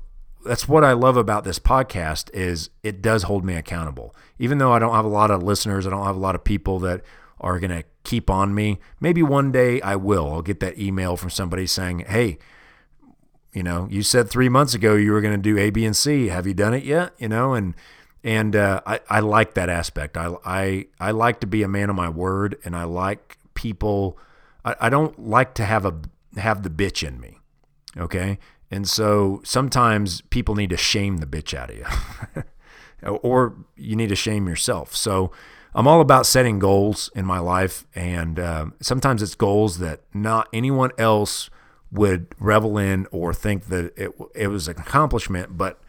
that's 0.44 0.68
what 0.68 0.84
I 0.84 0.92
love 0.92 1.16
about 1.16 1.42
this 1.42 1.58
podcast 1.58 2.30
is 2.32 2.70
it 2.84 3.02
does 3.02 3.24
hold 3.24 3.44
me 3.44 3.54
accountable. 3.54 4.14
Even 4.38 4.58
though 4.58 4.72
I 4.72 4.78
don't 4.78 4.94
have 4.94 5.04
a 5.04 5.08
lot 5.08 5.32
of 5.32 5.42
listeners, 5.42 5.84
I 5.86 5.90
don't 5.90 6.04
have 6.04 6.14
a 6.14 6.20
lot 6.20 6.36
of 6.36 6.44
people 6.44 6.78
that 6.80 7.02
are 7.40 7.58
going 7.58 7.70
to 7.70 7.84
keep 8.04 8.30
on 8.30 8.54
me. 8.54 8.78
Maybe 9.00 9.22
one 9.22 9.50
day 9.50 9.80
I 9.80 9.96
will. 9.96 10.32
I'll 10.32 10.42
get 10.42 10.60
that 10.60 10.78
email 10.78 11.16
from 11.16 11.30
somebody 11.30 11.66
saying, 11.66 12.00
"Hey, 12.06 12.38
you 13.56 13.62
know, 13.62 13.88
you 13.90 14.02
said 14.02 14.28
3 14.28 14.50
months 14.50 14.74
ago 14.74 14.96
you 14.96 15.12
were 15.12 15.22
going 15.22 15.32
to 15.32 15.40
do 15.40 15.56
A, 15.56 15.70
B, 15.70 15.86
and 15.86 15.96
C. 15.96 16.28
Have 16.28 16.46
you 16.46 16.52
done 16.52 16.74
it 16.74 16.84
yet?" 16.84 17.14
You 17.16 17.28
know, 17.28 17.54
and 17.54 17.74
and 18.22 18.54
uh, 18.54 18.82
I, 18.84 19.00
I 19.08 19.20
like 19.20 19.54
that 19.54 19.70
aspect. 19.70 20.18
I, 20.18 20.34
I 20.44 20.86
I 21.00 21.12
like 21.12 21.40
to 21.40 21.46
be 21.46 21.62
a 21.62 21.68
man 21.68 21.88
of 21.88 21.96
my 21.96 22.10
word, 22.10 22.58
and 22.64 22.76
I 22.76 22.84
like 22.84 23.38
people. 23.54 24.18
I, 24.62 24.76
I 24.80 24.88
don't 24.90 25.18
like 25.18 25.54
to 25.54 25.64
have 25.64 25.86
a 25.86 25.94
have 26.36 26.64
the 26.64 26.68
bitch 26.68 27.06
in 27.06 27.18
me. 27.18 27.38
Okay, 27.96 28.38
and 28.70 28.86
so 28.86 29.40
sometimes 29.42 30.20
people 30.22 30.54
need 30.54 30.70
to 30.70 30.76
shame 30.76 31.16
the 31.18 31.26
bitch 31.26 31.54
out 31.54 31.70
of 31.70 31.76
you, 31.78 32.42
or 33.22 33.56
you 33.74 33.96
need 33.96 34.10
to 34.10 34.16
shame 34.16 34.48
yourself. 34.48 34.94
So 34.94 35.30
I'm 35.74 35.86
all 35.86 36.02
about 36.02 36.26
setting 36.26 36.58
goals 36.58 37.10
in 37.14 37.24
my 37.24 37.38
life, 37.38 37.86
and 37.94 38.38
uh, 38.38 38.66
sometimes 38.82 39.22
it's 39.22 39.34
goals 39.34 39.78
that 39.78 40.00
not 40.12 40.48
anyone 40.52 40.90
else 40.98 41.48
would 41.92 42.34
revel 42.38 42.78
in 42.78 43.06
or 43.10 43.32
think 43.32 43.66
that 43.66 43.92
it 43.96 44.12
it 44.34 44.48
was 44.48 44.68
an 44.68 44.78
accomplishment. 44.78 45.56
But 45.56 45.80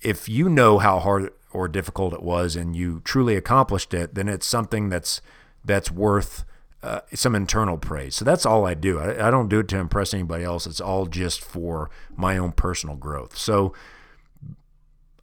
if 0.00 0.28
you 0.28 0.48
know 0.48 0.78
how 0.78 0.98
hard 0.98 1.32
or 1.52 1.68
difficult 1.68 2.12
it 2.12 2.22
was, 2.22 2.56
and 2.56 2.76
you 2.76 3.00
truly 3.04 3.36
accomplished 3.36 3.92
it, 3.94 4.14
then 4.14 4.28
it's 4.28 4.46
something 4.46 4.88
that's 4.88 5.20
that's 5.64 5.90
worth 5.90 6.44
uh, 6.82 7.00
some 7.12 7.34
internal 7.34 7.76
praise. 7.76 8.14
So 8.14 8.24
that's 8.24 8.46
all 8.46 8.66
I 8.66 8.74
do. 8.74 8.98
I, 8.98 9.28
I, 9.28 9.30
don't 9.30 9.48
do 9.48 9.58
it 9.58 9.68
to 9.68 9.76
impress 9.76 10.14
anybody 10.14 10.44
else. 10.44 10.66
It's 10.66 10.80
all 10.80 11.04
just 11.04 11.42
for 11.42 11.90
my 12.16 12.38
own 12.38 12.52
personal 12.52 12.96
growth. 12.96 13.36
So 13.36 13.74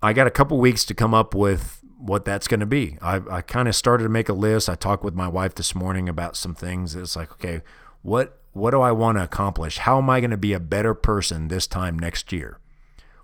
I 0.03 0.13
got 0.13 0.27
a 0.27 0.31
couple 0.31 0.59
weeks 0.59 0.85
to 0.85 0.93
come 0.93 1.15
up 1.15 1.33
with 1.33 1.81
what 1.97 2.25
that's 2.25 2.47
going 2.47 2.59
to 2.59 2.67
be. 2.67 2.97
I, 3.01 3.21
I 3.29 3.41
kind 3.41 3.67
of 3.67 3.75
started 3.75 4.03
to 4.03 4.09
make 4.09 4.29
a 4.29 4.33
list. 4.33 4.69
I 4.69 4.75
talked 4.75 5.03
with 5.03 5.15
my 5.15 5.27
wife 5.27 5.55
this 5.55 5.73
morning 5.73 6.07
about 6.07 6.37
some 6.37 6.53
things. 6.53 6.95
It's 6.95 7.15
like, 7.15 7.31
okay, 7.33 7.61
what 8.03 8.39
what 8.57 8.71
do 8.71 8.81
I 8.81 8.91
want 8.91 9.17
to 9.17 9.23
accomplish? 9.23 9.77
How 9.79 9.97
am 9.97 10.09
I 10.09 10.19
going 10.19 10.31
to 10.31 10.37
be 10.37 10.53
a 10.53 10.59
better 10.59 10.93
person 10.93 11.47
this 11.47 11.67
time 11.67 11.97
next 11.97 12.31
year? 12.31 12.59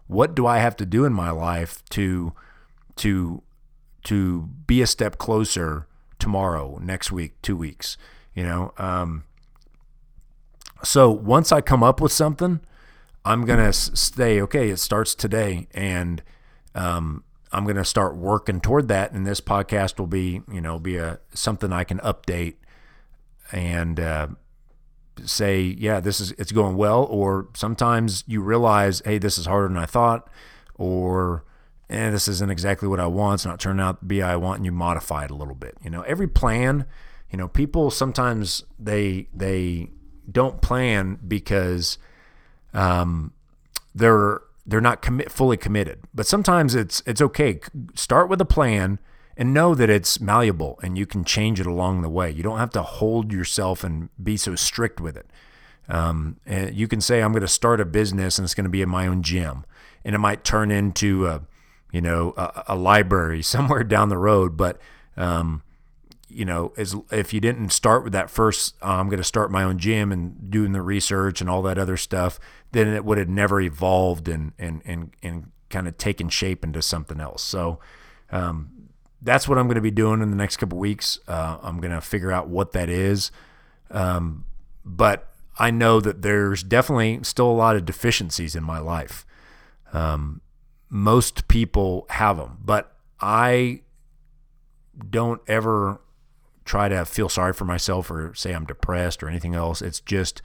What 0.07 0.35
do 0.35 0.45
I 0.45 0.59
have 0.59 0.75
to 0.77 0.85
do 0.85 1.05
in 1.05 1.13
my 1.13 1.31
life 1.31 1.83
to 1.91 2.33
to 2.97 3.41
to 4.05 4.49
be 4.67 4.81
a 4.81 4.87
step 4.87 5.17
closer 5.17 5.87
tomorrow, 6.19 6.77
next 6.81 7.11
week, 7.11 7.41
two 7.41 7.57
weeks? 7.57 7.97
you 8.33 8.43
know 8.43 8.73
um, 8.77 9.23
so 10.83 11.09
once 11.09 11.51
i 11.51 11.61
come 11.61 11.83
up 11.83 12.01
with 12.01 12.11
something 12.11 12.59
i'm 13.25 13.45
going 13.45 13.59
to 13.59 13.73
stay 13.73 14.41
okay 14.41 14.69
it 14.69 14.77
starts 14.77 15.15
today 15.15 15.67
and 15.73 16.23
um, 16.75 17.23
i'm 17.51 17.63
going 17.63 17.75
to 17.75 17.85
start 17.85 18.15
working 18.15 18.59
toward 18.59 18.87
that 18.87 19.11
and 19.11 19.25
this 19.25 19.41
podcast 19.41 19.99
will 19.99 20.07
be 20.07 20.41
you 20.51 20.61
know 20.61 20.79
be 20.79 20.97
a 20.97 21.19
something 21.33 21.71
i 21.71 21.83
can 21.83 21.99
update 21.99 22.55
and 23.51 23.99
uh, 23.99 24.27
say 25.25 25.61
yeah 25.61 25.99
this 25.99 26.19
is 26.19 26.31
it's 26.33 26.51
going 26.51 26.75
well 26.75 27.03
or 27.05 27.47
sometimes 27.53 28.23
you 28.27 28.41
realize 28.41 29.01
hey 29.05 29.17
this 29.17 29.37
is 29.37 29.45
harder 29.45 29.67
than 29.67 29.77
i 29.77 29.85
thought 29.85 30.27
or 30.75 31.45
eh, 31.89 32.09
this 32.09 32.27
isn't 32.27 32.49
exactly 32.51 32.87
what 32.87 32.99
i 32.99 33.05
want 33.05 33.35
it's 33.35 33.45
not 33.45 33.59
turning 33.59 33.81
out 33.81 33.99
to 33.99 34.05
be 34.05 34.21
i 34.21 34.35
want 34.35 34.57
and 34.57 34.65
you 34.65 34.71
modify 34.71 35.23
it 35.23 35.31
a 35.31 35.35
little 35.35 35.55
bit 35.55 35.77
you 35.83 35.89
know 35.89 36.01
every 36.01 36.27
plan 36.27 36.85
you 37.33 37.37
know, 37.37 37.47
people 37.47 37.89
sometimes 37.89 38.63
they 38.79 39.27
they 39.33 39.89
don't 40.31 40.61
plan 40.61 41.17
because 41.27 41.97
um, 42.75 43.33
they're 43.95 44.41
they're 44.67 44.79
not 44.79 45.01
commit 45.01 45.31
fully 45.31 45.57
committed. 45.57 46.03
But 46.13 46.27
sometimes 46.27 46.75
it's 46.75 47.01
it's 47.07 47.23
okay. 47.23 47.59
Start 47.95 48.29
with 48.29 48.39
a 48.39 48.45
plan 48.45 48.99
and 49.35 49.53
know 49.53 49.73
that 49.75 49.89
it's 49.89 50.19
malleable 50.19 50.79
and 50.83 50.97
you 50.97 51.05
can 51.05 51.23
change 51.23 51.59
it 51.59 51.65
along 51.65 52.01
the 52.01 52.09
way. 52.09 52.29
You 52.29 52.43
don't 52.43 52.59
have 52.59 52.69
to 52.71 52.83
hold 52.83 53.31
yourself 53.31 53.83
and 53.83 54.09
be 54.21 54.37
so 54.37 54.55
strict 54.55 54.99
with 54.99 55.17
it. 55.17 55.27
Um, 55.89 56.37
and 56.45 56.73
you 56.75 56.87
can 56.87 57.01
say, 57.01 57.21
I'm 57.21 57.31
going 57.31 57.41
to 57.41 57.47
start 57.47 57.81
a 57.81 57.85
business 57.85 58.37
and 58.37 58.45
it's 58.45 58.53
going 58.53 58.65
to 58.65 58.69
be 58.69 58.81
in 58.81 58.89
my 58.89 59.07
own 59.07 59.21
gym, 59.21 59.65
and 60.05 60.15
it 60.15 60.19
might 60.19 60.43
turn 60.43 60.71
into 60.71 61.27
a, 61.27 61.41
you 61.91 62.01
know, 62.01 62.33
a, 62.37 62.63
a 62.69 62.75
library 62.75 63.41
somewhere 63.43 63.83
down 63.83 64.09
the 64.09 64.17
road. 64.17 64.55
But 64.55 64.79
um, 65.17 65.63
you 66.29 66.45
know, 66.45 66.73
as 66.77 66.95
if 67.11 67.33
you 67.33 67.39
didn't 67.39 67.69
start 67.69 68.03
with 68.03 68.13
that 68.13 68.29
first, 68.29 68.75
uh, 68.81 68.87
I'm 68.87 69.07
going 69.07 69.19
to 69.19 69.23
start 69.23 69.51
my 69.51 69.63
own 69.63 69.77
gym 69.77 70.11
and 70.11 70.49
doing 70.49 70.71
the 70.71 70.81
research 70.81 71.41
and 71.41 71.49
all 71.49 71.61
that 71.63 71.77
other 71.77 71.97
stuff, 71.97 72.39
then 72.71 72.87
it 72.87 73.05
would 73.05 73.17
have 73.17 73.29
never 73.29 73.61
evolved 73.61 74.27
and 74.27 74.53
and 74.57 74.81
and 74.85 75.11
and 75.21 75.51
kind 75.69 75.87
of 75.87 75.97
taken 75.97 76.29
shape 76.29 76.63
into 76.63 76.81
something 76.81 77.19
else. 77.19 77.43
So 77.43 77.79
um, 78.31 78.71
that's 79.23 79.47
what 79.47 79.57
I'm 79.57 79.65
going 79.65 79.75
to 79.75 79.81
be 79.81 79.91
doing 79.91 80.21
in 80.21 80.29
the 80.29 80.35
next 80.35 80.57
couple 80.57 80.77
weeks. 80.77 81.19
Uh, 81.27 81.57
I'm 81.61 81.79
going 81.79 81.93
to 81.93 82.01
figure 82.01 82.31
out 82.31 82.47
what 82.47 82.73
that 82.73 82.89
is, 82.89 83.31
um, 83.91 84.45
but 84.83 85.29
I 85.57 85.71
know 85.71 85.99
that 85.99 86.21
there's 86.21 86.63
definitely 86.63 87.19
still 87.23 87.49
a 87.49 87.53
lot 87.53 87.75
of 87.75 87.85
deficiencies 87.85 88.55
in 88.55 88.63
my 88.63 88.79
life. 88.79 89.25
Um, 89.93 90.41
most 90.89 91.47
people 91.47 92.05
have 92.09 92.37
them, 92.37 92.57
but 92.63 92.95
I 93.19 93.81
don't 95.09 95.41
ever 95.47 96.01
try 96.65 96.87
to 96.89 97.05
feel 97.05 97.29
sorry 97.29 97.53
for 97.53 97.65
myself 97.65 98.09
or 98.09 98.33
say 98.35 98.53
I'm 98.53 98.65
depressed 98.65 99.23
or 99.23 99.29
anything 99.29 99.55
else. 99.55 99.81
It's 99.81 99.99
just 99.99 100.41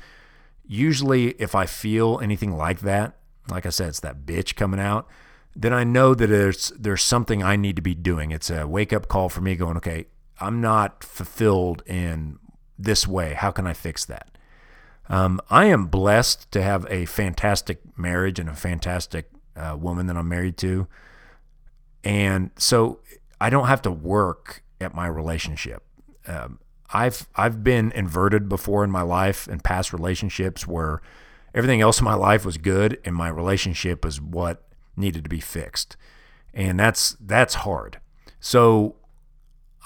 usually 0.67 1.31
if 1.33 1.55
I 1.55 1.67
feel 1.67 2.21
anything 2.23 2.57
like 2.57 2.81
that, 2.81 3.17
like 3.49 3.67
I 3.67 3.71
said, 3.71 3.89
it's 3.89 4.01
that 4.01 4.27
bitch 4.27 4.57
coming 4.57 4.81
out, 4.81 5.09
then 5.55 5.73
I 5.73 5.85
know 5.85 6.15
that 6.15 6.27
there's 6.29 6.69
there's 6.79 7.03
something 7.03 7.43
I 7.43 7.57
need 7.57 7.77
to 7.77 7.83
be 7.83 7.95
doing. 7.95 8.31
It's 8.31 8.51
a 8.51 8.67
wake 8.67 8.93
up 8.93 9.09
call 9.09 9.29
for 9.29 9.41
me 9.41 9.57
going, 9.57 9.77
okay, 9.77 10.07
I'm 10.41 10.61
not 10.61 11.03
fulfilled 11.03 11.83
in 11.87 12.39
this 12.79 13.07
way. 13.07 13.35
How 13.35 13.51
can 13.51 13.67
I 13.67 13.73
fix 13.73 14.05
that? 14.05 14.31
Um, 15.09 15.41
I 15.51 15.67
am 15.67 15.87
blessed 15.87 16.53
to 16.53 16.63
have 16.63 16.87
a 16.91 17.07
fantastic 17.07 17.81
marriage 17.97 18.39
and 18.39 18.49
a 18.49 18.55
fantastic 18.55 19.31
uh, 19.57 19.77
woman 19.79 20.07
that 20.07 20.17
I'm 20.17 20.29
married 20.29 20.57
to. 20.59 20.87
And 22.05 22.51
so 22.57 23.01
I 23.41 23.51
don't 23.51 23.67
have 23.67 23.83
to 23.83 23.91
work 23.91 24.63
at 24.81 24.95
my 24.95 25.07
relationship 25.07 25.83
um, 26.29 26.61
I've 26.93 27.27
I've 27.35 27.65
been 27.65 27.91
inverted 27.93 28.49
before 28.49 28.85
in 28.85 28.91
my 28.91 29.03
life 29.03 29.49
in 29.49 29.61
past 29.61 29.93
relationships 29.93 30.67
where 30.67 31.01
everything 31.55 31.81
else 31.81 31.99
in 31.99 32.05
my 32.05 32.15
life 32.15 32.45
was 32.45 32.57
good 32.59 33.01
and 33.05 33.15
my 33.15 33.29
relationship 33.29 34.05
was 34.05 34.21
what 34.21 34.63
needed 34.99 35.25
to 35.25 35.31
be 35.31 35.41
fixed. 35.41 35.97
And 36.53 36.79
that's 36.79 37.17
that's 37.21 37.55
hard. 37.55 38.01
So 38.41 38.97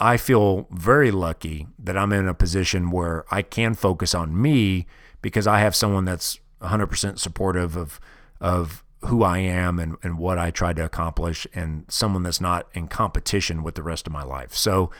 I 0.01 0.17
feel 0.17 0.67
very 0.71 1.11
lucky 1.11 1.69
that 1.79 1.97
I'm 1.97 2.13
in 2.13 2.27
a 2.27 2.35
position 2.35 2.91
where 2.91 3.25
I 3.31 3.43
can 3.43 3.75
focus 3.75 4.15
on 4.15 4.41
me 4.41 4.87
because 5.21 5.47
I 5.47 5.61
have 5.61 5.77
someone 5.77 6.05
that's 6.05 6.41
100% 6.61 7.19
supportive 7.19 7.77
of 7.77 8.01
of 8.41 8.83
who 9.05 9.23
I 9.23 9.39
am 9.39 9.79
and, 9.79 9.97
and 10.03 10.17
what 10.17 10.39
I 10.39 10.51
try 10.51 10.73
to 10.73 10.85
accomplish 10.85 11.47
and 11.55 11.85
someone 11.89 12.23
that's 12.23 12.41
not 12.41 12.69
in 12.73 12.87
competition 12.87 13.63
with 13.63 13.75
the 13.75 13.83
rest 13.83 14.07
of 14.07 14.13
my 14.13 14.23
life. 14.23 14.55
So 14.55 14.91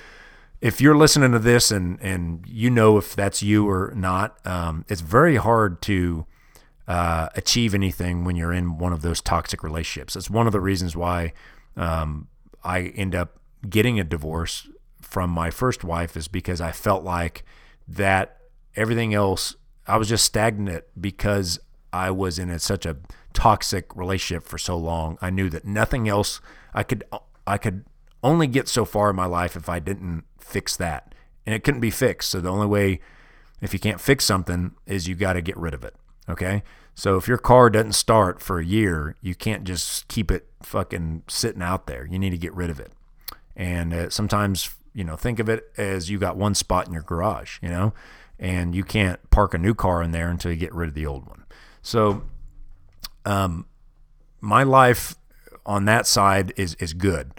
if 0.61 0.81
you're 0.81 0.97
listening 0.97 1.33
to 1.33 1.39
this 1.39 1.71
and 1.71 2.01
and 2.01 2.45
you 2.47 2.71
know 2.71 2.99
if 2.99 3.15
that's 3.15 3.43
you 3.43 3.69
or 3.69 3.93
not, 3.97 4.45
um, 4.47 4.85
it's 4.89 5.01
very 5.01 5.37
hard 5.37 5.83
to 5.83 6.27
uh, 6.89 7.29
achieve 7.35 7.75
anything 7.75 8.25
when 8.25 8.37
you're 8.37 8.53
in 8.53 8.79
one 8.79 8.93
of 8.93 9.03
those 9.03 9.21
toxic 9.21 9.63
relationships. 9.63 10.17
It's 10.17 10.31
one 10.31 10.47
of 10.47 10.53
the 10.53 10.61
reasons 10.61 10.97
why 10.97 11.33
um, 11.77 12.29
I 12.65 12.93
end 12.97 13.15
up 13.15 13.39
getting 13.69 14.01
a 14.01 14.05
divorce 14.05 14.69
from 15.01 15.31
my 15.31 15.51
first 15.51 15.85
wife 15.85 16.17
is 16.17 16.29
because 16.29 16.61
I 16.61 16.73
felt 16.73 17.05
like 17.05 17.45
that 17.87 18.39
everything 18.75 19.15
else 19.15 19.57
I 19.87 19.97
was 19.97 20.09
just 20.09 20.25
stagnant 20.25 20.85
because 21.01 21.59
I 21.93 22.11
was 22.11 22.39
in 22.39 22.51
a, 22.51 22.59
such 22.59 22.87
a 22.87 22.97
toxic 23.33 23.95
relationship 23.97 24.45
for 24.45 24.59
so 24.59 24.77
long. 24.77 25.19
I 25.21 25.31
knew 25.31 25.51
that 25.51 25.65
nothing 25.65 26.09
else 26.09 26.41
I 26.73 26.83
could 26.83 27.05
I 27.47 27.59
could 27.59 27.85
only 28.23 28.47
get 28.47 28.69
so 28.69 28.85
far 28.85 29.11
in 29.11 29.17
my 29.17 29.27
life 29.27 29.57
if 29.57 29.69
I 29.69 29.81
didn't 29.81 30.25
fix 30.39 30.77
that. 30.77 31.15
And 31.45 31.55
it 31.55 31.65
couldn't 31.65 31.81
be 31.81 31.91
fixed. 31.91 32.31
So 32.31 32.41
the 32.41 32.51
only 32.51 32.69
way 32.69 33.01
if 33.61 33.73
you 33.73 33.81
can't 33.81 34.01
fix 34.01 34.25
something 34.25 34.73
is 34.87 35.09
you 35.09 35.17
got 35.17 35.33
to 35.33 35.43
get 35.43 35.57
rid 35.57 35.75
of 35.75 35.83
it. 35.85 35.95
Okay? 36.29 36.63
So 36.95 37.17
if 37.17 37.27
your 37.27 37.39
car 37.39 37.71
doesn't 37.71 37.93
start 37.93 38.41
for 38.41 38.59
a 38.59 38.65
year, 38.65 39.17
you 39.21 39.35
can't 39.35 39.65
just 39.65 40.09
keep 40.09 40.31
it 40.31 40.47
fucking 40.63 41.23
sitting 41.29 41.63
out 41.63 41.87
there. 41.87 42.07
You 42.07 42.19
need 42.19 42.31
to 42.31 42.39
get 42.39 42.55
rid 42.55 42.71
of 42.71 42.79
it. 42.79 42.93
And 43.57 43.93
uh, 43.93 44.11
sometimes, 44.11 44.75
you 44.95 45.05
know, 45.05 45.17
think 45.17 45.39
of 45.39 45.49
it 45.49 45.71
as 45.77 46.11
you 46.11 46.19
got 46.19 46.37
one 46.37 46.55
spot 46.55 46.87
in 46.87 46.93
your 46.93 47.03
garage, 47.03 47.59
you 47.63 47.69
know, 47.69 47.95
and 48.39 48.75
you 48.75 48.85
can't 48.85 49.19
park 49.31 49.55
a 49.55 49.59
new 49.59 49.75
car 49.75 50.03
in 50.03 50.13
there 50.13 50.29
until 50.29 50.51
you 50.51 50.57
get 50.57 50.75
rid 50.75 50.89
of 50.89 50.95
the 50.95 51.07
old 51.07 51.27
one. 51.27 51.45
So, 51.83 52.23
um, 53.25 53.67
my 54.41 54.63
life 54.63 55.15
on 55.65 55.85
that 55.85 56.07
side 56.07 56.53
is 56.57 56.75
is 56.75 56.93
good. 56.93 57.33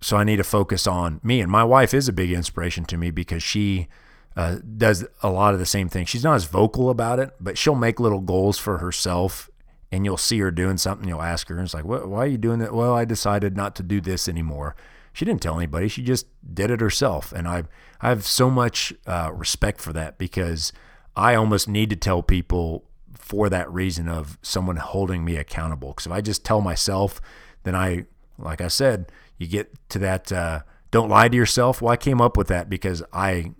So 0.00 0.16
I 0.16 0.24
need 0.24 0.36
to 0.36 0.44
focus 0.44 0.86
on 0.86 1.20
me, 1.22 1.40
and 1.40 1.50
my 1.50 1.64
wife 1.64 1.94
is 1.94 2.08
a 2.08 2.12
big 2.12 2.32
inspiration 2.32 2.84
to 2.86 2.96
me 2.96 3.10
because 3.10 3.42
she 3.42 3.88
uh, 4.36 4.56
does 4.76 5.04
a 5.22 5.30
lot 5.30 5.54
of 5.54 5.60
the 5.60 5.66
same 5.66 5.88
thing. 5.88 6.06
She's 6.06 6.24
not 6.24 6.34
as 6.34 6.44
vocal 6.44 6.90
about 6.90 7.18
it, 7.18 7.30
but 7.40 7.58
she'll 7.58 7.74
make 7.74 8.00
little 8.00 8.20
goals 8.20 8.58
for 8.58 8.78
herself, 8.78 9.50
and 9.90 10.04
you'll 10.04 10.16
see 10.16 10.38
her 10.38 10.50
doing 10.50 10.78
something. 10.78 11.08
You'll 11.08 11.22
ask 11.22 11.48
her, 11.48 11.56
and 11.56 11.64
it's 11.64 11.74
like, 11.74 11.84
"Why 11.84 12.24
are 12.24 12.26
you 12.26 12.38
doing 12.38 12.58
that?" 12.60 12.74
Well, 12.74 12.94
I 12.94 13.04
decided 13.04 13.56
not 13.56 13.74
to 13.76 13.82
do 13.82 14.00
this 14.00 14.28
anymore. 14.28 14.74
She 15.12 15.24
didn't 15.24 15.42
tell 15.42 15.58
anybody. 15.58 15.88
She 15.88 16.02
just 16.02 16.26
did 16.54 16.70
it 16.70 16.80
herself, 16.80 17.32
and 17.32 17.46
I 17.46 17.64
I 18.00 18.08
have 18.08 18.26
so 18.26 18.50
much 18.50 18.94
uh, 19.06 19.30
respect 19.34 19.80
for 19.80 19.92
that 19.92 20.18
because 20.18 20.72
I 21.14 21.34
almost 21.34 21.68
need 21.68 21.90
to 21.90 21.96
tell 21.96 22.22
people 22.22 22.84
for 23.12 23.48
that 23.48 23.70
reason 23.72 24.08
of 24.08 24.38
someone 24.42 24.76
holding 24.76 25.24
me 25.24 25.36
accountable. 25.36 25.90
Because 25.90 26.06
if 26.06 26.12
I 26.12 26.20
just 26.20 26.44
tell 26.44 26.60
myself, 26.60 27.20
then 27.62 27.74
I, 27.74 28.06
like 28.38 28.60
I 28.60 28.68
said, 28.68 29.12
you 29.38 29.46
get 29.46 29.72
to 29.90 29.98
that. 30.00 30.32
Uh, 30.32 30.60
don't 30.90 31.08
lie 31.08 31.28
to 31.28 31.36
yourself. 31.36 31.80
Well, 31.80 31.92
I 31.92 31.96
came 31.96 32.20
up 32.20 32.36
with 32.36 32.48
that 32.48 32.68
because 32.68 33.02
I 33.12 33.52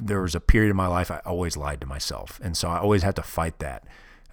there 0.00 0.22
was 0.22 0.34
a 0.34 0.40
period 0.40 0.70
in 0.70 0.76
my 0.76 0.86
life 0.86 1.10
I 1.10 1.20
always 1.24 1.56
lied 1.56 1.80
to 1.82 1.86
myself, 1.86 2.40
and 2.42 2.56
so 2.56 2.68
I 2.68 2.78
always 2.78 3.02
had 3.02 3.16
to 3.16 3.22
fight 3.22 3.58
that, 3.58 3.84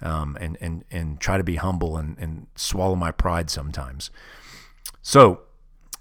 um, 0.02 0.38
and 0.40 0.58
and 0.62 0.84
and 0.92 1.20
try 1.20 1.38
to 1.38 1.44
be 1.44 1.56
humble 1.56 1.98
and 1.98 2.18
and 2.18 2.48
swallow 2.56 2.96
my 2.96 3.12
pride 3.12 3.50
sometimes. 3.50 4.10
So 5.02 5.42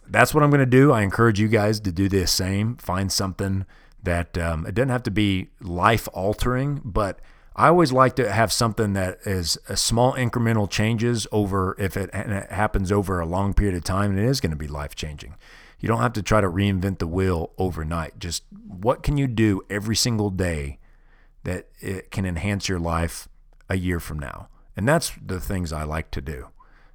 that's 0.07 0.35
what 0.35 0.43
I'm 0.43 0.51
going 0.51 0.61
to 0.61 0.67
do. 0.67 0.93
I 0.93 1.03
encourage 1.03 1.41
you 1.41 1.49
guys 1.49 1.81
to 1.81 1.93
do 1.93 2.09
the 2.09 2.27
same. 2.27 2.77
Find 2.77 3.11
something 3.11 3.67
that 4.03 4.37
um, 4.37 4.67
it 4.67 4.75
doesn't 4.75 4.91
have 4.91 5.03
to 5.05 5.11
be 5.11 5.49
life 5.61 6.09
altering, 6.13 6.81
but 6.85 7.21
I 7.55 7.69
always 7.69 7.93
like 7.93 8.17
to 8.17 8.33
have 8.33 8.53
something 8.53 8.95
that 8.95 9.19
is 9.25 9.59
a 9.69 9.77
small 9.77 10.15
incremental 10.15 10.69
changes 10.69 11.27
over 11.31 11.77
if 11.79 11.97
it, 11.97 12.11
it 12.13 12.51
happens 12.51 12.91
over 12.91 13.21
a 13.21 13.27
long 13.27 13.55
period 13.55 13.77
of 13.77 13.85
time, 13.85 14.11
and 14.11 14.19
it 14.19 14.27
is 14.27 14.41
going 14.41 14.51
to 14.51 14.57
be 14.57 14.69
life 14.69 14.95
changing. 14.95 15.35
You 15.83 15.89
don't 15.89 16.01
have 16.01 16.13
to 16.13 16.23
try 16.23 16.41
to 16.41 16.49
reinvent 16.49 16.99
the 16.99 17.09
wheel 17.09 17.53
overnight. 17.59 18.21
Just 18.21 18.45
what 18.69 19.03
can 19.03 19.19
you 19.19 19.27
do 19.27 19.63
every 19.69 19.97
single 19.97 20.31
day 20.31 20.79
that 21.43 21.67
it 21.81 22.13
can 22.13 22.25
enhance 22.25 22.69
your 22.69 22.79
life 22.79 23.29
a 23.69 23.77
year 23.77 23.99
from 23.99 24.21
now? 24.21 24.49
And 24.77 24.89
that's 24.89 25.13
the 25.21 25.41
things 25.41 25.73
I 25.73 25.83
like 25.83 26.13
to 26.13 26.21
do. 26.21 26.49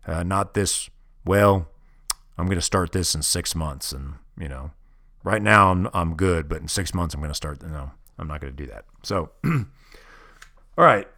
Uh, 0.07 0.23
not 0.23 0.53
this, 0.53 0.89
well, 1.25 1.67
I'm 2.37 2.45
going 2.45 2.57
to 2.57 2.61
start 2.61 2.93
this 2.93 3.13
in 3.13 3.23
six 3.23 3.53
months. 3.53 3.91
And, 3.91 4.13
you 4.39 4.47
know, 4.47 4.71
right 5.21 5.41
now 5.41 5.69
I'm, 5.71 5.89
I'm 5.93 6.15
good, 6.15 6.47
but 6.47 6.61
in 6.61 6.69
six 6.69 6.93
months 6.93 7.13
I'm 7.13 7.19
going 7.19 7.29
to 7.29 7.35
start. 7.35 7.61
No, 7.61 7.91
I'm 8.17 8.29
not 8.29 8.39
going 8.39 8.55
to 8.55 8.63
do 8.63 8.71
that. 8.71 8.85
So, 9.03 9.31
all 9.45 9.65
right. 10.77 11.09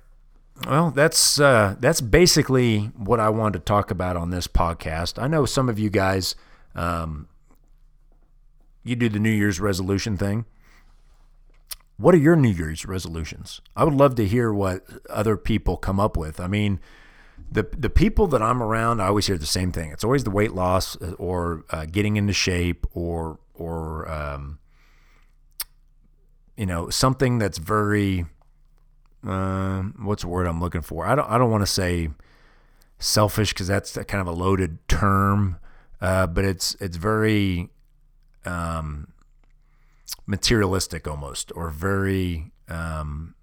Well, 0.67 0.91
that's 0.91 1.39
uh, 1.39 1.76
that's 1.80 2.01
basically 2.01 2.91
what 2.97 3.22
I 3.22 3.30
wanted 3.30 3.59
to 3.59 3.63
talk 3.63 3.91
about 3.91 4.17
on 4.17 4.30
this 4.30 4.45
podcast. 4.45 5.22
I 5.22 5.28
know 5.28 5.45
some 5.45 5.70
of 5.70 5.80
you 5.80 5.89
guys 5.89 6.36
um, 6.76 7.30
you 8.84 8.95
do 8.95 9.09
the 9.09 9.19
New 9.19 9.32
Year's 9.32 9.59
resolution 9.59 10.17
thing. 10.17 10.45
What 11.97 12.15
are 12.15 12.19
your 12.19 12.36
New 12.36 12.49
Year's 12.49 12.86
resolutions? 12.86 13.59
I 13.75 13.84
would 13.84 13.93
love 13.93 14.15
to 14.15 14.25
hear 14.25 14.53
what 14.53 14.84
other 15.09 15.36
people 15.36 15.75
come 15.75 15.99
up 15.99 16.15
with. 16.15 16.39
I 16.39 16.47
mean, 16.47 16.80
the 17.51 17.67
the 17.77 17.89
people 17.89 18.27
that 18.27 18.41
I'm 18.41 18.63
around, 18.63 19.01
I 19.01 19.07
always 19.07 19.27
hear 19.27 19.38
the 19.38 19.45
same 19.45 19.71
thing. 19.71 19.91
It's 19.91 20.03
always 20.03 20.23
the 20.23 20.32
weight 20.32 20.53
loss 20.53 20.99
uh, 21.01 21.13
or 21.17 21.65
uh, 21.71 21.86
getting 21.86 22.15
into 22.15 22.34
shape 22.34 22.86
or 22.93 23.39
or 23.53 24.09
um, 24.09 24.59
you 26.55 26.65
know 26.65 26.89
something 26.89 27.38
that's 27.38 27.57
very 27.57 28.25
uh, 29.27 29.82
what's 30.01 30.21
the 30.21 30.30
word 30.30 30.47
I'm 30.47 30.61
looking 30.61 30.82
for? 30.82 31.05
I 31.05 31.15
don't 31.15 31.30
I 31.30 31.38
don't 31.38 31.51
want 31.51 31.63
to 31.63 31.71
say 31.71 32.09
selfish 32.99 33.53
because 33.53 33.67
that's 33.67 33.93
kind 33.93 34.21
of 34.21 34.27
a 34.27 34.32
loaded 34.32 34.88
term, 34.88 35.57
uh, 36.01 36.27
but 36.27 36.45
it's 36.45 36.75
it's 36.80 36.97
very 36.97 37.69
um, 38.45 39.13
materialistic 40.25 41.07
almost, 41.07 41.51
or 41.55 41.69
very 41.69 42.51
um, 42.67 43.35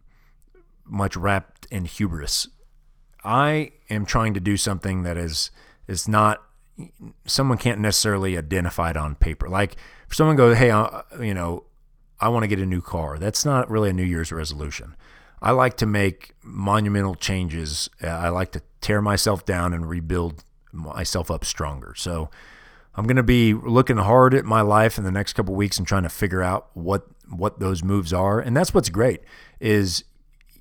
much 0.84 1.16
wrapped 1.16 1.66
in 1.70 1.84
hubris. 1.84 2.49
I 3.24 3.72
am 3.90 4.07
trying 4.07 4.34
to 4.34 4.40
do 4.40 4.57
something 4.57 5.03
that 5.03 5.16
is 5.16 5.51
is 5.88 6.07
not 6.07 6.42
someone 7.24 7.59
can't 7.59 7.80
necessarily 7.80 8.36
identify 8.36 8.90
it 8.90 8.97
on 8.97 9.14
paper. 9.14 9.49
Like 9.49 9.76
if 10.09 10.14
someone 10.14 10.36
goes, 10.36 10.57
"Hey, 10.59 10.70
uh, 10.70 11.03
you 11.20 11.34
know, 11.34 11.64
I 12.20 12.28
want 12.28 12.44
to 12.44 12.49
get 12.49 12.59
a 12.61 12.66
new 12.66 12.80
car," 12.80 13.18
that's 13.18 13.44
not 13.44 13.70
really 13.70 13.90
a 13.90 13.92
New 13.92 14.05
Year's 14.05 14.30
resolution. 14.32 14.94
I 15.42 15.51
like 15.51 15.76
to 15.78 15.86
make 15.86 16.34
monumental 16.42 17.14
changes. 17.14 17.90
Uh, 18.03 18.09
I 18.09 18.28
like 18.30 18.53
to 18.53 18.62
tear 18.80 19.03
myself 19.03 19.44
down 19.44 19.72
and 19.72 19.88
rebuild 19.88 20.44
myself 20.72 21.30
up 21.30 21.44
stronger. 21.44 21.94
So 21.97 22.30
I'm 22.97 23.05
going 23.07 23.16
to 23.16 23.22
be 23.22 23.53
looking 23.53 23.99
hard 23.99 24.34
at 24.34 24.44
my 24.44 24.62
life 24.62 24.97
in 24.97 25.05
the 25.05 25.12
next 25.12 25.34
couple 25.34 25.55
weeks 25.55 25.78
and 25.78 25.86
trying 25.86 26.05
to 26.05 26.09
figure 26.09 26.42
out 26.42 26.70
what 26.74 27.07
what 27.28 27.61
those 27.61 27.82
moves 27.82 28.12
are. 28.12 28.40
And 28.40 28.57
that's 28.57 28.72
what's 28.72 28.88
great 28.88 29.20
is 29.61 30.05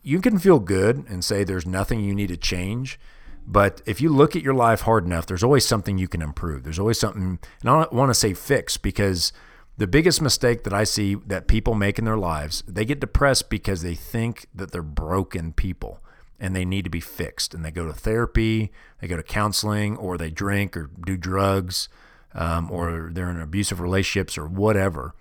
you 0.01 0.19
can 0.19 0.37
feel 0.37 0.59
good 0.59 1.05
and 1.07 1.23
say 1.23 1.43
there's 1.43 1.65
nothing 1.65 2.03
you 2.03 2.13
need 2.13 2.27
to 2.27 2.37
change. 2.37 2.99
But 3.47 3.81
if 3.85 4.01
you 4.01 4.09
look 4.09 4.35
at 4.35 4.41
your 4.41 4.55
life 4.55 4.81
hard 4.81 5.05
enough, 5.05 5.27
there's 5.27 5.43
always 5.43 5.65
something 5.65 5.97
you 5.97 6.07
can 6.07 6.21
improve. 6.21 6.63
There's 6.63 6.79
always 6.79 6.99
something, 6.99 7.39
and 7.61 7.69
I 7.69 7.81
don't 7.81 7.93
want 7.93 8.09
to 8.09 8.15
say 8.15 8.33
fix 8.33 8.77
because 8.77 9.31
the 9.77 9.85
biggest 9.85 10.21
mistake 10.21 10.63
that 10.63 10.73
I 10.73 10.83
see 10.83 11.15
that 11.27 11.47
people 11.47 11.75
make 11.75 11.99
in 11.99 12.05
their 12.05 12.17
lives, 12.17 12.63
they 12.67 12.85
get 12.85 12.99
depressed 12.99 13.49
because 13.49 13.83
they 13.83 13.93
think 13.93 14.47
that 14.55 14.71
they're 14.71 14.81
broken 14.81 15.53
people 15.53 15.99
and 16.39 16.55
they 16.55 16.65
need 16.65 16.85
to 16.85 16.89
be 16.89 16.99
fixed. 16.99 17.53
And 17.53 17.63
they 17.63 17.71
go 17.71 17.85
to 17.85 17.93
therapy, 17.93 18.71
they 18.99 19.07
go 19.07 19.17
to 19.17 19.23
counseling, 19.23 19.95
or 19.97 20.17
they 20.17 20.31
drink 20.31 20.75
or 20.75 20.89
do 21.05 21.15
drugs 21.15 21.87
um, 22.35 22.69
or 22.69 23.09
they're 23.11 23.29
in 23.29 23.39
abusive 23.39 23.79
relationships 23.79 24.37
or 24.37 24.45
whatever. 24.45 25.15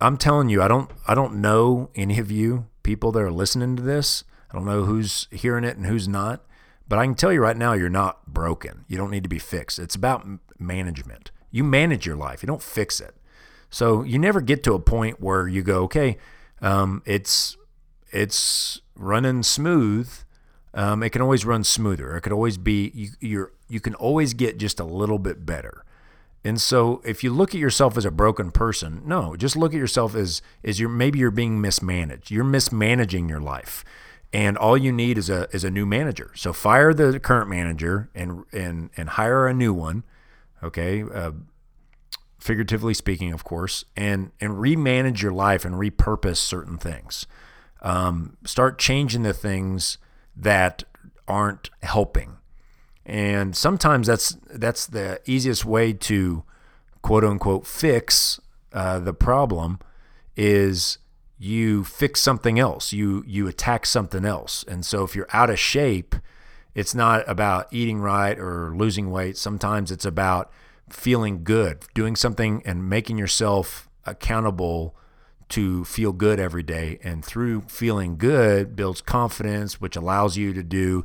I'm 0.00 0.16
telling 0.16 0.48
you, 0.48 0.62
I 0.62 0.68
don't 0.68 0.90
I 1.06 1.14
don't 1.14 1.40
know 1.40 1.90
any 1.94 2.18
of 2.18 2.30
you 2.30 2.66
people 2.82 3.12
that 3.12 3.22
are 3.22 3.30
listening 3.30 3.76
to 3.76 3.82
this. 3.82 4.24
I 4.50 4.54
don't 4.54 4.66
know 4.66 4.84
who's 4.84 5.28
hearing 5.30 5.64
it 5.64 5.76
and 5.76 5.86
who's 5.86 6.08
not, 6.08 6.44
but 6.88 6.98
I 6.98 7.04
can 7.04 7.14
tell 7.14 7.32
you 7.32 7.40
right 7.40 7.56
now, 7.56 7.72
you're 7.72 7.88
not 7.88 8.26
broken. 8.26 8.84
You 8.88 8.96
don't 8.96 9.10
need 9.10 9.22
to 9.22 9.28
be 9.28 9.38
fixed. 9.38 9.78
It's 9.78 9.94
about 9.94 10.26
management. 10.58 11.30
You 11.50 11.64
manage 11.64 12.06
your 12.06 12.16
life. 12.16 12.42
You 12.42 12.46
don't 12.46 12.62
fix 12.62 13.00
it. 13.00 13.14
So 13.70 14.02
you 14.02 14.18
never 14.18 14.40
get 14.40 14.62
to 14.64 14.74
a 14.74 14.78
point 14.78 15.20
where 15.20 15.48
you 15.48 15.62
go, 15.62 15.82
okay, 15.84 16.18
um, 16.60 17.02
it's 17.04 17.56
it's 18.10 18.80
running 18.94 19.42
smooth. 19.42 20.10
Um, 20.76 21.02
it 21.02 21.10
can 21.10 21.22
always 21.22 21.46
run 21.46 21.64
smoother. 21.64 22.16
It 22.16 22.20
could 22.20 22.32
always 22.32 22.58
be 22.58 22.92
you, 22.94 23.08
you're 23.18 23.52
you 23.68 23.80
can 23.80 23.94
always 23.94 24.34
get 24.34 24.58
just 24.58 24.78
a 24.78 24.84
little 24.84 25.18
bit 25.18 25.46
better. 25.46 25.82
And 26.44 26.60
so 26.60 27.00
if 27.04 27.24
you 27.24 27.32
look 27.32 27.54
at 27.54 27.60
yourself 27.60 27.96
as 27.96 28.04
a 28.04 28.10
broken 28.10 28.52
person, 28.52 29.02
no, 29.04 29.34
just 29.34 29.56
look 29.56 29.72
at 29.72 29.78
yourself 29.78 30.14
as 30.14 30.42
as 30.62 30.78
you're 30.78 30.90
maybe 30.90 31.18
you're 31.18 31.30
being 31.30 31.60
mismanaged. 31.62 32.30
You're 32.30 32.44
mismanaging 32.44 33.28
your 33.28 33.40
life. 33.40 33.84
And 34.34 34.58
all 34.58 34.76
you 34.76 34.92
need 34.92 35.16
is 35.16 35.30
a 35.30 35.48
is 35.50 35.64
a 35.64 35.70
new 35.70 35.86
manager. 35.86 36.30
So 36.34 36.52
fire 36.52 36.92
the 36.92 37.18
current 37.18 37.48
manager 37.48 38.10
and 38.14 38.44
and 38.52 38.90
and 38.98 39.08
hire 39.08 39.48
a 39.48 39.54
new 39.54 39.72
one. 39.72 40.04
Okay, 40.62 41.02
uh, 41.02 41.32
figuratively 42.38 42.92
speaking, 42.92 43.32
of 43.32 43.44
course, 43.44 43.86
and 43.96 44.30
and 44.42 44.52
remanage 44.52 45.22
your 45.22 45.32
life 45.32 45.64
and 45.64 45.76
repurpose 45.76 46.36
certain 46.36 46.76
things. 46.76 47.26
Um, 47.80 48.36
start 48.44 48.78
changing 48.78 49.22
the 49.22 49.32
things 49.32 49.96
that 50.36 50.84
aren't 51.26 51.70
helping. 51.82 52.36
And 53.04 53.56
sometimes 53.56 54.06
that's 54.08 54.36
that's 54.50 54.86
the 54.86 55.20
easiest 55.26 55.64
way 55.64 55.92
to 55.92 56.42
quote 57.02 57.24
unquote 57.24 57.66
fix 57.66 58.40
uh, 58.72 58.98
the 58.98 59.14
problem 59.14 59.78
is 60.36 60.98
you 61.38 61.84
fix 61.84 62.20
something 62.20 62.58
else. 62.58 62.92
You 62.92 63.24
you 63.26 63.46
attack 63.46 63.86
something 63.86 64.24
else. 64.24 64.64
And 64.68 64.84
so 64.84 65.04
if 65.04 65.14
you're 65.14 65.28
out 65.32 65.50
of 65.50 65.58
shape, 65.58 66.14
it's 66.74 66.94
not 66.94 67.24
about 67.26 67.68
eating 67.72 68.00
right 68.00 68.38
or 68.38 68.74
losing 68.76 69.10
weight. 69.10 69.36
Sometimes 69.38 69.90
it's 69.90 70.04
about 70.04 70.50
feeling 70.90 71.42
good, 71.42 71.84
doing 71.94 72.16
something 72.16 72.62
and 72.64 72.88
making 72.88 73.18
yourself 73.18 73.88
accountable 74.04 74.94
to 75.50 75.84
feel 75.84 76.12
good 76.12 76.40
every 76.40 76.62
day. 76.62 76.98
And 77.02 77.24
through 77.24 77.62
feeling 77.62 78.16
good 78.16 78.76
builds 78.76 79.00
confidence, 79.00 79.80
which 79.80 79.96
allows 79.96 80.36
you 80.36 80.52
to 80.52 80.62
do 80.62 81.04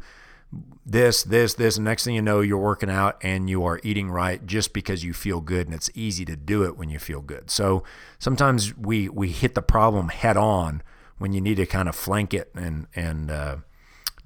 this, 0.85 1.23
this, 1.23 1.53
this. 1.53 1.77
And 1.77 1.85
next 1.85 2.03
thing 2.03 2.15
you 2.15 2.21
know, 2.21 2.41
you're 2.41 2.57
working 2.57 2.89
out 2.89 3.17
and 3.21 3.49
you 3.49 3.63
are 3.63 3.79
eating 3.83 4.09
right 4.09 4.45
just 4.45 4.73
because 4.73 5.03
you 5.03 5.13
feel 5.13 5.41
good. 5.41 5.67
And 5.67 5.75
it's 5.75 5.89
easy 5.93 6.25
to 6.25 6.35
do 6.35 6.63
it 6.63 6.77
when 6.77 6.89
you 6.89 6.99
feel 6.99 7.21
good. 7.21 7.49
So 7.49 7.83
sometimes 8.19 8.75
we, 8.75 9.07
we 9.09 9.29
hit 9.29 9.55
the 9.55 9.61
problem 9.61 10.09
head 10.09 10.37
on 10.37 10.81
when 11.17 11.33
you 11.33 11.41
need 11.41 11.55
to 11.55 11.65
kind 11.65 11.87
of 11.87 11.95
flank 11.95 12.33
it 12.33 12.51
and, 12.55 12.87
and, 12.95 13.29
uh, 13.29 13.57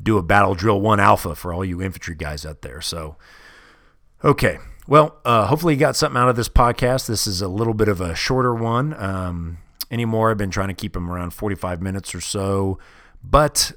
do 0.02 0.18
a 0.18 0.24
battle 0.24 0.56
drill 0.56 0.82
one 0.82 1.00
alpha 1.00 1.36
for 1.36 1.54
all 1.54 1.64
you 1.64 1.82
infantry 1.82 2.16
guys 2.16 2.46
out 2.46 2.62
there. 2.62 2.82
So, 2.82 3.16
okay. 4.24 4.60
Well, 4.88 5.18
uh, 5.26 5.48
hopefully 5.48 5.74
you 5.74 5.80
got 5.80 5.96
something 5.96 6.20
out 6.20 6.30
of 6.30 6.36
this 6.36 6.50
podcast. 6.50 7.08
This 7.08 7.26
is 7.26 7.42
a 7.42 7.48
little 7.48 7.74
bit 7.74 7.88
of 7.88 8.02
a 8.02 8.14
shorter 8.14 8.54
one. 8.54 8.94
Um, 9.02 9.58
anymore, 9.92 10.32
I've 10.32 10.38
been 10.38 10.52
trying 10.52 10.70
to 10.70 10.74
keep 10.74 10.94
them 10.94 11.10
around 11.10 11.32
45 11.32 11.82
minutes 11.82 12.16
or 12.16 12.22
so. 12.22 12.80
But 13.24 13.72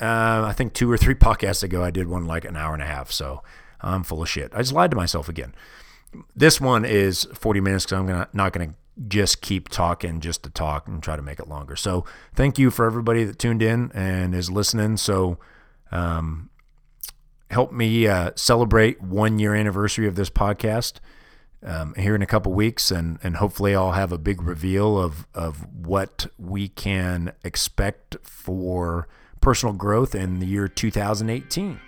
uh, 0.00 0.44
I 0.46 0.52
think 0.52 0.72
two 0.72 0.90
or 0.90 0.96
three 0.96 1.14
podcasts 1.16 1.62
ago, 1.62 1.82
I 1.82 1.90
did 1.90 2.08
one 2.08 2.26
like 2.26 2.44
an 2.44 2.56
hour 2.56 2.72
and 2.72 2.82
a 2.82 2.86
half. 2.86 3.10
So 3.10 3.42
I'm 3.80 4.02
full 4.02 4.22
of 4.22 4.28
shit. 4.28 4.52
I 4.54 4.58
just 4.58 4.72
lied 4.72 4.90
to 4.90 4.96
myself 4.96 5.28
again. 5.28 5.54
This 6.34 6.60
one 6.60 6.84
is 6.84 7.24
40 7.34 7.60
minutes 7.60 7.84
because 7.84 7.98
I'm 7.98 8.06
gonna 8.06 8.28
not 8.32 8.52
gonna 8.52 8.74
just 9.06 9.40
keep 9.40 9.68
talking 9.68 10.20
just 10.20 10.42
to 10.42 10.50
talk 10.50 10.88
and 10.88 11.02
try 11.02 11.16
to 11.16 11.22
make 11.22 11.38
it 11.38 11.48
longer. 11.48 11.76
So 11.76 12.04
thank 12.34 12.58
you 12.58 12.70
for 12.70 12.84
everybody 12.84 13.24
that 13.24 13.38
tuned 13.38 13.62
in 13.62 13.90
and 13.94 14.34
is 14.34 14.50
listening. 14.50 14.96
So 14.96 15.38
um, 15.92 16.50
help 17.50 17.72
me 17.72 18.06
uh, 18.06 18.32
celebrate 18.34 19.00
one 19.00 19.38
year 19.38 19.54
anniversary 19.54 20.06
of 20.06 20.16
this 20.16 20.30
podcast 20.30 20.94
um, 21.62 21.94
here 21.94 22.14
in 22.14 22.22
a 22.22 22.26
couple 22.26 22.52
weeks, 22.52 22.90
and 22.90 23.18
and 23.22 23.36
hopefully 23.36 23.74
I'll 23.74 23.92
have 23.92 24.12
a 24.12 24.18
big 24.18 24.42
reveal 24.42 24.98
of 24.98 25.26
of 25.34 25.66
what 25.74 26.26
we 26.38 26.68
can 26.68 27.32
expect 27.44 28.16
for 28.22 29.08
personal 29.40 29.74
growth 29.74 30.14
in 30.14 30.38
the 30.38 30.46
year 30.46 30.68
2018. 30.68 31.80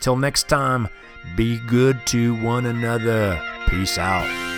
Till 0.00 0.16
next 0.16 0.48
time, 0.48 0.88
be 1.36 1.58
good 1.68 1.98
to 2.06 2.42
one 2.42 2.66
another. 2.66 3.40
Peace 3.68 3.98
out. 3.98 4.49